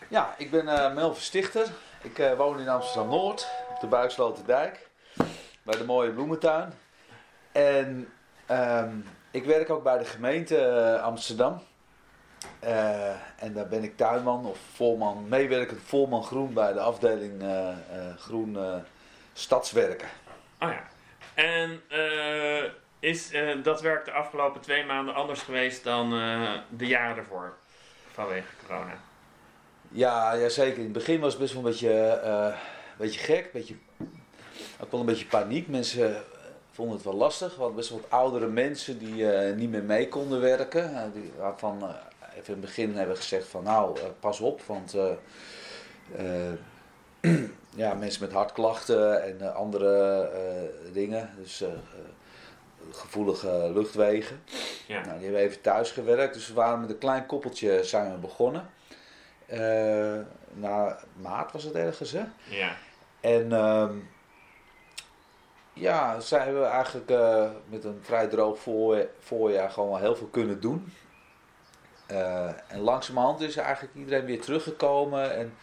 Ja, 0.07 0.35
ik 0.38 0.51
ben 0.51 0.67
eh 0.67 0.93
Melvin 0.93 1.21
Stichter. 1.21 1.67
Ik 2.01 2.19
eh, 2.19 2.33
woon 2.33 2.59
in 2.59 2.69
Amsterdam-Noord, 2.69 3.47
op 3.69 3.79
de 3.79 3.88
Buiksloterdijk, 3.88 4.88
bij 5.63 5.77
de 5.77 5.83
mooie 5.83 6.11
bloementuin. 6.11 6.73
En 7.51 8.11
ehm, 8.45 8.91
ik 9.31 9.45
werk 9.45 9.69
ook 9.69 9.83
bij 9.83 9.97
de 9.97 10.05
gemeente 10.05 10.57
eh, 10.57 11.03
Amsterdam. 11.03 11.63
Eh, 12.59 13.09
en 13.43 13.53
daar 13.53 13.67
ben 13.67 13.83
ik 13.83 13.97
tuinman 13.97 14.45
of 14.45 14.57
voorman, 14.73 15.27
meewerkend 15.27 15.81
voorman 15.85 16.23
groen 16.23 16.53
bij 16.53 16.73
de 16.73 16.79
afdeling 16.79 17.41
eh, 17.41 17.69
eh, 17.69 17.75
groen 18.17 18.57
eh, 18.57 18.75
stadswerken. 19.33 20.07
Oh 20.59 20.69
ja. 20.69 20.83
En 21.33 21.81
eh, 21.89 22.63
is 22.99 23.31
eh, 23.31 23.63
dat 23.63 23.81
werk 23.81 24.05
de 24.05 24.12
afgelopen 24.12 24.62
twee 24.62 24.86
maanden 24.86 25.13
anders 25.15 25.41
geweest 25.41 25.84
dan 25.84 26.13
eh, 26.13 26.51
de 26.69 26.88
jaren 26.88 27.17
ervoor? 27.17 27.53
Vanwege 28.12 28.47
corona. 28.67 28.99
Ja, 29.89 30.34
ja, 30.34 30.49
zeker. 30.49 30.77
In 30.77 30.84
het 30.84 30.93
begin 30.93 31.19
was 31.19 31.31
het 31.31 31.41
best 31.41 31.53
wel 31.53 31.63
een 31.63 31.69
beetje, 31.69 31.93
eh, 32.08 32.45
een 32.45 32.97
beetje 32.97 33.19
gek. 33.19 33.43
Een 33.45 33.49
beetje, 33.53 33.75
ook 34.79 34.91
wel 34.91 34.99
een 34.99 35.05
beetje 35.05 35.25
paniek. 35.25 35.67
Mensen 35.67 36.23
vonden 36.71 36.95
het 36.95 37.05
wel 37.05 37.15
lastig. 37.15 37.49
We 37.53 37.58
hadden 37.58 37.75
best 37.75 37.89
wel 37.89 37.99
wat 37.99 38.10
oudere 38.10 38.47
mensen 38.47 38.97
die 38.97 39.25
niet 39.55 39.69
meer 39.69 39.84
mee 39.84 40.08
konden 40.08 40.41
werken. 40.41 41.12
Die, 41.13 41.31
waarvan 41.38 41.84
even 42.29 42.45
in 42.45 42.51
het 42.51 42.62
begin 42.62 42.95
hebben 42.95 43.15
gezegd 43.15 43.47
van 43.47 43.63
nou, 43.63 43.99
pas 44.19 44.39
op. 44.39 44.62
Want 44.62 44.95
ja, 47.75 47.93
mensen 47.93 48.21
met 48.21 48.31
hartklachten 48.31 49.23
en 49.23 49.55
andere 49.55 50.29
dingen. 50.93 51.29
Dus 51.38 51.63
gevoelige 52.91 53.71
luchtwegen. 53.74 54.43
Ja. 54.88 55.06
Nou, 55.06 55.15
die 55.17 55.24
hebben 55.24 55.41
even 55.41 55.62
thuis 55.62 55.91
gewerkt. 55.91 56.34
Dus 56.34 56.48
we 56.48 56.54
waren 56.54 56.82
met 56.82 56.89
een 56.89 56.98
klein 56.98 57.26
koppeltje 57.26 57.84
zijn 57.84 58.12
we 58.12 58.17
begonnen. 58.17 58.69
Eh 59.45 60.19
na 60.56 61.00
maart 61.21 61.52
was 61.52 61.63
het 61.63 61.74
ergens, 61.74 62.12
hè? 62.12 62.24
Ja. 62.50 62.76
En 63.19 63.52
ehm, 63.52 63.98
ja, 65.74 66.19
zij 66.19 66.43
hebben 66.43 66.69
eigenlijk 66.69 67.10
eh, 67.10 67.50
met 67.69 67.84
een 67.84 68.00
vrij 68.02 68.28
droog 68.28 68.60
voor, 68.60 69.08
voorjaar 69.19 69.69
gewoon 69.69 69.89
wel 69.89 70.00
heel 70.00 70.15
veel 70.15 70.28
kunnen 70.28 70.62
doen. 70.62 70.93
Eh, 72.08 72.48
en 72.67 72.80
langzamerhand 72.80 73.41
is 73.41 73.56
eigenlijk 73.56 73.95
iedereen 73.95 74.26
weer 74.26 74.41
teruggekomen 74.41 75.36
en 75.36 75.54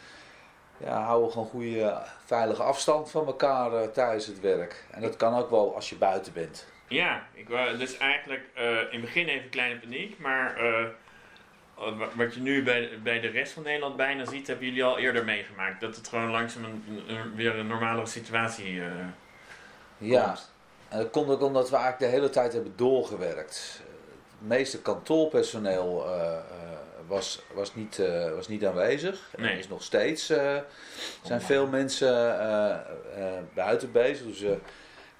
ja, 0.76 1.02
houden 1.02 1.32
gewoon 1.32 1.48
goede, 1.48 2.02
veilige 2.24 2.62
afstand 2.62 3.10
van 3.10 3.26
elkaar 3.26 3.72
eh, 3.72 3.88
tijdens 3.88 4.26
het 4.26 4.40
werk. 4.40 4.84
En 4.90 5.02
dat 5.02 5.16
kan 5.16 5.34
ook 5.34 5.50
wel 5.50 5.74
als 5.74 5.88
je 5.88 5.96
buiten 5.96 6.32
bent. 6.32 6.66
Ja, 6.92 7.26
ik 7.34 7.48
wou, 7.48 7.76
dus 7.76 7.96
eigenlijk 7.96 8.42
eh, 8.54 8.70
in 8.70 8.76
het 8.90 9.00
begin 9.00 9.28
even 9.28 9.48
kleine 9.48 9.78
paniek, 9.80 10.18
maar 10.18 10.56
eh, 10.56 10.84
wa- 11.98 12.08
wat 12.14 12.34
je 12.34 12.40
nu 12.40 12.62
bij, 12.62 12.90
bij 13.02 13.20
de 13.20 13.28
rest 13.28 13.52
van 13.52 13.62
Nederland 13.62 13.96
bijna 13.96 14.24
ziet, 14.24 14.46
hebben 14.46 14.66
jullie 14.66 14.84
al 14.84 14.98
eerder 14.98 15.24
meegemaakt. 15.24 15.80
Dat 15.80 15.96
het 15.96 16.08
gewoon 16.08 16.30
langzaam 16.30 16.64
een, 16.64 17.02
een- 17.08 17.34
weer 17.34 17.54
een 17.58 17.66
normale 17.66 18.06
situatie 18.06 18.80
eh 18.80 18.86
Ja, 19.98 20.24
komt. 20.24 20.50
en 20.88 20.98
dat 20.98 21.10
komt 21.10 21.30
ook 21.30 21.42
omdat 21.42 21.70
we 21.70 21.76
eigenlijk 21.76 22.04
de 22.12 22.18
hele 22.18 22.30
tijd 22.30 22.52
hebben 22.52 22.72
doorgewerkt. 22.76 23.80
Het 24.38 24.48
meeste 24.48 24.82
kantoorpersoneel 24.82 26.06
was, 27.06 27.42
was, 27.54 27.74
niet, 27.74 28.02
was 28.34 28.48
niet 28.48 28.64
aanwezig. 28.66 29.28
En 29.36 29.42
Nee. 29.42 29.58
is 29.58 29.68
nog 29.68 29.82
steeds 29.82 30.26
zijn 31.22 31.40
veel 31.40 31.66
mensen 31.66 32.14
buiten 33.54 33.92
bezig. 33.92 34.26
Dus, 34.26 34.44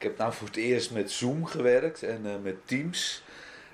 ik 0.02 0.08
heb 0.08 0.18
nou 0.18 0.32
voor 0.32 0.46
het 0.46 0.56
eerst 0.56 0.90
met 0.90 1.10
Zoom 1.10 1.46
gewerkt 1.46 2.02
en 2.02 2.20
eh, 2.26 2.32
met 2.42 2.66
Teams. 2.66 3.22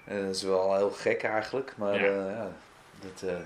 En 0.05 0.27
dat 0.27 0.35
is 0.35 0.43
wel 0.43 0.77
heel 0.77 0.91
gek 0.91 1.23
eigenlijk. 1.23 1.75
Maar 1.77 1.95
Ja. 2.05 2.11
ja. 2.13 2.31
ja, 2.31 2.53
dat, 3.01 3.29
eh, 3.31 3.37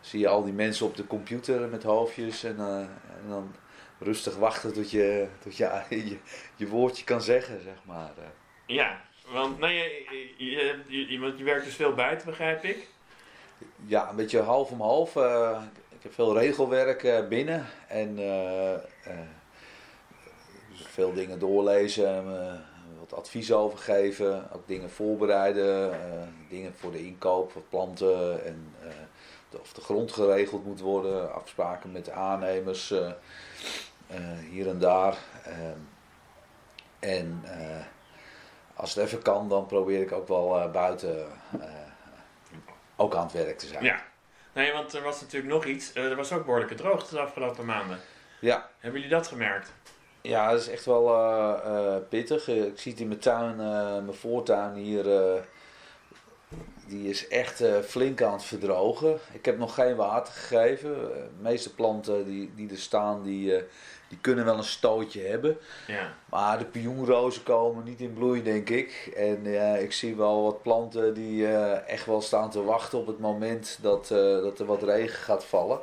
zie 0.00 0.20
je 0.20 0.28
al 0.28 0.44
die 0.44 0.52
mensen 0.52 0.86
op 0.86 0.96
de 0.96 1.06
computer 1.06 1.68
met 1.68 1.82
hoofdjes. 1.82 2.44
En, 2.44 2.58
eh, 2.58 2.76
en 3.22 3.28
dan 3.28 3.54
rustig 3.98 4.36
wachten 4.36 4.72
tot 4.72 4.90
je, 4.90 5.26
tot 5.42 5.56
je, 5.56 5.80
je, 5.90 6.16
je 6.56 6.66
woordje 6.68 7.04
kan 7.04 7.22
zeggen, 7.22 7.60
zeg 7.62 7.76
maar. 7.84 8.10
eh. 8.18 8.24
Ja, 8.66 9.00
want 9.32 9.58
nou, 9.58 9.72
je, 9.72 10.04
je, 10.36 10.82
je, 10.88 11.12
je, 11.12 11.18
want 11.18 11.38
je 11.38 11.44
werkt 11.44 11.64
dus 11.64 11.74
veel 11.74 11.94
buiten, 11.94 12.26
begrijp 12.26 12.62
ik. 12.64 12.88
Ja, 13.86 14.10
een 14.10 14.16
beetje 14.16 14.40
half 14.40 14.70
om 14.70 14.80
half. 14.80 15.16
eh, 15.16 15.62
ik 15.96 16.02
heb 16.02 16.14
veel 16.14 16.38
regelwerk 16.38 17.02
eh, 17.02 17.28
binnen 17.28 17.66
en 17.88 18.18
eh, 18.18 18.74
eh, 18.74 18.80
veel 20.94 21.12
dingen 21.12 21.38
doorlezen, 21.38 22.16
eh, 22.40 22.52
wat 23.00 23.14
advies 23.18 23.52
over 23.52 23.78
geven, 23.78 24.50
ook 24.52 24.68
dingen 24.68 24.90
voorbereiden, 24.90 25.92
eh, 25.92 26.22
dingen 26.48 26.74
voor 26.74 26.92
de 26.92 27.06
inkoop 27.06 27.52
van 27.52 27.64
planten 27.68 28.44
en 28.44 28.74
eh, 28.82 28.88
de- 29.50 29.60
of 29.60 29.72
de 29.72 29.80
grond 29.80 30.12
geregeld 30.12 30.64
moet 30.64 30.80
worden, 30.80 31.34
afspraken 31.34 31.92
met 31.92 32.04
de 32.04 32.12
aannemers 32.12 32.94
hier 34.50 34.68
en 34.68 34.78
daar. 34.78 35.16
Ehm, 35.44 35.78
en 36.98 37.42
als 38.74 38.94
het 38.94 39.04
even 39.04 39.22
kan, 39.22 39.48
dan 39.48 39.66
probeer 39.66 40.00
ik 40.00 40.12
ook 40.12 40.28
wel 40.28 40.70
buiten 40.70 41.26
ook 42.96 43.14
aan 43.14 43.22
het 43.24 43.32
werk 43.32 43.58
te 43.58 43.66
zijn. 43.66 43.84
Ja. 43.84 44.02
Nee, 44.52 44.72
want 44.72 44.92
er 44.94 45.02
was 45.02 45.20
natuurlijk 45.20 45.52
nog 45.52 45.64
iets. 45.64 45.94
Er 45.94 46.16
was 46.16 46.32
ook 46.32 46.44
behoorlijke 46.44 46.74
droogte 46.74 47.14
de 47.14 47.20
afgelopen 47.20 47.64
maanden. 47.64 47.98
Ja, 48.40 48.70
Hebben 48.78 49.00
jullie 49.00 49.16
dat 49.16 49.26
gemerkt? 49.26 49.72
Ja 50.28 50.50
dat 50.50 50.60
is 50.60 50.68
echt 50.68 50.84
wel 50.84 51.08
eh, 51.14 51.54
eh, 51.64 52.02
pittig. 52.08 52.48
Eh, 52.48 52.64
Ik 52.64 52.78
zie 52.78 52.92
het 52.92 53.00
in 53.00 53.08
mijn 53.08 53.20
tuin, 53.20 53.56
mijn 54.04 54.14
voortuin 54.14 54.74
hier. 54.74 55.04
die 56.88 57.08
is 57.08 57.28
echt 57.28 57.62
flink 57.84 58.22
aan 58.22 58.32
het 58.32 58.44
verdrogen. 58.44 59.18
Ik 59.32 59.44
heb 59.44 59.58
nog 59.58 59.74
geen 59.74 59.96
water 59.96 60.32
gegeven. 60.32 60.94
De 60.94 61.28
meeste 61.40 61.74
planten 61.74 62.24
die, 62.24 62.52
die 62.54 62.70
er 62.70 62.78
staan, 62.78 63.22
die, 63.22 63.62
die 64.08 64.18
kunnen 64.20 64.44
wel 64.44 64.56
een 64.56 64.64
stootje 64.64 65.20
hebben. 65.20 65.58
Ja. 65.86 66.14
Maar 66.30 66.58
de 66.58 66.64
pioenrozen 66.64 67.42
komen 67.42 67.84
niet 67.84 68.00
in 68.00 68.12
bloei, 68.12 68.42
denk 68.42 68.68
ik. 68.70 69.12
En 69.16 69.46
ik 69.82 69.92
zie 69.92 70.16
wel 70.16 70.42
wat 70.42 70.62
planten 70.62 71.14
die 71.14 71.46
echt 71.86 72.06
wel 72.06 72.20
staan 72.20 72.50
te 72.50 72.62
wachten 72.62 72.98
op 72.98 73.06
het 73.06 73.18
moment 73.18 73.78
dat, 73.82 74.08
dat 74.42 74.58
er 74.58 74.66
wat 74.66 74.82
regen 74.82 75.18
gaat 75.18 75.44
vallen. 75.44 75.78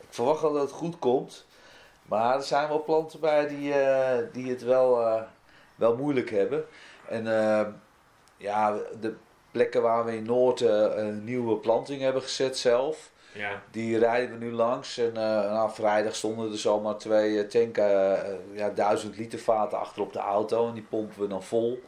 Ik 0.00 0.08
verwacht 0.10 0.42
wel 0.42 0.52
dat 0.52 0.62
het 0.62 0.70
goed 0.70 0.98
komt. 0.98 1.46
Maar 2.18 2.36
er 2.36 2.42
zijn 2.42 2.68
wel 2.68 2.82
planten 2.84 3.20
bij 3.20 3.48
die, 3.48 3.72
eh, 3.74 4.18
die 4.32 4.50
het 4.50 4.62
wel, 4.62 5.06
eh, 5.06 5.22
wel 5.74 5.96
moeilijk 5.96 6.30
hebben. 6.30 6.64
En 7.08 7.26
eh, 7.26 7.66
ja, 8.36 8.76
de 9.00 9.14
plekken 9.50 9.82
waar 9.82 10.04
we 10.04 10.16
in 10.16 10.24
Noord 10.24 10.60
een 10.60 11.24
nieuwe 11.24 11.56
planting 11.56 12.00
hebben 12.02 12.22
gezet 12.22 12.58
zelf. 12.58 13.10
Ja. 13.32 13.62
Die 13.70 13.98
rijden 13.98 14.38
we 14.38 14.44
nu 14.44 14.52
langs. 14.52 14.98
En 14.98 15.16
eh, 15.16 15.22
nou, 15.52 15.70
vrijdag 15.70 16.14
stonden 16.14 16.50
er 16.52 16.58
zomaar 16.58 16.96
twee 16.98 17.46
tanken, 17.46 18.24
eh, 18.24 18.34
ja, 18.52 18.70
duizend 18.70 19.16
liter 19.16 19.38
vaten 19.38 19.78
achter 19.78 20.02
op 20.02 20.12
de 20.12 20.18
auto. 20.18 20.68
En 20.68 20.74
die 20.74 20.82
pompen 20.88 21.20
we 21.20 21.26
dan 21.26 21.42
vol. 21.42 21.82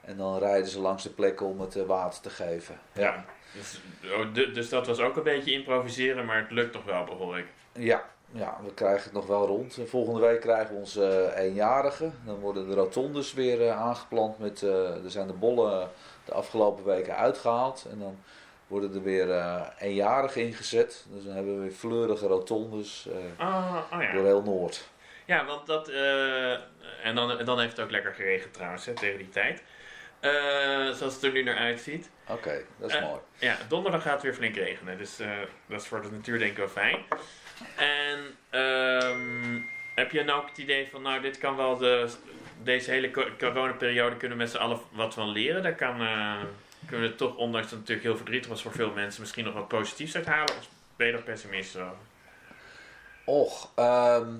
En 0.00 0.16
dan 0.16 0.38
rijden 0.38 0.68
ze 0.70 0.80
langs 0.80 1.02
de 1.02 1.10
plekken 1.10 1.46
om 1.46 1.60
het 1.60 1.74
water 1.86 2.20
te 2.22 2.30
geven. 2.30 2.78
Ja. 2.92 3.24
Dus, 3.54 3.80
oh, 4.04 4.34
du- 4.34 4.52
dus 4.52 4.68
dat 4.68 4.86
was 4.86 5.00
ook 5.00 5.16
een 5.16 5.22
beetje 5.22 5.52
improviseren, 5.52 6.24
maar 6.24 6.38
het 6.38 6.50
lukt 6.50 6.72
toch 6.72 6.84
wel, 6.84 7.04
behoor 7.04 7.38
ik. 7.38 7.46
Ja, 7.72 8.04
ja, 8.30 8.58
we 8.64 8.74
krijgen 8.74 9.02
het 9.02 9.12
nog 9.12 9.26
wel 9.26 9.46
rond. 9.46 9.78
En 9.78 9.88
volgende 9.88 10.20
week 10.20 10.40
krijgen 10.40 10.74
we 10.74 10.80
onze 10.80 11.06
eh, 11.06 11.44
eenjarige. 11.44 12.10
Dan 12.24 12.38
worden 12.38 12.68
de 12.68 12.74
rotondes 12.74 13.32
weer 13.32 13.62
eh, 13.62 13.80
aangeplant. 13.80 14.38
Met, 14.38 14.62
eh, 14.62 15.04
er 15.04 15.10
zijn 15.10 15.26
de 15.26 15.32
bollen 15.32 15.90
de 16.24 16.32
afgelopen 16.32 16.84
weken 16.84 17.16
uitgehaald. 17.16 17.86
En 17.90 17.98
dan 17.98 18.18
worden 18.66 18.94
er 18.94 19.02
weer 19.02 19.28
eenjarigen 19.78 20.42
ingezet. 20.42 21.06
Dus 21.08 21.24
dan 21.24 21.34
hebben 21.34 21.54
we 21.54 21.60
weer 21.60 21.70
fleurige 21.70 22.26
rotondes 22.26 23.08
Oh, 23.40 23.76
oh 23.92 24.02
ja. 24.02 24.12
door 24.12 24.24
heel 24.24 24.42
Noord. 24.42 24.88
Ja, 25.24 25.44
want 25.44 25.66
dat. 25.66 25.88
en 27.02 27.14
dan, 27.14 27.44
dan 27.44 27.60
heeft 27.60 27.76
het 27.76 27.84
ook 27.84 27.90
lekker 27.90 28.14
geregend 28.14 28.54
trouwens, 28.54 28.86
hè, 28.86 28.92
tegen 28.92 29.18
die 29.18 29.28
tijd. 29.28 29.62
zoals 30.96 31.14
het 31.14 31.22
er 31.22 31.32
nu 31.32 31.42
naar 31.42 31.56
uitziet. 31.56 32.10
Oké, 32.28 32.62
dat 32.78 32.90
is 32.90 33.00
mooi. 33.00 33.20
Ja, 33.38 33.56
donderdag 33.68 34.02
gaat 34.02 34.12
het 34.12 34.22
weer 34.22 34.34
flink 34.34 34.54
regenen, 34.54 34.98
dus 34.98 35.16
dat 35.68 35.80
is 35.80 35.86
voor 35.86 36.02
de 36.02 36.10
natuur 36.10 36.38
denk 36.38 36.50
ik 36.50 36.56
wel 36.56 36.68
fijn. 36.68 37.04
En 37.76 38.18
ehm, 38.50 39.60
heb 39.94 40.10
je 40.10 40.22
nou 40.24 40.40
ook 40.42 40.48
het 40.48 40.58
idee 40.58 40.88
van, 40.88 41.02
nou 41.02 41.20
dit 41.20 41.38
kan 41.38 41.56
wel 41.56 41.76
de, 41.76 42.08
deze 42.62 42.90
hele 42.90 43.10
co- 43.10 43.36
coronaperiode 43.38 44.16
kunnen 44.16 44.36
we 44.36 44.42
met 44.42 44.52
z'n 44.52 44.58
allen 44.58 44.78
wat 44.92 45.14
van 45.14 45.28
leren. 45.28 45.62
Daar 45.62 45.74
kan, 45.74 46.00
eh, 46.00 46.42
kunnen 46.86 47.10
we 47.10 47.14
toch, 47.14 47.36
ondanks 47.36 47.70
dat 47.70 47.78
het 47.78 47.88
natuurlijk 47.88 48.06
heel 48.06 48.16
verdrietig 48.16 48.50
was 48.50 48.62
voor 48.62 48.72
veel 48.72 48.92
mensen, 48.92 49.20
misschien 49.20 49.44
nog 49.44 49.54
wat 49.54 49.68
positiefs 49.68 50.16
uithalen? 50.16 50.56
Of 50.58 50.68
ben 50.96 51.06
je 51.06 51.12
er 51.12 51.22
pessimistisch 51.22 51.80
over? 51.80 51.96
Och, 53.24 53.72
ehm, 53.74 54.34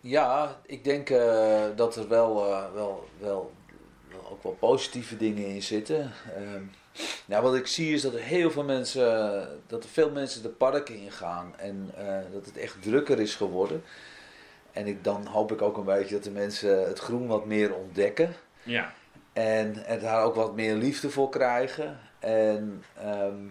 ja, 0.00 0.60
ik 0.66 0.84
denk 0.84 1.10
eh, 1.10 1.64
dat 1.76 1.96
er 1.96 2.08
wel, 2.08 2.44
eh, 2.52 2.72
wel, 2.72 3.08
wel, 3.18 3.52
wel 4.10 4.26
ook 4.30 4.42
wel 4.42 4.52
positieve 4.52 5.16
dingen 5.16 5.46
in 5.46 5.62
zitten. 5.62 6.12
Ehm, 6.36 6.62
nou, 7.26 7.42
wat 7.42 7.54
ik 7.54 7.66
zie 7.66 7.94
is 7.94 8.02
dat 8.02 8.14
er 8.14 8.20
heel 8.20 8.50
veel 8.50 8.64
mensen, 8.64 9.48
dat 9.66 9.84
er 9.84 9.90
veel 9.90 10.10
mensen 10.10 10.42
de 10.42 10.48
parken 10.48 10.94
ingaan 10.94 11.54
en 11.56 11.90
eh, 11.96 12.32
dat 12.32 12.46
het 12.46 12.56
echt 12.56 12.82
drukker 12.82 13.20
is 13.20 13.34
geworden. 13.34 13.82
En 14.72 14.86
ik, 14.86 15.04
dan 15.04 15.26
hoop 15.26 15.52
ik 15.52 15.62
ook 15.62 15.76
een 15.76 15.84
beetje 15.84 16.14
dat 16.14 16.24
de 16.24 16.30
mensen 16.30 16.86
het 16.88 16.98
groen 16.98 17.26
wat 17.26 17.46
meer 17.46 17.74
ontdekken. 17.74 18.34
Ja, 18.62 18.92
En, 19.32 19.84
en 19.86 20.00
daar 20.00 20.24
ook 20.24 20.34
wat 20.34 20.54
meer 20.54 20.74
liefde 20.74 21.10
voor 21.10 21.28
krijgen. 21.28 21.98
En 22.18 22.84
ehm, 22.96 23.46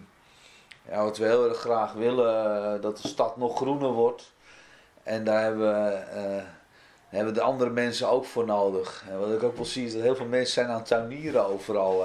ja, 0.90 1.04
wat 1.04 1.18
we 1.18 1.24
heel 1.24 1.48
erg 1.48 1.58
graag 1.58 1.92
willen, 1.92 2.54
eh, 2.74 2.80
dat 2.82 3.02
de 3.02 3.08
stad 3.08 3.36
nog 3.36 3.56
groener 3.56 3.92
wordt. 3.92 4.32
En 5.02 5.24
daar 5.24 5.42
hebben 5.42 5.74
we, 5.74 5.90
eh, 5.94 6.44
hebben 7.08 7.34
de 7.34 7.40
andere 7.40 7.70
mensen 7.70 8.08
ook 8.08 8.24
voor 8.24 8.44
nodig. 8.44 9.04
En 9.10 9.18
wat 9.18 9.32
ik 9.32 9.42
ook 9.42 9.56
wel 9.56 9.64
zie 9.64 9.86
is 9.86 9.92
dat 9.92 10.02
heel 10.02 10.16
veel 10.16 10.26
mensen 10.26 10.52
zijn 10.52 10.68
aan 10.68 10.76
het 10.76 10.86
tuinieren 10.86 11.46
overal. 11.46 12.04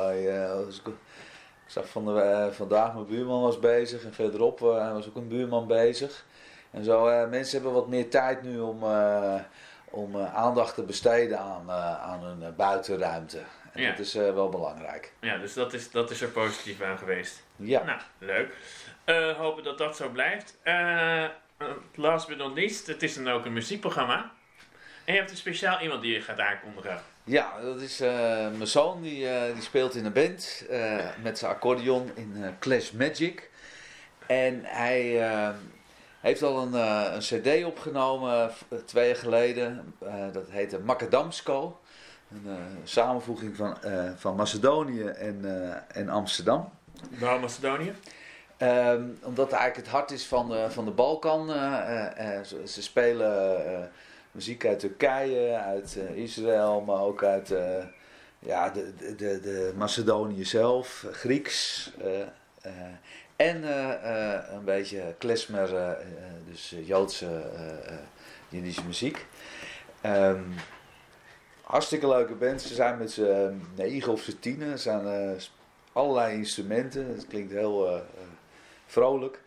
Ik, 1.65 1.71
zag 1.71 1.89
van 1.89 2.05
de, 2.05 2.21
eh, 2.21 2.47
vandaag, 2.51 2.93
mijn 2.93 3.05
buurman 3.07 3.41
was 3.41 3.59
bezig 3.59 4.03
en 4.03 4.13
verderop 4.13 4.61
eh, 4.61 4.91
was 4.91 5.07
ook 5.07 5.15
een 5.15 5.27
buurman 5.27 5.67
bezig. 5.67 6.25
En 6.71 6.83
zo, 6.83 7.07
eh, 7.07 7.29
mensen 7.29 7.53
hebben 7.61 7.73
wat 7.73 7.87
meer 7.87 8.09
tijd 8.09 8.41
nu 8.43 8.59
om, 8.59 8.83
om 9.89 10.17
aandacht 10.17 10.75
te 10.75 10.83
besteden 10.83 11.39
aan, 11.39 11.71
aan 12.01 12.23
hun 12.23 12.55
buitenruimte. 12.55 13.39
En 13.71 13.81
Ja. 13.81 13.89
dat 13.89 13.99
is 13.99 14.13
wel 14.13 14.49
belangrijk. 14.49 15.13
ja 15.19 15.37
dus 15.37 15.53
dat 15.53 15.73
is, 15.73 15.91
dat 15.91 16.11
is 16.11 16.21
er 16.21 16.29
positief 16.29 16.81
aan 16.81 16.97
geweest. 16.97 17.43
Ja. 17.55 17.83
Nou, 17.83 17.99
leuk. 18.17 18.55
Hopen 19.37 19.63
dat 19.63 19.77
dat 19.77 19.95
zo 19.95 20.09
blijft. 20.09 20.57
Eh, 20.63 21.25
last 21.95 22.27
but 22.27 22.37
not 22.37 22.53
least, 22.55 22.87
het 22.87 23.03
is 23.03 23.15
dan 23.15 23.29
ook 23.29 23.45
een 23.45 23.53
muziekprogramma. 23.53 24.31
En 25.05 25.13
je 25.13 25.19
hebt 25.19 25.31
een 25.31 25.37
speciaal 25.37 25.79
iemand 25.81 26.01
die 26.01 26.13
je 26.13 26.21
gaat 26.21 26.39
aankondigen. 26.39 27.01
Ja, 27.25 27.61
dat 27.61 27.81
is 27.81 27.99
eh, 27.99 28.09
mijn 28.57 28.67
zoon, 28.67 29.01
die, 29.01 29.29
eh, 29.29 29.53
die 29.53 29.61
speelt 29.61 29.95
in 29.95 30.05
een 30.05 30.13
band 30.13 30.65
eh, 30.69 30.97
met 31.21 31.37
zijn 31.37 31.51
accordeon 31.51 32.11
in 32.15 32.55
Clash 32.59 32.91
Magic. 32.91 33.49
En 34.27 34.61
hij 34.63 35.23
heeft 36.19 36.43
al 36.43 36.61
een, 36.61 36.73
een 37.13 37.19
cd 37.19 37.65
opgenomen 37.65 38.51
twee 38.85 39.07
jaar 39.07 39.15
geleden. 39.15 39.93
Dat 40.31 40.49
heette 40.49 40.79
Macadamsco. 40.79 41.79
Een 42.31 42.57
samenvoeging 42.83 43.55
van, 43.55 43.77
van 44.17 44.35
Macedonië 44.35 45.03
en, 45.03 45.45
en 45.87 46.09
Amsterdam. 46.09 46.69
Waarom 47.19 47.41
Macedonië? 47.41 47.93
Ehm, 48.57 49.03
omdat 49.21 49.45
het 49.45 49.55
eigenlijk 49.59 49.75
het 49.75 49.95
hart 49.95 50.11
is 50.11 50.25
van 50.25 50.49
de, 50.49 50.65
van 50.69 50.85
de 50.85 50.91
Balkan. 50.91 51.47
ze, 52.45 52.61
ze 52.65 52.81
spelen 52.81 53.91
muziek 54.33 54.65
uit 54.65 54.79
Turkije, 54.79 55.55
uit 55.55 55.97
eh, 55.97 56.17
Israël, 56.17 56.81
maar 56.81 57.01
ook 57.01 57.23
uit 57.23 57.51
eh, 57.51 57.85
ja, 58.39 58.69
de, 58.69 58.93
de, 59.15 59.39
de, 59.39 59.73
Macedonië 59.77 60.45
zelf, 60.45 61.03
eh, 61.03 61.13
Grieks. 61.13 61.91
en 63.35 63.63
een 64.55 64.63
beetje 64.63 65.15
klezmer, 65.17 65.97
dus 66.49 66.75
Joodse, 66.83 67.43
Jiddische 68.49 68.83
muziek. 68.85 69.25
Ehm, 70.01 70.41
hartstikke 71.61 72.07
leuke 72.07 72.33
band. 72.33 72.61
Ze 72.61 72.73
zijn 72.73 72.97
met 72.97 73.11
z'n 73.11 73.61
negen 73.75 74.11
of 74.11 74.21
z'n 74.21 74.37
tienen. 74.39 74.71
Er 74.71 74.79
zijn 74.79 75.39
allerlei 75.93 76.35
instrumenten. 76.35 77.07
Het 77.07 77.27
klinkt 77.27 77.51
heel 77.51 78.01
vrolijk. 78.85 79.41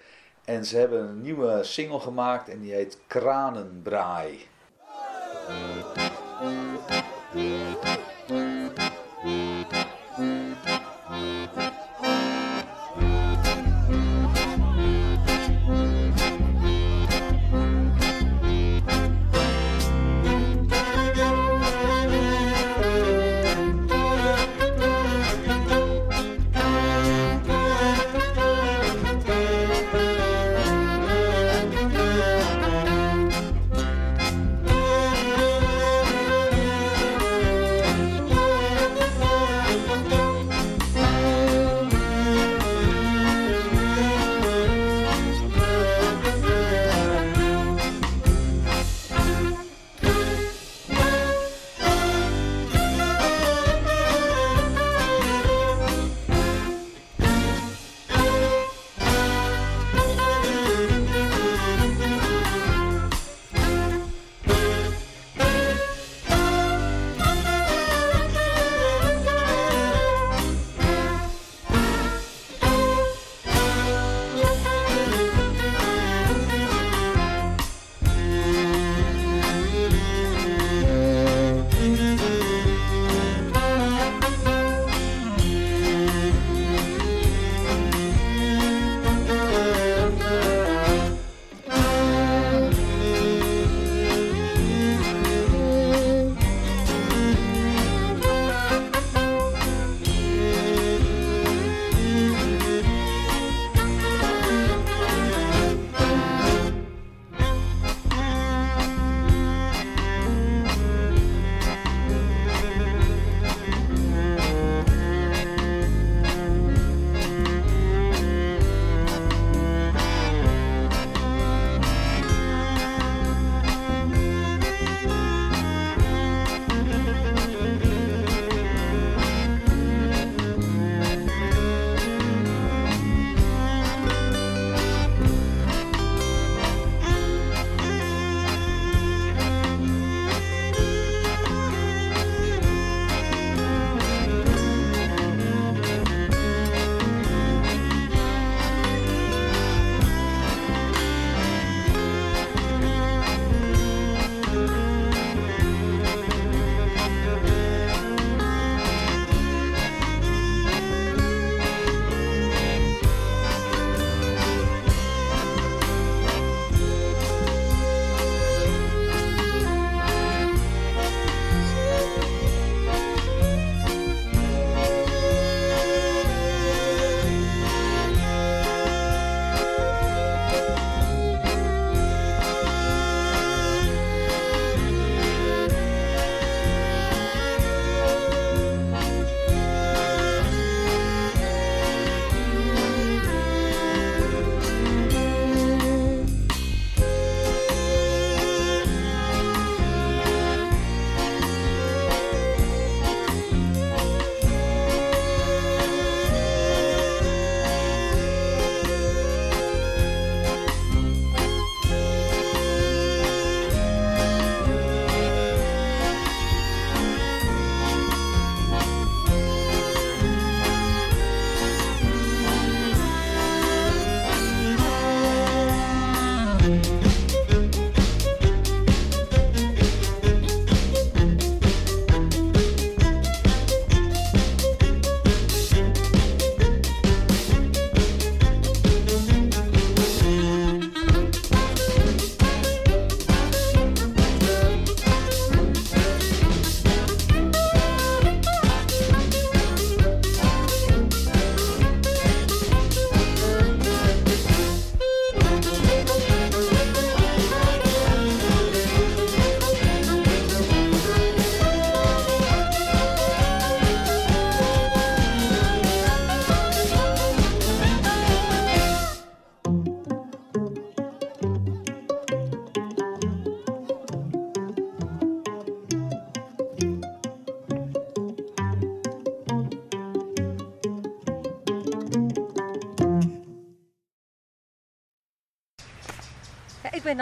En 0.44 0.64
ze 0.64 0.77
hebben 0.77 1.01
een 1.01 1.22
nieuwe 1.22 1.64
single 1.64 2.01
gemaakt 2.01 2.49
en 2.49 2.61
die 2.61 2.72
heet 2.72 2.99
Kranenbraai. 3.07 4.46
Ben 5.48 6.06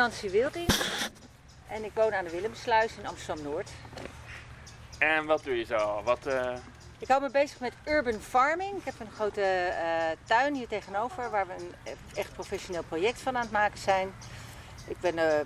Nancy 0.05 0.31
Wilding 0.31 0.69
en 1.69 1.85
ik 1.85 1.91
woon 1.95 2.15
aan 2.15 2.25
de 2.25 2.31
Willemsluis 2.31 2.97
in 2.97 3.07
Amsterdam-Noord. 3.07 3.71
En 4.99 5.27
wat 5.27 5.45
doe 5.45 5.59
je 5.59 5.65
zo? 5.65 6.03
Wat, 6.03 6.27
eh, 6.27 6.55
Ik 6.99 7.09
hou 7.09 7.23
me 7.23 7.31
bezig 7.31 7.61
met 7.61 7.73
urban 7.85 8.21
farming. 8.21 8.77
Ik 8.79 8.85
heb 8.85 9.01
een 9.01 9.11
grote 9.15 9.41
eh, 9.43 10.17
tuin 10.25 10.55
hier 10.55 10.69
tegenover 10.69 11.31
waar 11.31 11.47
we 11.47 11.53
een 11.53 11.75
e- 11.83 11.95
echt 12.15 12.33
professioneel 12.33 12.83
project 12.83 13.21
van 13.21 13.37
aan 13.37 13.43
het 13.43 13.51
maken 13.51 13.79
zijn. 13.79 14.15
Ik 14.87 15.01
ben, 15.01 15.19
eh, 15.19 15.41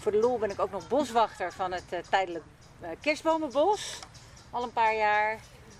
voor 0.00 0.12
de 0.12 0.18
lol 0.18 0.38
ben 0.38 0.50
ik 0.50 0.60
ook 0.60 0.70
nog 0.70 0.88
boswachter 0.88 1.52
van 1.52 1.72
het 1.72 1.84
eh, 1.92 1.98
tijdelijk 2.10 2.44
eh, 2.80 2.88
kerstbomenbos. 3.00 3.98
Al 4.50 4.62
een 4.62 4.72
paar 4.72 4.94
jaar. 4.94 5.38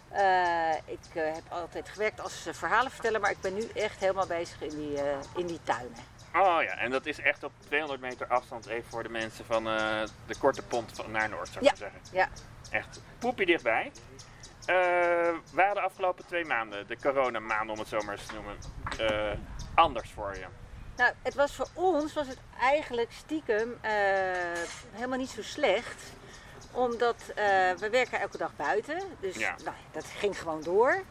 Eh, 0.09 0.75
ik 0.93 1.15
eh, 1.15 1.35
heb 1.35 1.45
altijd 1.49 1.89
gewerkt 1.89 2.21
als 2.21 2.47
eh, 2.47 2.55
verhalenverteller, 2.55 3.21
maar 3.21 3.31
ik 3.31 3.41
ben 3.41 3.55
nu 3.55 3.69
echt 3.75 4.01
helemaal 4.01 4.27
bezig 4.27 4.61
in 4.63 4.69
die, 4.77 5.03
eh, 5.03 5.17
in 5.37 5.47
die 5.47 5.61
tuinen. 5.65 6.17
Oh 6.39 6.63
ja, 6.63 6.77
en 6.77 6.91
dat 6.91 7.07
is 7.07 7.21
echt 7.21 7.43
op 7.45 7.53
200 7.59 8.01
meter 8.01 8.27
afstand 8.27 8.67
even 8.67 8.91
voor 8.91 9.03
de 9.03 9.09
mensen 9.09 9.45
van 9.45 9.69
eh, 9.69 10.03
de 10.27 10.37
korte 10.39 10.63
pont 10.63 10.93
van 10.95 11.11
naar 11.11 11.29
Noord, 11.29 11.49
zou 11.49 11.65
ik 11.65 11.71
Ja. 11.71 11.77
zeggen. 11.77 12.01
Ja. 12.13 12.29
Echt 12.71 13.01
poepie 13.19 13.47
dichtbij. 13.47 13.93
Eh 14.67 14.77
waren 15.53 15.75
de 15.75 15.81
afgelopen 15.81 16.27
twee 16.27 16.45
maanden, 16.45 16.87
de 16.87 16.97
coronamaanden 17.03 17.71
om 17.75 17.79
het 17.79 17.89
zo 17.89 18.03
maar 18.03 18.15
eens 18.15 18.27
te 18.27 18.35
noemen, 18.35 18.57
eh, 18.99 19.39
anders 19.75 20.11
voor 20.11 20.35
je? 20.35 20.47
Nou, 20.97 21.13
het 21.23 21.35
was 21.35 21.55
voor 21.55 21.69
ons 21.75 22.13
was 22.15 22.27
het 22.27 22.39
eigenlijk 22.61 23.13
stiekem 23.13 23.79
eh, 23.81 23.91
helemaal 24.93 25.19
niet 25.19 25.31
zo 25.31 25.43
slecht. 25.43 26.03
Omdat 26.73 27.17
eh, 27.29 27.35
we 27.73 27.89
werken 27.91 28.21
elke 28.21 28.39
dag 28.39 28.51
buiten. 28.57 29.03
Dus 29.21 29.37
Ja. 29.37 29.55
nou, 29.65 29.77
dat 29.93 30.05
ging 30.05 30.39
gewoon 30.39 30.63
door. 30.63 31.03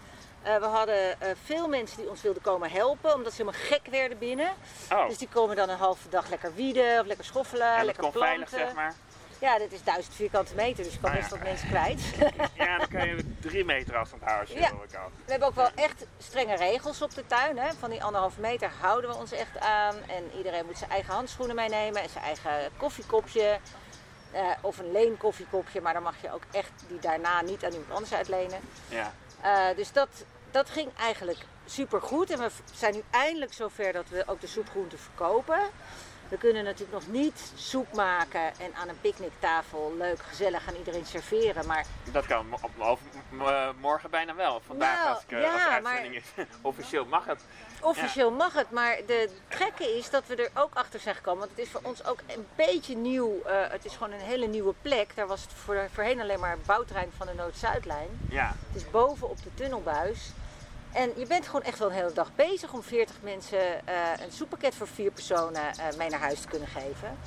Eh, 0.41 0.57
we 0.57 0.65
hadden 0.65 1.21
eh, 1.21 1.29
veel 1.43 1.67
mensen 1.67 1.97
die 1.97 2.09
ons 2.09 2.21
wilden 2.21 2.41
komen 2.41 2.69
helpen, 2.71 3.13
omdat 3.13 3.33
ze 3.33 3.41
helemaal 3.41 3.61
gek 3.67 3.85
werden 3.91 4.17
binnen. 4.17 4.51
Oh. 4.91 5.07
Dus 5.07 5.17
die 5.17 5.27
komen 5.33 5.55
dan 5.55 5.69
een 5.69 5.77
halve 5.77 6.09
dag 6.09 6.29
lekker 6.29 6.53
wieden 6.55 6.99
of 6.99 7.05
lekker 7.05 7.25
schoffelen, 7.25 7.75
en 7.75 7.85
lekker 7.85 8.09
planten. 8.11 8.21
veilig, 8.21 8.49
zeg 8.49 8.73
maar. 8.73 8.93
Ja, 9.39 9.57
dit 9.57 9.71
is 9.71 9.83
duizend 9.83 10.15
vierkante 10.15 10.55
meter, 10.55 10.83
dus 10.83 10.93
je 10.93 10.99
kan 10.99 11.09
Ah, 11.09 11.15
best 11.15 11.29
ja. 11.29 11.35
wat 11.37 11.45
mensen 11.47 11.67
kwijt. 11.69 12.01
Ja, 12.53 12.77
dan 12.77 12.87
kan 12.87 13.07
je 13.07 13.35
drie 13.41 13.65
meter 13.65 13.95
afstand 13.97 14.21
houden, 14.23 14.45
als 14.47 14.55
je 14.55 14.59
Ja. 14.63 14.69
wil. 14.71 14.83
ik. 14.83 14.89
We 15.25 15.31
hebben 15.31 15.47
ook 15.47 15.55
wel 15.55 15.69
echt 15.75 16.05
strenge 16.17 16.55
regels 16.55 17.01
op 17.01 17.13
de 17.13 17.25
tuin. 17.25 17.57
Hè? 17.57 17.73
Van 17.79 17.89
die 17.89 18.03
anderhalve 18.03 18.39
meter 18.39 18.71
houden 18.81 19.09
we 19.09 19.15
ons 19.15 19.31
echt 19.31 19.59
aan. 19.59 19.95
En 20.07 20.31
iedereen 20.37 20.65
moet 20.65 20.77
zijn 20.77 20.89
eigen 20.89 21.13
handschoenen 21.13 21.55
meenemen 21.55 22.01
en 22.01 22.09
zijn 22.09 22.23
eigen 22.23 22.51
koffiekopje. 22.77 23.59
Eh, 24.31 24.41
of 24.61 24.77
een 24.77 24.91
leen 24.91 25.17
koffiekopje, 25.17 25.81
maar 25.81 25.93
dan 25.93 26.03
mag 26.03 26.21
je 26.21 26.33
ook 26.33 26.43
echt 26.51 26.71
die 26.87 26.99
daarna 26.99 27.41
niet 27.41 27.65
aan 27.65 27.71
iemand 27.71 27.91
anders 27.91 28.13
uitlenen. 28.13 28.59
Ja. 28.89 29.13
Eh, 29.41 29.75
dus 29.75 29.91
dat, 29.91 30.09
dat 30.51 30.69
ging 30.69 30.89
eigenlijk 30.97 31.39
super 31.65 32.01
goed. 32.01 32.29
En 32.29 32.39
we 32.39 32.49
zijn 32.73 32.93
nu 32.93 33.03
eindelijk 33.09 33.53
zover 33.53 33.93
dat 33.93 34.09
we 34.09 34.23
ook 34.25 34.41
de 34.41 34.47
soepgroenten 34.47 34.99
verkopen. 34.99 35.59
We 36.29 36.37
kunnen 36.37 36.63
natuurlijk 36.63 36.91
nog 36.91 37.07
niet 37.07 37.51
soep 37.55 37.93
maken 37.93 38.41
en 38.41 38.73
aan 38.75 38.87
een 38.89 39.01
picknicktafel 39.01 39.93
leuk, 39.97 40.19
gezellig 40.21 40.67
aan 40.67 40.75
iedereen 40.75 41.05
serveren. 41.05 41.65
Maar 41.67 41.85
Dat 42.11 42.25
kan 42.25 42.45
op, 42.79 42.99
eh, 43.39 43.69
morgen 43.79 44.09
bijna 44.09 44.35
wel. 44.35 44.61
Vandaag 44.65 44.97
Nou, 45.03 45.09
als, 45.15 45.23
ik, 45.23 45.31
eh, 45.31 45.41
ja, 45.41 45.51
als 45.53 45.63
de 45.63 45.67
maar- 45.81 45.91
uitzending 45.93 46.15
is. 46.15 46.45
Officieel 46.61 47.05
mag 47.05 47.25
het. 47.25 47.41
Officieel 47.81 48.31
mag 48.31 48.53
het, 48.53 48.71
maar 48.71 48.97
de 49.07 49.29
gekke 49.47 49.97
is 49.97 50.09
dat 50.09 50.23
we 50.27 50.35
er 50.35 50.61
ook 50.61 50.73
achter 50.75 50.99
zijn 50.99 51.15
gekomen. 51.15 51.39
Want 51.39 51.51
het 51.51 51.59
is 51.65 51.69
voor 51.71 51.81
ons 51.83 52.05
ook 52.05 52.19
een 52.27 52.47
beetje 52.55 52.95
nieuw. 52.95 53.41
eh, 53.45 53.55
het 53.69 53.85
is 53.85 53.93
gewoon 53.93 54.11
een 54.13 54.19
hele 54.19 54.47
nieuwe 54.47 54.73
plek. 54.81 55.15
Daar 55.15 55.27
was 55.27 55.41
het 55.41 55.53
voor, 55.53 55.87
voorheen 55.93 56.21
alleen 56.21 56.39
maar 56.39 56.57
bouwterrein 56.65 57.11
van 57.17 57.27
de 57.27 57.33
Noord-Zuidlijn. 57.33 58.07
Ja. 58.29 58.55
Het 58.67 58.75
is 58.83 58.89
boven 58.89 59.29
op 59.29 59.43
de 59.43 59.53
tunnelbuis. 59.53 60.29
En 60.97 61.11
je 61.15 61.25
bent 61.27 61.45
gewoon 61.45 61.61
echt 61.63 61.79
wel 61.79 61.87
een 61.87 61.93
hele 61.93 62.13
dag 62.13 62.35
bezig 62.35 62.73
om 62.73 62.83
40 62.83 63.15
mensen 63.21 63.87
eh, 63.87 63.95
een 64.25 64.31
soeppakket 64.31 64.75
voor 64.75 64.87
vier 64.87 65.11
personen 65.11 65.61
eh, 65.61 65.97
mee 65.97 66.09
naar 66.09 66.19
huis 66.19 66.41
te 66.41 66.47
kunnen 66.47 66.67
geven. 66.67 67.17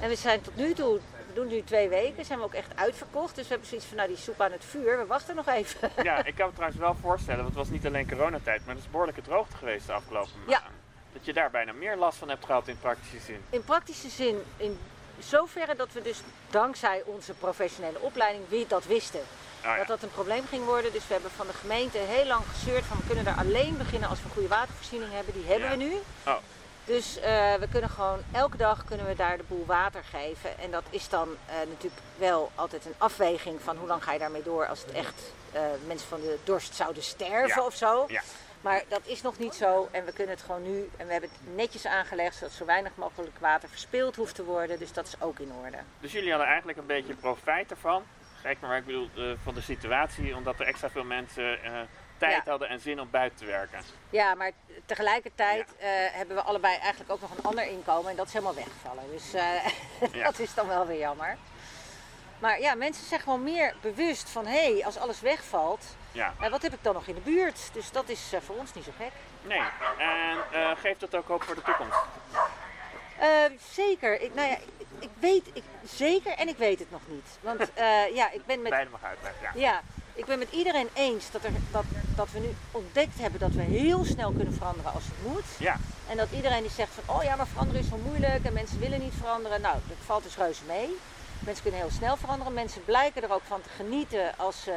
En 0.00 0.08
we 0.08 0.14
zijn 0.16 0.40
tot 0.40 0.56
nu 0.56 0.72
toe, 0.74 1.00
we 1.26 1.32
doen 1.34 1.46
nu 1.46 1.62
twee 1.62 1.88
weken, 1.88 2.24
zijn 2.24 2.38
we 2.38 2.44
ook 2.44 2.54
echt 2.54 2.76
uitverkocht. 2.76 3.34
Dus 3.34 3.44
we 3.44 3.50
hebben 3.50 3.68
zoiets 3.68 3.86
van, 3.86 3.96
nou 3.96 4.08
die 4.08 4.16
soep 4.16 4.40
aan 4.40 4.52
het 4.52 4.64
vuur, 4.64 4.98
we 4.98 5.06
wachten 5.06 5.34
nog 5.34 5.48
even. 5.48 5.90
Ja, 6.02 6.24
ik 6.24 6.34
kan 6.34 6.46
me 6.46 6.52
trouwens 6.52 6.80
wel 6.80 6.94
voorstellen, 7.00 7.42
want 7.42 7.48
het 7.54 7.58
was 7.58 7.68
niet 7.70 7.86
alleen 7.86 8.08
coronatijd, 8.08 8.60
maar 8.66 8.74
het 8.74 8.84
is 8.84 8.90
behoorlijke 8.90 9.22
droogte 9.22 9.56
geweest 9.56 9.86
de 9.86 9.92
afgelopen 9.92 10.30
Ja. 10.46 10.58
maanden. 10.60 10.80
Dat 11.12 11.24
je 11.24 11.32
daar 11.32 11.50
bijna 11.50 11.72
meer 11.72 11.96
last 11.96 12.18
van 12.18 12.28
hebt 12.28 12.44
gehad 12.44 12.68
in 12.68 12.78
praktische 12.78 13.18
zin. 13.20 13.40
In 13.50 13.64
praktische 13.64 14.08
zin, 14.08 14.42
in 14.56 14.78
zoverre 15.18 15.76
dat 15.76 15.88
we 15.92 16.02
dus 16.02 16.20
dankzij 16.50 17.02
onze 17.04 17.32
professionele 17.32 18.00
opleiding 18.00 18.44
wie 18.48 18.66
dat 18.66 18.84
wisten. 18.84 19.20
Oh 19.20 19.68
ja. 19.68 19.76
Dat 19.76 19.86
dat 19.86 20.02
een 20.02 20.10
probleem 20.10 20.46
ging 20.48 20.64
worden. 20.64 20.92
Dus 20.92 21.06
we 21.06 21.12
hebben 21.12 21.30
van 21.36 21.46
de 21.46 21.52
gemeente 21.52 21.98
heel 21.98 22.26
lang 22.26 22.42
gezeurd 22.52 22.84
van 22.84 22.96
we 22.96 23.06
kunnen 23.06 23.24
daar 23.24 23.36
alleen 23.38 23.76
beginnen 23.76 24.08
als 24.08 24.22
we 24.22 24.28
goede 24.32 24.48
watervoorziening 24.48 25.12
hebben. 25.12 25.34
Die 25.34 25.44
hebben 25.46 25.68
Ja. 25.70 25.76
we 25.76 25.82
nu. 25.82 25.92
Oh. 26.26 26.36
Dus 26.84 27.16
eh, 27.16 27.54
we 27.54 27.68
kunnen 27.70 27.90
gewoon 27.90 28.18
elke 28.32 28.56
dag 28.56 28.84
kunnen 28.84 29.06
we 29.06 29.14
daar 29.14 29.36
de 29.36 29.42
boel 29.48 29.64
water 29.66 30.02
geven. 30.10 30.58
En 30.58 30.70
dat 30.70 30.82
is 30.90 31.08
dan 31.08 31.28
eh, 31.46 31.54
natuurlijk 31.68 32.02
wel 32.16 32.50
altijd 32.54 32.84
een 32.86 32.94
afweging 32.98 33.60
van 33.62 33.76
hoe 33.76 33.86
lang 33.88 34.04
ga 34.04 34.12
je 34.12 34.18
daarmee 34.18 34.42
door 34.42 34.66
als 34.66 34.80
het 34.80 34.92
echt 34.92 35.22
eh, 35.52 35.62
mensen 35.86 36.08
van 36.08 36.20
de 36.20 36.38
dorst 36.44 36.74
zouden 36.74 37.02
sterven 37.02 37.60
Ja. 37.60 37.66
of 37.66 37.74
zo. 37.74 38.06
Maar 38.62 38.82
dat 38.88 39.00
is 39.06 39.22
nog 39.22 39.38
niet 39.38 39.54
zo 39.54 39.88
en 39.90 40.04
we 40.04 40.12
kunnen 40.12 40.34
het 40.34 40.44
gewoon 40.44 40.62
nu. 40.62 40.90
En 40.96 41.06
we 41.06 41.12
hebben 41.12 41.30
het 41.30 41.54
netjes 41.56 41.86
aangelegd 41.86 42.36
zodat 42.36 42.52
zo 42.52 42.64
weinig 42.64 42.92
mogelijk 42.94 43.38
water 43.38 43.68
verspild 43.68 44.16
hoeft 44.16 44.34
te 44.34 44.44
worden. 44.44 44.78
Dus 44.78 44.92
dat 44.92 45.06
is 45.06 45.20
ook 45.20 45.38
in 45.38 45.52
orde. 45.64 45.78
Dus 46.00 46.12
jullie 46.12 46.30
hadden 46.30 46.48
eigenlijk 46.48 46.78
een 46.78 46.86
beetje 46.86 47.14
profijt 47.14 47.70
ervan. 47.70 48.02
Gek 48.42 48.60
maar 48.60 48.76
ik 48.76 48.84
bedoel, 48.86 49.08
eh, 49.16 49.22
van 49.42 49.54
de 49.54 49.60
situatie, 49.60 50.36
omdat 50.36 50.60
er 50.60 50.66
extra 50.66 50.90
veel 50.90 51.04
mensen 51.04 51.62
eh, 51.64 51.72
tijd 52.16 52.44
Ja. 52.44 52.50
hadden 52.50 52.68
en 52.68 52.80
zin 52.80 53.00
om 53.00 53.10
buiten 53.10 53.38
te 53.38 53.44
werken. 53.44 53.80
Ja, 54.10 54.34
maar 54.34 54.50
tegelijkertijd 54.86 55.74
eh, 55.78 55.88
hebben 56.12 56.36
we 56.36 56.42
allebei 56.42 56.76
eigenlijk 56.76 57.10
ook 57.12 57.20
nog 57.20 57.30
een 57.36 57.44
ander 57.44 57.66
inkomen 57.66 58.10
en 58.10 58.16
dat 58.16 58.26
is 58.26 58.32
helemaal 58.32 58.54
weggevallen. 58.54 59.04
Dus 59.10 59.30
Ja. 60.12 60.24
dat 60.24 60.38
is 60.38 60.54
dan 60.54 60.68
wel 60.68 60.86
weer 60.86 60.98
jammer. 60.98 61.36
Maar 62.38 62.60
ja, 62.60 62.74
mensen 62.74 63.06
zijn 63.06 63.20
gewoon 63.20 63.42
meer 63.42 63.74
bewust 63.80 64.28
van 64.30 64.46
hé, 64.46 64.72
hey, 64.72 64.84
als 64.84 64.96
alles 64.98 65.20
wegvalt, 65.20 65.96
Ja. 66.12 66.34
eh, 66.40 66.50
wat 66.50 66.62
heb 66.62 66.72
ik 66.72 66.82
dan 66.82 66.94
nog 66.94 67.06
in 67.06 67.14
de 67.14 67.20
buurt? 67.20 67.70
Dus 67.72 67.90
dat 67.90 68.08
is 68.08 68.32
eh, 68.32 68.40
voor 68.40 68.56
ons 68.56 68.74
niet 68.74 68.84
zo 68.84 68.90
gek. 68.98 69.12
Nee, 69.42 69.62
en 69.98 70.38
eh, 70.52 70.70
geeft 70.80 71.00
dat 71.00 71.14
ook 71.14 71.28
hoop 71.28 71.42
voor 71.42 71.54
de 71.54 71.62
toekomst? 71.62 71.98
Eh, 73.18 73.28
zeker. 73.70 74.20
Ik, 74.20 74.34
nou 74.34 74.48
ja, 74.48 74.56
ik, 74.56 74.86
ik 74.98 75.10
weet 75.20 75.46
ik, 75.52 75.62
zeker 75.84 76.32
en 76.32 76.48
ik 76.48 76.56
weet 76.56 76.78
het 76.78 76.90
nog 76.90 77.00
niet. 77.06 77.26
Want 77.40 77.60
eh, 77.74 78.14
ja, 78.14 78.30
ik 78.30 78.46
ben 78.46 78.62
met 78.62 78.70
Beide 78.70 78.90
mag 78.90 79.02
uitleggen, 79.04 79.40
ja. 79.42 79.50
Ja, 79.54 79.80
ik 80.14 80.24
ben 80.24 80.38
met 80.38 80.52
iedereen 80.52 80.88
eens 80.94 81.30
dat, 81.30 81.44
er, 81.44 81.50
dat, 81.70 81.84
dat 82.16 82.30
we 82.30 82.38
nu 82.38 82.54
ontdekt 82.70 83.18
hebben 83.18 83.40
dat 83.40 83.50
we 83.50 83.62
heel 83.62 84.04
snel 84.04 84.32
kunnen 84.32 84.54
veranderen 84.54 84.92
als 84.92 85.04
het 85.04 85.32
moet. 85.32 85.44
Ja. 85.58 85.76
En 86.08 86.16
dat 86.16 86.28
iedereen 86.30 86.62
die 86.62 86.70
zegt 86.70 86.90
van, 87.04 87.16
oh 87.16 87.22
ja, 87.22 87.36
maar 87.36 87.46
veranderen 87.46 87.82
is 87.82 87.88
zo 87.88 87.96
moeilijk 87.96 88.44
en 88.44 88.52
mensen 88.52 88.78
willen 88.78 89.00
niet 89.00 89.14
veranderen. 89.18 89.60
Nou, 89.60 89.76
dat 89.88 89.96
valt 90.06 90.22
dus 90.22 90.36
reuze 90.36 90.62
mee. 90.66 90.98
Mensen 91.38 91.62
kunnen 91.62 91.80
heel 91.80 91.90
snel 91.90 92.16
veranderen. 92.16 92.52
Mensen 92.52 92.84
blijken 92.84 93.22
er 93.22 93.32
ook 93.32 93.42
van 93.46 93.62
te 93.62 93.68
genieten 93.68 94.38
als 94.38 94.62
ze 94.62 94.76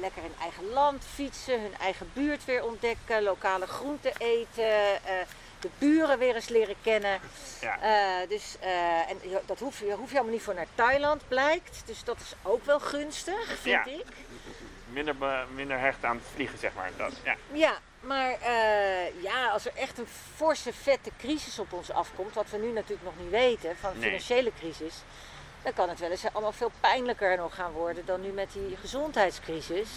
lekker 0.00 0.22
in 0.24 0.34
eigen 0.40 0.70
land 0.72 1.04
fietsen, 1.14 1.60
hun 1.60 1.74
eigen 1.80 2.10
buurt 2.12 2.44
weer 2.44 2.64
ontdekken, 2.64 3.22
lokale 3.22 3.66
groenten 3.66 4.12
eten, 4.18 4.64
eh, 5.04 5.14
de 5.60 5.68
buren 5.78 6.18
weer 6.18 6.34
eens 6.34 6.48
leren 6.48 6.76
kennen. 6.82 7.20
Ja. 7.60 7.78
Eh, 7.80 8.28
dus, 8.28 8.56
eh, 8.60 9.10
en 9.10 9.18
dat 9.46 9.58
hoef 9.58 9.78
je, 9.78 9.92
hoef 9.92 10.08
je 10.10 10.14
allemaal 10.14 10.34
niet 10.34 10.42
voor 10.42 10.54
naar 10.54 10.66
Thailand, 10.74 11.22
blijkt. 11.28 11.82
Dus 11.86 12.04
dat 12.04 12.20
is 12.20 12.34
ook 12.42 12.64
wel 12.64 12.80
gunstig, 12.80 13.46
vind 13.46 13.84
Ja. 13.84 13.84
ik. 13.86 14.06
Minder, 14.92 15.16
be- 15.16 15.44
minder 15.54 15.78
hecht 15.78 16.04
aan 16.04 16.16
het 16.16 16.26
vliegen, 16.34 16.58
zeg 16.58 16.74
maar. 16.74 16.90
Dat, 16.96 17.12
ja. 17.22 17.34
Ja, 17.52 17.72
maar 18.00 18.30
eh, 18.40 19.22
ja, 19.22 19.48
als 19.48 19.64
er 19.66 19.72
echt 19.76 19.98
een 19.98 20.08
forse, 20.36 20.72
vette 20.72 21.10
crisis 21.18 21.58
op 21.58 21.72
ons 21.72 21.90
afkomt, 21.90 22.34
wat 22.34 22.50
we 22.50 22.56
nu 22.58 22.72
natuurlijk 22.72 23.02
nog 23.04 23.14
niet 23.18 23.30
weten, 23.30 23.76
van 23.76 23.90
Nee. 23.92 24.02
financiële 24.02 24.52
crisis, 24.58 24.94
dan 25.62 25.72
kan 25.72 25.88
het 25.88 25.98
wel 25.98 26.10
eens 26.10 26.24
allemaal 26.32 26.52
veel 26.52 26.70
pijnlijker 26.80 27.36
nog 27.36 27.54
gaan 27.54 27.72
worden 27.72 28.06
dan 28.06 28.20
nu 28.20 28.28
met 28.28 28.52
die 28.52 28.76
gezondheidscrisis. 28.76 29.88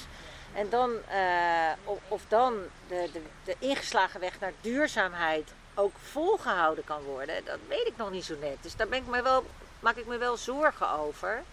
En 0.54 0.70
dan, 0.70 0.92
eh, 1.10 1.72
of, 2.08 2.22
dan 2.28 2.54
de, 2.88 3.10
de, 3.14 3.22
de 3.44 3.56
ingeslagen 3.60 4.20
weg 4.20 4.40
naar 4.40 4.52
duurzaamheid 4.62 5.50
ook 5.74 5.94
volgehouden 6.02 6.84
kan 6.84 7.02
worden, 7.04 7.46
dat 7.46 7.58
weet 7.68 7.88
ik 7.88 7.98
nog 7.98 8.12
niet 8.12 8.26
zo 8.26 8.36
net. 8.40 8.58
Dus 8.62 8.76
daar 8.76 8.88
ben 8.88 9.00
ik 9.00 9.08
me 9.08 9.22
wel, 9.22 9.46
maak 9.80 9.96
ik 9.96 10.06
me 10.06 10.18
wel 10.18 10.38
zorgen 10.38 10.90
over. 10.90 11.44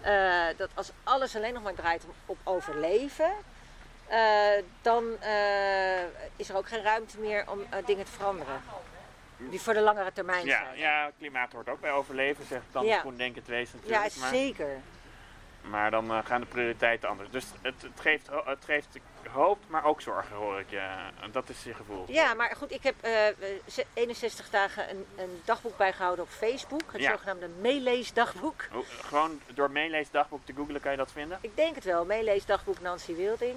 Eh, 0.00 0.44
dat 0.56 0.68
als 0.74 0.90
alles 1.04 1.36
alleen 1.36 1.54
nog 1.54 1.62
maar 1.62 1.74
draait 1.74 2.04
om- 2.04 2.14
op 2.26 2.38
overleven, 2.44 3.32
eh, 4.06 4.62
dan 4.82 5.04
is 6.36 6.48
er 6.48 6.56
ook 6.56 6.68
geen 6.68 6.82
ruimte 6.82 7.18
meer 7.18 7.44
om 7.50 7.66
dingen 7.84 8.04
te 8.04 8.12
veranderen. 8.12 8.62
Die 9.50 9.60
voor 9.60 9.74
de 9.74 9.80
langere 9.80 10.12
termijn 10.12 10.46
Ja, 10.46 10.64
zijn. 10.64 10.78
ja, 10.78 11.10
klimaat 11.18 11.52
hoort 11.52 11.68
ook 11.68 11.80
bij 11.80 11.92
overleven, 11.92 12.44
zegt 12.46 12.64
dan 12.72 12.84
Ja. 12.84 12.98
GroenDenkend 12.98 13.46
wezen 13.46 13.76
natuurlijk. 13.82 14.14
Ja, 14.14 14.28
zeker. 14.28 14.68
maar 15.60 15.90
dan 15.90 16.10
eh, 16.10 16.18
gaan 16.24 16.40
de 16.40 16.46
prioriteiten 16.46 17.08
anders. 17.08 17.30
Dus 17.30 17.44
het, 17.62 17.82
het, 17.82 18.00
geeft, 18.00 18.28
het 18.44 18.64
geeft 18.64 18.88
hoop, 19.32 19.58
maar 19.66 19.84
ook 19.84 20.00
zorgen, 20.00 20.36
hoor 20.36 20.60
ik 20.60 20.70
je. 20.70 20.88
Dat 21.32 21.48
is 21.48 21.62
je 21.64 21.74
gevoel. 21.74 22.04
Ja, 22.08 22.34
maar 22.34 22.54
goed, 22.56 22.70
ik 22.72 22.82
heb 22.82 22.94
eh, 23.00 23.12
ze- 23.68 23.86
61 23.94 24.50
dagen 24.50 24.90
een, 24.90 25.06
een 25.16 25.40
dagboek 25.44 25.76
bijgehouden 25.76 26.24
op 26.24 26.30
Facebook. 26.30 26.82
Het 26.92 27.00
Ja. 27.00 27.10
zogenaamde 27.10 27.48
meeleesdagboek. 27.48 28.64
Hoe- 28.72 28.84
Gewoon 28.84 29.40
door 29.54 29.70
meeleesdagboek 29.70 30.44
te 30.46 30.52
googlen 30.56 30.80
kan 30.80 30.90
je 30.90 30.96
dat 30.96 31.12
vinden? 31.12 31.38
Ik 31.40 31.56
denk 31.56 31.74
het 31.74 31.84
wel, 31.84 32.04
meeleesdagboek 32.04 32.80
Nancy 32.80 33.14
Wilding. 33.16 33.54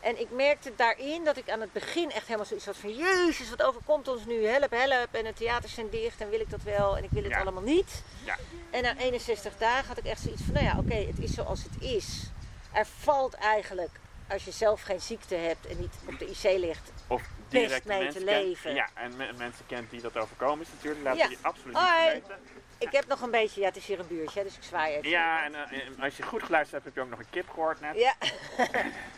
En 0.00 0.20
ik 0.20 0.30
merkte 0.30 0.72
daarin 0.76 1.24
dat 1.24 1.36
ik 1.36 1.50
aan 1.50 1.60
het 1.60 1.72
begin 1.72 2.10
echt 2.10 2.24
helemaal 2.26 2.46
zoiets 2.46 2.66
had 2.66 2.76
van... 2.76 2.94
Jezus, 2.96 3.50
wat 3.50 3.62
overkomt 3.62 4.08
ons 4.08 4.24
nu? 4.24 4.46
Help, 4.46 4.70
help. 4.70 5.14
En 5.14 5.24
de 5.24 5.32
theaters 5.32 5.74
zijn 5.74 5.90
dicht 5.90 6.20
en 6.20 6.30
wil 6.30 6.40
ik 6.40 6.50
dat 6.50 6.62
wel 6.62 6.96
en 6.96 7.04
ik 7.04 7.10
wil 7.10 7.22
het 7.22 7.32
Ja. 7.32 7.40
allemaal 7.40 7.62
niet. 7.62 8.02
Ja. 8.24 8.36
En 8.70 8.82
na 8.82 8.96
61 8.96 9.56
dagen 9.56 9.88
had 9.88 9.98
ik 9.98 10.04
echt 10.04 10.20
zoiets 10.20 10.42
van... 10.42 10.54
Nou 10.54 10.66
ja, 10.66 10.74
oké, 10.78 10.94
het 11.06 11.18
is 11.18 11.34
zoals 11.34 11.62
het 11.62 11.82
is. 11.82 12.30
Er 12.72 12.86
valt 12.98 13.34
eigenlijk, 13.34 13.90
als 14.28 14.44
je 14.44 14.50
zelf 14.50 14.82
geen 14.82 15.00
ziekte 15.00 15.34
hebt 15.34 15.66
en 15.66 15.78
niet 15.80 15.94
op 16.06 16.18
de 16.18 16.26
IC 16.30 16.58
ligt... 16.58 16.90
Of 17.06 17.22
Best 17.48 17.62
direct 17.66 17.84
mee 17.84 18.06
te 18.08 18.12
kent- 18.12 18.24
leven. 18.24 18.74
Ja, 18.74 18.88
en 18.94 19.16
me- 19.16 19.32
mensen 19.36 19.66
kent 19.66 19.90
die 19.90 20.00
dat 20.00 20.16
overkomen 20.16 20.60
is 20.60 20.68
natuurlijk. 20.74 21.04
Laten 21.04 21.20
Ja. 21.20 21.28
die 21.28 21.38
absoluut 21.42 21.76
Hoi. 21.76 22.14
niet 22.14 22.22
vergeten. 22.26 22.56
Ik 22.78 22.92
heb 22.92 23.06
nog 23.06 23.20
een 23.20 23.30
beetje... 23.30 23.60
Ja, 23.60 23.66
het 23.66 23.76
is 23.76 23.86
hier 23.86 23.98
een 23.98 24.06
buurtje, 24.06 24.42
dus 24.42 24.56
ik 24.56 24.62
zwaai 24.62 24.94
even. 24.94 25.08
Ja, 25.10 25.44
en 25.44 25.54
eh, 25.54 25.86
en 25.86 26.00
als 26.00 26.16
je 26.16 26.22
goed 26.22 26.42
geluisterd 26.42 26.72
hebt, 26.84 26.84
heb 26.84 26.94
je 26.94 27.00
ook 27.00 27.18
nog 27.18 27.18
een 27.26 27.30
kip 27.30 27.48
gehoord 27.50 27.80
net. 27.80 27.96
Ja. 27.96 28.14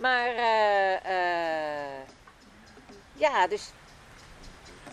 maar, 0.00 0.26
eh, 0.26 0.94
eh, 0.94 2.00
ja, 3.12 3.46
dus 3.46 3.70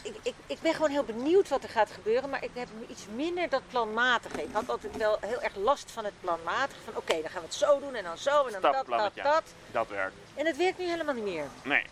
ik, 0.01 0.15
ik, 0.23 0.33
ik 0.45 0.61
ben 0.61 0.73
gewoon 0.73 0.89
heel 0.89 1.03
benieuwd 1.03 1.49
wat 1.49 1.63
er 1.63 1.69
gaat 1.69 1.91
gebeuren, 1.91 2.29
maar 2.29 2.43
ik 2.43 2.49
heb 2.53 2.67
iets 2.87 3.05
minder 3.15 3.49
dat 3.49 3.61
planmatige. 3.69 4.43
Ik 4.43 4.49
had 4.51 4.69
altijd 4.69 4.97
wel 4.97 5.17
heel 5.21 5.41
erg 5.41 5.55
last 5.55 5.91
van 5.91 6.05
het 6.05 6.13
planmatige. 6.19 6.81
Van 6.85 6.95
oké, 6.95 7.21
dan 7.21 7.29
gaan 7.29 7.41
we 7.41 7.47
het 7.47 7.55
zo 7.55 7.79
doen 7.79 7.95
en 7.95 8.03
dan 8.03 8.17
zo 8.17 8.45
en 8.45 8.51
dan 8.51 8.61
dat, 8.61 8.85
dat, 8.87 9.11
dat. 9.15 9.43
Dat 9.71 9.87
werkt. 9.87 10.15
En 10.35 10.45
het 10.45 10.57
werkt 10.57 10.77
nu 10.77 10.85
helemaal 10.85 11.13
niet 11.13 11.23
meer. 11.23 11.45
Nee. 11.63 11.85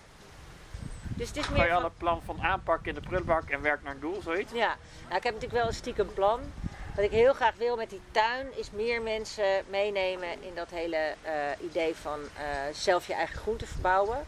Dus 1.20 1.28
het 1.28 1.38
is 1.38 1.46
Ga 1.46 1.52
meer 1.52 1.66
je 1.66 1.74
al 1.74 1.82
van, 1.82 1.90
het 1.90 1.98
plan 1.98 2.22
van 2.26 2.42
aanpak 2.42 2.86
in 2.86 2.94
de 2.94 3.02
prullenbak 3.02 3.50
en 3.50 3.62
werk 3.62 3.84
naar 3.84 3.94
een 3.94 4.00
doel, 4.00 4.22
zoiets? 4.22 4.52
ja, 4.54 4.76
nou, 5.04 5.18
ik 5.18 5.24
heb 5.24 5.34
natuurlijk 5.34 5.62
wel 5.62 5.68
een 5.68 5.74
stiekem 5.74 6.14
plan. 6.14 6.40
Wat 7.00 7.08
ik 7.12 7.18
heel 7.18 7.34
graag 7.34 7.56
wil 7.56 7.76
met 7.76 7.90
die 7.90 8.02
tuin 8.12 8.48
is 8.58 8.72
meer 8.72 9.02
mensen 9.02 9.64
meenemen 9.70 10.44
in 10.44 10.56
dat 10.56 10.70
hele 10.70 11.16
eh, 11.22 11.34
idee 11.60 11.96
van 11.96 12.20
eh, 12.20 12.44
zelf 12.74 13.08
je 13.08 13.14
eigen 13.14 13.38
groenten 13.38 13.68
verbouwen. 13.68 14.26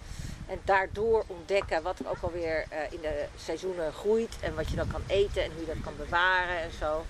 En 0.48 0.62
daardoor 0.64 1.24
ontdekken 1.28 1.84
wat 1.84 2.00
er 2.00 2.10
ook 2.10 2.22
alweer 2.22 2.66
eh, 2.70 2.92
in 2.92 3.02
de 3.02 3.26
seizoenen 3.38 3.94
groeit 3.94 4.38
en 4.42 4.56
wat 4.56 4.70
je 4.70 4.76
dan 4.76 4.88
kan 4.88 5.02
eten 5.08 5.44
en 5.44 5.52
hoe 5.52 5.60
je 5.60 5.66
dat 5.66 5.84
kan 5.84 5.94
bewaren 5.98 6.58
en 6.58 6.72
zo. 6.80 7.06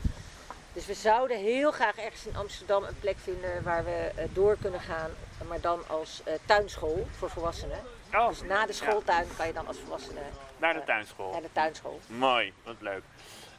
Dus 0.73 0.85
we 0.85 0.93
zouden 0.93 1.37
heel 1.37 1.71
graag 1.71 1.97
ergens 1.97 2.25
in 2.25 2.35
Amsterdam 2.35 2.83
een 2.83 2.99
plek 2.99 3.17
vinden 3.17 3.63
waar 3.63 3.85
we 3.85 4.11
door 4.33 4.57
kunnen 4.61 4.81
gaan, 4.81 5.11
maar 5.47 5.61
dan 5.61 5.87
als 5.87 6.21
tuinschool 6.45 7.07
voor 7.17 7.29
volwassenen. 7.29 7.79
Oh, 8.13 8.27
Dus 8.27 8.41
na 8.41 8.65
de 8.65 8.73
schooltuin 8.73 9.27
kan 9.37 9.47
je 9.47 9.53
dan 9.53 9.67
als 9.67 9.77
volwassene 9.77 10.21
Naar 10.57 10.73
de 10.73 10.83
tuinschool. 10.83 11.31
naar 11.31 11.41
de 11.41 11.51
tuinschool. 11.51 11.99
Mooi, 12.07 12.53
wat 12.63 12.75
leuk. 12.79 13.03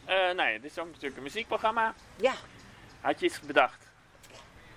Eh 0.05 0.14
nou 0.16 0.48
ja, 0.50 0.59
dit 0.59 0.70
is 0.70 0.78
ook 0.78 0.86
natuurlijk 0.86 1.16
een 1.16 1.22
muziekprogramma. 1.22 1.94
Ja. 2.16 2.32
Had 3.00 3.20
je 3.20 3.26
iets 3.26 3.40
bedacht? 3.40 3.90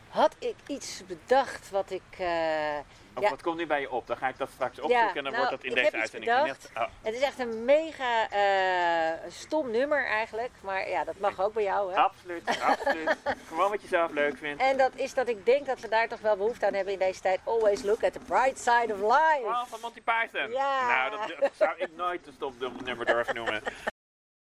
Had 0.09 0.35
ik 0.39 0.55
iets 0.67 1.01
bedacht 1.07 1.69
wat 1.69 1.91
ik. 1.91 2.01
eh, 2.17 2.77
Of 3.13 3.23
ja, 3.23 3.29
wat 3.29 3.41
komt 3.41 3.57
nu 3.57 3.67
bij 3.67 3.79
je 3.81 3.91
op? 3.91 4.07
Dan 4.07 4.17
ga 4.17 4.27
ik 4.27 4.37
dat 4.37 4.49
straks 4.53 4.79
opzoeken 4.79 5.15
en 5.15 5.23
dan 5.23 5.33
nou, 5.33 5.35
wordt 5.35 5.51
dat 5.51 5.63
in 5.63 5.73
deze 5.75 5.97
uitzending 5.97 6.31
gezegd. 6.31 6.69
Oh, 6.75 6.83
Het 7.01 7.13
is 7.13 7.21
echt 7.21 7.39
een 7.39 7.65
mega 7.65 8.29
eh, 8.29 9.31
stom 9.31 9.71
nummer 9.71 10.05
eigenlijk. 10.05 10.51
Maar 10.61 10.89
ja, 10.89 11.03
dat 11.03 11.17
mag 11.19 11.41
ook 11.41 11.53
bij 11.53 11.63
jou. 11.63 11.91
Hè? 11.93 11.97
absoluut, 11.97 12.59
absoluut. 12.61 13.15
Gewoon 13.47 13.69
wat 13.69 13.81
je 13.81 13.87
zelf 13.87 14.11
leuk 14.11 14.37
vindt. 14.37 14.61
En 14.61 14.77
dat 14.77 14.91
is 14.95 15.13
dat 15.13 15.27
ik 15.27 15.45
denk 15.45 15.65
dat 15.65 15.79
we 15.79 15.87
daar 15.87 16.07
toch 16.07 16.19
wel 16.19 16.37
behoefte 16.37 16.65
aan 16.65 16.73
hebben 16.73 16.93
in 16.93 16.99
deze 16.99 17.21
tijd. 17.21 17.39
Always 17.43 17.81
look 17.83 18.03
at 18.03 18.13
the 18.13 18.19
bright 18.19 18.59
side 18.59 18.93
of 18.93 18.99
life. 18.99 19.41
Oh, 19.43 19.65
van 19.65 19.79
Monty 19.81 20.01
Python. 20.01 20.51
Ja. 20.51 20.87
Nou, 21.09 21.27
dat, 21.27 21.39
dat 21.39 21.51
zou 21.55 21.73
ik 21.77 21.89
nooit 21.95 22.27
een 22.27 22.33
stopnummer 22.33 23.05
durven 23.05 23.35
noemen. 23.35 23.61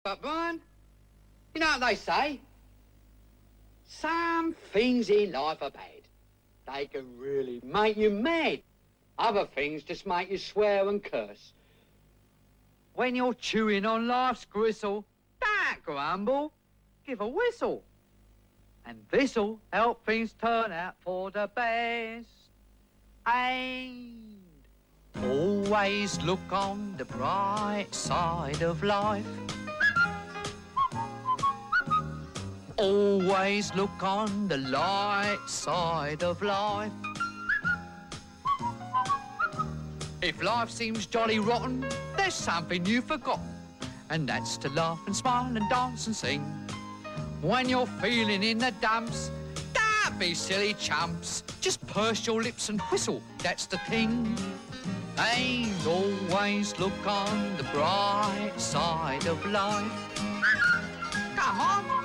But 0.05 0.21
Brian, 0.21 0.61
you 1.55 1.61
know 1.61 1.65
what 1.65 1.79
they 1.79 1.95
say? 1.95 2.39
Some 3.87 4.55
things 4.71 5.09
in 5.09 5.31
life 5.31 5.63
are 5.63 5.71
bad. 5.71 6.03
They 6.71 6.85
can 6.85 7.17
really 7.17 7.59
make 7.63 7.97
you 7.97 8.11
mad. 8.11 8.61
Other 9.17 9.47
things 9.47 9.81
just 9.81 10.05
make 10.05 10.29
you 10.29 10.37
swear 10.37 10.87
and 10.89 11.03
curse. 11.03 11.53
When 12.93 13.15
you're 13.15 13.33
chewing 13.33 13.83
on 13.83 14.07
life's 14.07 14.45
gristle, 14.45 15.05
don't 15.41 15.83
grumble, 15.83 16.53
give 17.07 17.21
a 17.21 17.27
whistle. 17.27 17.83
And 18.85 18.99
this'll 19.09 19.59
help 19.73 20.05
things 20.05 20.35
turn 20.39 20.71
out 20.71 20.93
for 20.99 21.31
the 21.31 21.49
best. 21.55 22.27
And 23.25 24.37
always 25.23 26.21
look 26.21 26.51
on 26.51 26.93
the 26.95 27.05
bright 27.05 27.87
side 27.89 28.61
of 28.61 28.83
life. 28.83 29.25
Always 32.77 33.73
look 33.73 34.03
on 34.03 34.49
the 34.49 34.57
light 34.57 35.39
side 35.47 36.23
of 36.23 36.41
life. 36.41 36.91
If 40.21 40.43
life 40.43 40.69
seems 40.69 41.05
jolly 41.05 41.39
rotten, 41.39 41.85
there's 42.17 42.33
something 42.33 42.85
you've 42.85 43.05
forgotten, 43.05 43.47
and 44.09 44.27
that's 44.27 44.57
to 44.57 44.69
laugh 44.69 44.99
and 45.05 45.15
smile 45.15 45.55
and 45.55 45.69
dance 45.69 46.07
and 46.07 46.15
sing. 46.15 46.41
When 47.41 47.69
you're 47.69 47.87
feeling 48.01 48.43
in 48.43 48.57
the 48.57 48.71
dumps, 48.81 49.31
don't 49.73 50.19
be 50.19 50.33
silly 50.33 50.73
chumps. 50.73 51.43
Just 51.61 51.85
purse 51.87 52.27
your 52.27 52.41
lips 52.43 52.67
and 52.67 52.81
whistle, 52.91 53.21
that's 53.37 53.67
the 53.67 53.77
thing. 53.89 54.37
And 55.17 55.87
always 55.87 56.77
look 56.77 57.07
on 57.07 57.55
the 57.55 57.63
bright 57.63 58.51
side 58.57 59.27
of 59.27 59.45
life. 59.45 60.19
Come 61.37 61.61
on. 61.61 62.04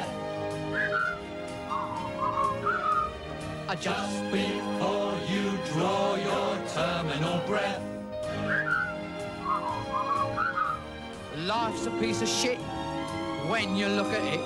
Just 3.79 4.21
before 4.31 5.13
you 5.29 5.57
draw 5.73 6.15
your 6.15 6.57
terminal 6.73 7.39
breath. 7.47 7.81
Life's 11.37 11.85
a 11.85 11.91
piece 11.91 12.21
of 12.21 12.27
shit 12.27 12.57
when 13.47 13.75
you 13.75 13.87
look 13.87 14.11
at 14.11 14.23
it. 14.25 14.41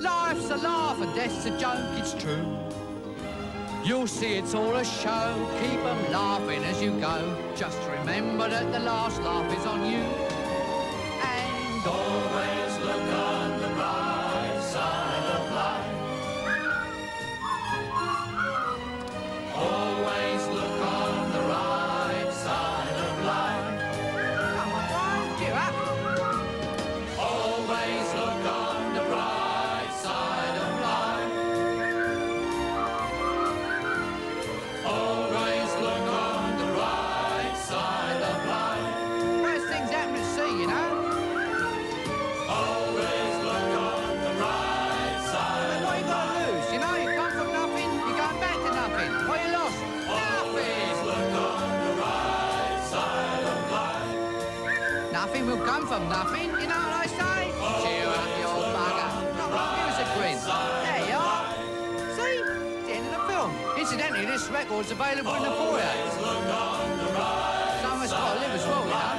Life's 0.00 0.50
a 0.50 0.56
laugh 0.56 1.00
and 1.00 1.14
death's 1.14 1.46
a 1.46 1.56
joke, 1.58 1.78
it's 1.96 2.12
true. 2.14 2.44
You'll 3.84 4.08
see 4.08 4.34
it's 4.34 4.52
all 4.52 4.74
a 4.76 4.84
show, 4.84 5.48
keep 5.62 5.80
'em 5.80 6.12
laughing 6.12 6.64
as 6.64 6.82
you 6.82 6.90
go. 7.00 7.16
Just 7.56 7.78
remember 7.98 8.48
that 8.48 8.72
the 8.72 8.80
last 8.80 9.22
laugh 9.22 9.50
is 9.56 9.64
on 9.64 9.86
you. 9.90 10.04
And 11.22 11.86
always 11.86 12.19
record's 64.80 64.92
available 64.92 65.34
in 65.34 65.42
the 65.42 65.50
foyer. 65.50 65.92
Someone's 67.82 68.12
got 68.12 68.34
to 68.34 68.40
live 68.40 68.52
as 68.52 68.66
well, 68.66 68.84
you 68.84 68.90
know. 68.90 69.16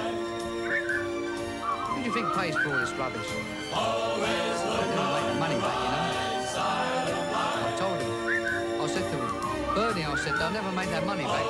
Who 1.85 1.95
do 2.01 2.07
you 2.07 2.13
think 2.13 2.33
pays 2.33 2.55
for 2.55 2.73
all 2.73 2.79
this 2.79 2.91
rubbish? 2.93 3.27
Always 3.73 4.63
look 4.65 4.89
make 4.89 5.27
the 5.27 5.39
money 5.39 5.59
back, 5.61 5.77
you 5.83 5.89
know. 5.91 6.09
I 7.67 7.73
told 7.77 8.01
him. 8.01 8.11
I 8.81 8.87
said 8.87 9.05
to 9.11 9.17
him, 9.17 9.29
Bernie, 9.75 10.05
I 10.05 10.15
said, 10.15 10.33
they'll 10.39 10.51
never 10.51 10.71
make 10.71 10.89
that 10.89 11.05
money 11.05 11.23
back. 11.23 11.45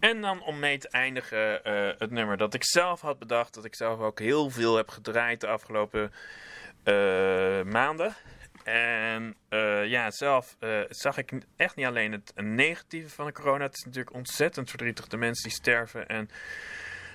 En 0.00 0.20
dan 0.20 0.42
om 0.42 0.58
mee 0.58 0.78
te 0.78 0.88
eindigen 0.88 1.64
eh, 1.64 1.88
het 1.98 2.10
nummer 2.10 2.36
dat 2.36 2.54
ik 2.54 2.64
zelf 2.64 3.00
had 3.00 3.18
bedacht. 3.18 3.54
Dat 3.54 3.64
ik 3.64 3.74
zelf 3.74 4.00
ook 4.00 4.18
heel 4.18 4.50
veel 4.50 4.76
heb 4.76 4.88
gedraaid 4.88 5.40
de 5.40 5.46
afgelopen 5.46 6.12
eh, 6.84 7.62
maanden. 7.62 8.16
En 8.64 9.36
eh, 9.48 9.86
ja, 9.86 10.10
zelf 10.10 10.56
eh, 10.58 10.80
zag 10.88 11.16
ik 11.16 11.32
echt 11.56 11.76
niet 11.76 11.86
alleen 11.86 12.12
het 12.12 12.32
negatieve 12.36 13.08
van 13.08 13.26
de 13.26 13.32
corona. 13.32 13.64
Het 13.64 13.74
is 13.74 13.84
natuurlijk 13.84 14.14
ontzettend 14.14 14.68
verdrietig. 14.68 15.06
De 15.06 15.16
mensen 15.16 15.48
die 15.48 15.58
sterven. 15.58 16.08
En 16.08 16.28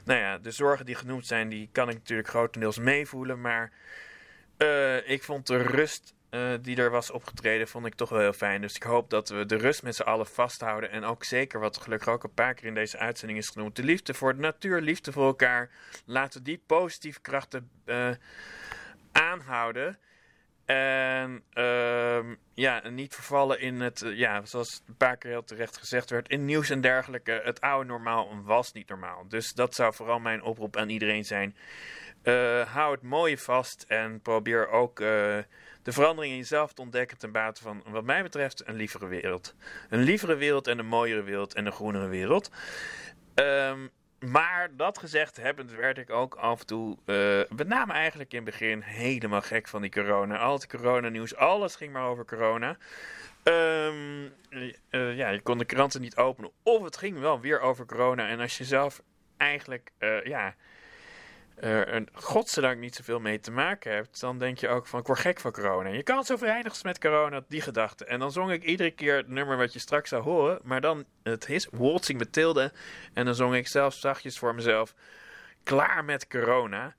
nou 0.06 0.20
ja, 0.20 0.38
de 0.38 0.52
zorgen 0.52 0.86
die 0.86 0.96
genoemd 0.96 1.28
zijn, 1.28 1.50
die 1.50 1.70
kan 1.72 1.90
ik 1.90 1.96
natuurlijk 1.96 2.30
grotendeels 2.30 2.78
meevoelen. 2.78 3.42
Maar 3.42 3.72
eh, 4.58 5.10
ik 5.10 5.24
vond 5.24 5.48
de 5.48 5.58
rust 5.58 6.16
die 6.62 6.78
er 6.78 6.90
was 6.90 7.12
opgetreden, 7.12 7.68
vond 7.68 7.86
ik 7.86 7.96
toch 7.96 8.10
wel 8.10 8.20
heel 8.20 8.34
fijn. 8.34 8.62
Dus 8.62 8.76
ik 8.76 8.84
hoop 8.84 9.10
dat 9.10 9.30
we 9.30 9.46
de 9.46 9.56
rust 9.56 9.84
met 9.84 9.96
z'n 9.96 10.02
allen 10.02 10.28
vasthouden. 10.28 10.92
En 10.92 11.04
ook 11.04 11.24
zeker, 11.24 11.60
wat 11.60 11.78
gelukkig 11.78 12.08
ook 12.08 12.24
een 12.24 12.34
paar 12.34 12.54
keer 12.54 12.66
in 12.68 12.74
deze 12.74 12.98
uitzending 12.98 13.40
is 13.40 13.50
genoemd, 13.50 13.76
de 13.76 13.84
liefde 13.84 14.14
voor 14.14 14.34
de 14.34 14.40
natuur, 14.40 14.82
liefde 14.82 15.12
voor 15.12 15.26
elkaar. 15.26 15.70
Laten 16.06 16.44
die 16.44 16.62
positieve 16.66 17.22
krachten 17.22 17.70
aanhouden. 19.12 19.98
En 20.68 21.44
ehm, 21.54 22.36
ja, 22.54 22.90
niet 22.90 23.16
vervallen 23.16 23.60
in 23.60 23.82
het, 23.82 24.02
eh, 24.02 24.18
ja, 24.18 24.46
zoals 24.46 24.82
een 24.88 24.98
paar 24.98 25.18
keer 25.18 25.32
heel 25.32 25.44
terecht 25.44 25.78
gezegd 25.78 26.10
werd, 26.10 26.30
in 26.30 26.46
nieuws 26.46 26.70
en 26.70 26.82
dergelijke. 26.82 27.42
Het 27.44 27.62
oude 27.62 27.90
normaal 27.90 28.42
was 28.44 28.72
niet 28.72 28.90
normaal. 28.90 29.26
Dus 29.28 29.54
dat 29.54 29.76
zou 29.76 29.94
vooral 29.94 30.20
mijn 30.20 30.42
oproep 30.42 30.78
aan 30.78 30.90
iedereen 30.90 31.24
zijn. 31.24 31.56
Eh, 32.22 32.74
hou 32.74 32.92
het 32.92 33.02
mooie 33.02 33.38
vast 33.38 33.86
en 33.88 34.22
probeer 34.22 34.70
ook 34.70 35.00
eh, 35.00 35.08
de 35.84 35.92
verandering 35.92 36.34
in 36.34 36.40
jezelf 36.40 36.74
te 36.74 36.82
ontdekken 36.82 37.18
ten 37.18 37.32
bate 37.32 37.62
van, 37.62 37.84
wat 37.86 38.04
mij 38.04 38.24
betreft, 38.24 38.68
een 38.68 38.76
lievere 38.76 39.08
wereld. 39.08 39.56
Een 39.90 40.02
lievere 40.04 40.36
wereld 40.36 40.68
en 40.68 40.80
een 40.80 40.88
mooiere 40.88 41.24
wereld 41.24 41.54
en 41.54 41.66
een 41.66 41.72
groenere 41.72 42.08
wereld. 42.08 42.52
Ehm, 43.34 43.88
maar 44.20 44.70
dat 44.76 44.98
gezegd 44.98 45.38
hebbend 45.38 45.72
werd 45.72 45.98
ik 45.98 46.10
ook 46.10 46.36
af 46.36 46.60
en 46.60 46.66
toe, 46.66 46.98
eh, 47.06 47.58
met 47.58 47.68
name 47.68 47.94
eigenlijk 47.94 48.32
in 48.34 48.42
het 48.42 48.50
begin, 48.50 48.82
helemaal 48.82 49.42
gek 49.42 49.68
van 49.68 49.82
die 49.82 49.92
corona. 49.92 50.38
Al 50.38 50.54
het 50.54 50.68
coronanieuws, 50.68 51.36
alles 51.36 51.76
ging 51.76 51.94
maar 51.94 52.08
over 52.08 52.26
corona. 52.26 52.78
Ehm, 53.44 54.28
eh, 54.90 55.18
ja, 55.18 55.30
je 55.30 55.42
kon 55.42 55.58
de 55.58 55.66
kranten 55.66 56.02
niet 56.02 56.16
openen. 56.16 56.52
Of 56.64 56.84
het 56.84 56.98
ging 56.98 57.20
wel 57.20 57.40
weer 57.40 57.60
over 57.60 57.86
corona. 57.86 58.28
En 58.28 58.40
als 58.40 58.58
je 58.58 58.64
zelf 58.64 59.02
eigenlijk, 59.38 59.92
eh, 59.98 60.26
ja, 60.26 60.56
een 61.60 62.08
godzijdank 62.14 62.80
niet 62.80 62.96
zoveel 62.96 63.20
mee 63.20 63.40
te 63.40 63.52
maken 63.52 63.92
hebt, 63.92 64.20
dan 64.20 64.40
denk 64.40 64.58
je 64.58 64.68
ook 64.68 64.88
van, 64.88 65.00
ik 65.00 65.08
word 65.08 65.20
gek 65.20 65.40
van 65.40 65.52
corona. 65.52 65.90
Je 65.90 66.04
kan 66.04 66.24
zo 66.24 66.36
vereenigen 66.36 66.80
met 66.84 67.00
corona, 67.00 67.44
die 67.48 67.62
gedachte. 67.62 68.06
En 68.06 68.20
dan 68.20 68.32
zong 68.32 68.52
ik 68.52 68.64
iedere 68.64 68.92
keer 68.92 69.16
het 69.16 69.28
nummer 69.28 69.58
wat 69.58 69.74
je 69.74 69.80
straks 69.80 70.10
zou 70.10 70.24
horen, 70.24 70.60
maar 70.64 70.82
dan, 70.82 71.06
het 71.24 71.50
is 71.50 71.68
Waltzing 71.72 72.20
Mathilde. 72.20 72.72
En 73.14 73.26
dan 73.26 73.36
zong 73.36 73.56
ik 73.56 73.68
zelf 73.68 73.94
zachtjes 73.94 74.38
voor 74.38 74.56
mezelf, 74.56 74.94
klaar 75.64 76.06
met 76.06 76.28
corona. 76.28 76.96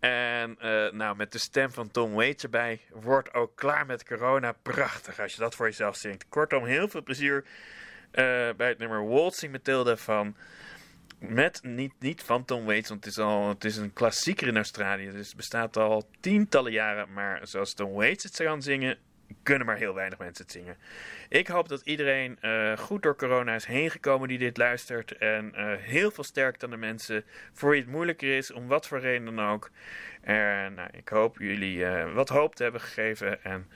En 0.00 0.56
eh, 0.58 0.92
nou, 0.92 1.16
met 1.16 1.32
de 1.32 1.38
stem 1.38 1.70
van 1.70 1.90
Tom 1.90 2.12
Waits 2.12 2.42
erbij, 2.42 2.80
wordt 2.90 3.34
ook 3.34 3.56
klaar 3.56 3.86
met 3.86 4.04
corona 4.04 4.52
prachtig 4.52 5.20
als 5.20 5.34
je 5.34 5.40
dat 5.40 5.54
voor 5.54 5.66
jezelf 5.66 5.96
zingt. 5.96 6.28
Kortom, 6.28 6.64
heel 6.64 6.88
veel 6.88 7.02
plezier 7.02 7.44
eh, 8.10 8.24
bij 8.56 8.68
het 8.68 8.78
nummer 8.78 9.08
Waltzing 9.08 9.52
Mathilde 9.52 9.96
van... 9.96 10.36
Met, 11.18 11.60
niet, 11.62 11.92
niet 11.98 12.22
van 12.22 12.44
Tom 12.44 12.64
Waits, 12.64 12.88
want 12.88 13.04
het 13.04 13.12
is, 13.12 13.18
al, 13.18 13.48
het 13.48 13.64
is 13.64 13.76
een 13.76 13.92
klassieker 13.92 14.46
in 14.46 14.56
Australië. 14.56 15.10
Dus 15.10 15.26
het 15.26 15.36
bestaat 15.36 15.76
al 15.76 16.08
tientallen 16.20 16.72
jaren. 16.72 17.12
Maar 17.12 17.40
zoals 17.42 17.74
Tom 17.74 17.92
Waits 17.92 18.24
het 18.24 18.36
kan 18.36 18.62
zingen, 18.62 18.98
kunnen 19.42 19.66
maar 19.66 19.76
heel 19.76 19.94
weinig 19.94 20.18
mensen 20.18 20.44
het 20.44 20.52
zingen. 20.52 20.76
Ik 21.28 21.46
hoop 21.46 21.68
dat 21.68 21.80
iedereen 21.80 22.38
eh, 22.40 22.76
goed 22.76 23.02
door 23.02 23.16
corona 23.16 23.54
is 23.54 23.64
heen 23.64 23.90
gekomen 23.90 24.28
die 24.28 24.38
dit 24.38 24.56
luistert. 24.56 25.16
En 25.16 25.54
eh, 25.54 25.76
heel 25.78 26.10
veel 26.10 26.24
sterkte 26.24 26.64
aan 26.64 26.70
de 26.70 26.76
mensen. 26.76 27.24
Voor 27.52 27.70
wie 27.70 27.80
het 27.80 27.90
moeilijker 27.90 28.36
is, 28.36 28.52
om 28.52 28.66
wat 28.66 28.86
voor 28.86 29.00
reden 29.00 29.34
dan 29.34 29.48
ook. 29.48 29.70
En 30.20 30.74
nou, 30.74 30.88
ik 30.92 31.08
hoop 31.08 31.38
jullie 31.38 31.84
eh, 31.84 32.12
wat 32.14 32.28
hoop 32.28 32.54
te 32.54 32.62
hebben 32.62 32.80
gegeven. 32.80 33.44
En 33.44 33.68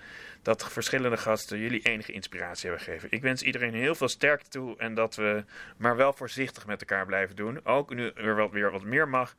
dat 0.42 0.72
verschillende 0.72 1.16
gasten 1.16 1.58
jullie 1.58 1.82
enige 1.82 2.12
inspiratie 2.12 2.68
hebben 2.68 2.86
gegeven. 2.86 3.08
Ik 3.10 3.22
wens 3.22 3.42
iedereen 3.42 3.74
heel 3.74 3.94
veel 3.94 4.08
sterkte 4.08 4.48
toe. 4.50 4.78
En 4.78 4.94
dat 4.94 5.14
we 5.14 5.44
maar 5.76 5.96
wel 5.96 6.12
voorzichtig 6.12 6.66
met 6.66 6.80
elkaar 6.80 7.06
blijven 7.06 7.36
doen. 7.36 7.64
Ook 7.64 7.94
nu 7.94 8.08
er 8.08 8.36
wat, 8.36 8.50
weer 8.50 8.70
wat 8.70 8.84
meer 8.84 9.08
mag, 9.08 9.34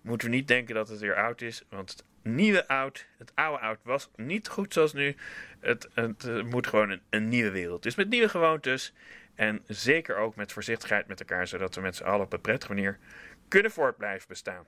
moeten 0.00 0.30
we 0.30 0.34
niet 0.34 0.48
denken 0.48 0.74
dat 0.74 0.88
het 0.88 1.00
weer 1.00 1.14
oud 1.14 1.40
is. 1.40 1.62
Want 1.68 1.90
het 1.90 2.04
nieuwe 2.22 2.68
oud, 2.68 3.06
het 3.18 3.32
oude 3.34 3.62
oud 3.62 3.78
was 3.82 4.10
niet 4.16 4.48
goed 4.48 4.72
zoals 4.72 4.92
nu. 4.92 5.16
Het, 5.60 5.88
het 5.94 6.24
eh, 6.24 6.42
moet 6.42 6.66
gewoon 6.66 7.00
een, 7.10 7.28
nieuwe 7.28 7.50
wereld. 7.50 7.82
Dus 7.82 7.94
met 7.94 8.08
nieuwe 8.08 8.28
gewoontes. 8.28 8.92
En 9.34 9.62
zeker 9.66 10.16
ook 10.16 10.36
met 10.36 10.52
voorzichtigheid 10.52 11.06
met 11.06 11.20
elkaar. 11.20 11.46
Zodat 11.46 11.74
we 11.74 11.80
met 11.80 11.96
z'n 11.96 12.04
allen 12.04 12.24
op 12.24 12.32
een 12.32 12.40
prettige 12.40 12.72
manier 12.72 12.98
kunnen 13.48 13.70
voort 13.70 13.96
blijven 13.96 14.28
bestaan. 14.28 14.66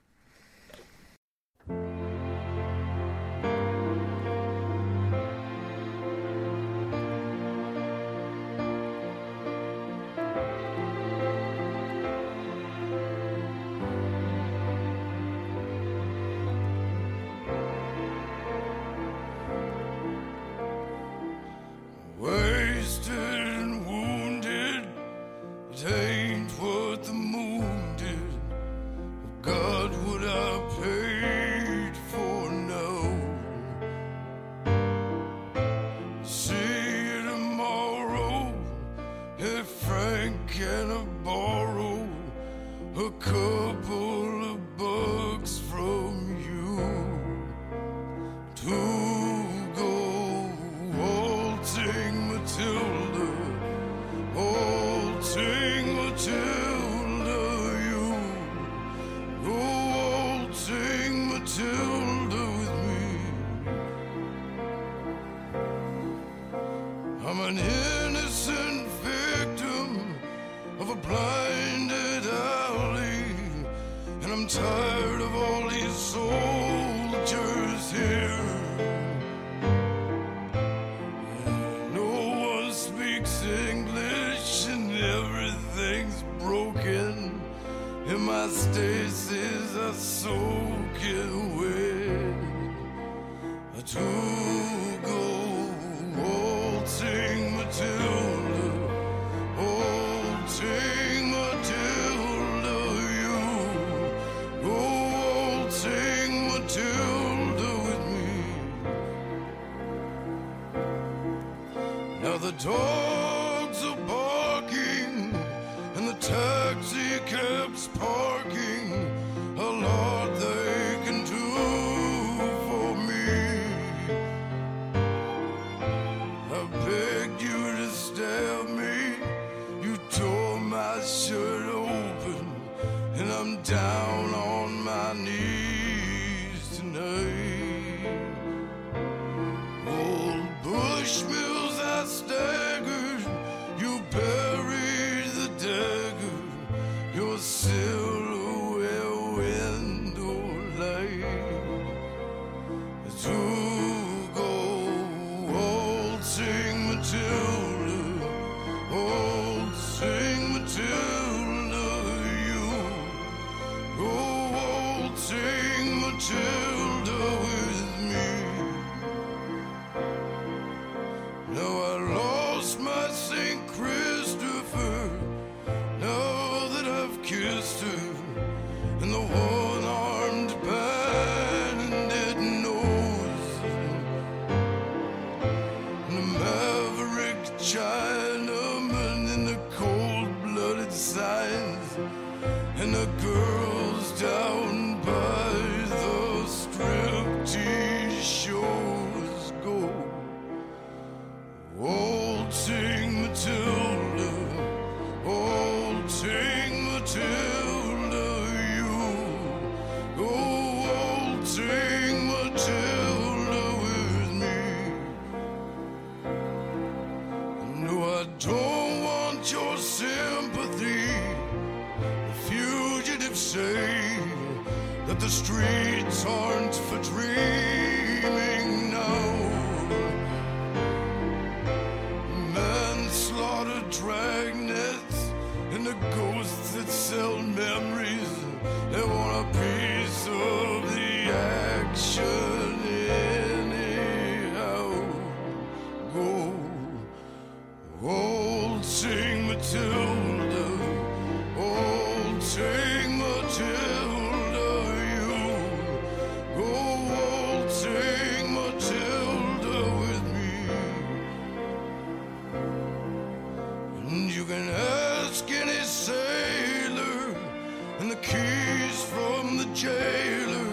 the 268.12 268.18
keys 268.18 269.04
from 269.04 269.56
the 269.56 269.64
jailer 269.72 270.72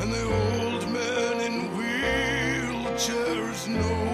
and 0.00 0.12
the 0.12 0.24
old 0.24 0.84
man 0.90 1.34
in 1.46 1.56
wheelchairs 1.76 3.60
know 3.68 4.04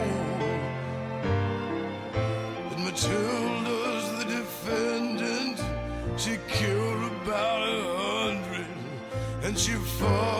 that 2.68 2.78
Matilda's 2.86 4.06
the 4.18 4.24
defendant. 4.38 5.58
She 6.20 6.36
killed 6.48 7.12
about 7.22 7.62
a 7.66 7.82
hundred 8.02 8.66
and 9.42 9.58
she 9.58 9.72
fought. 9.72 10.33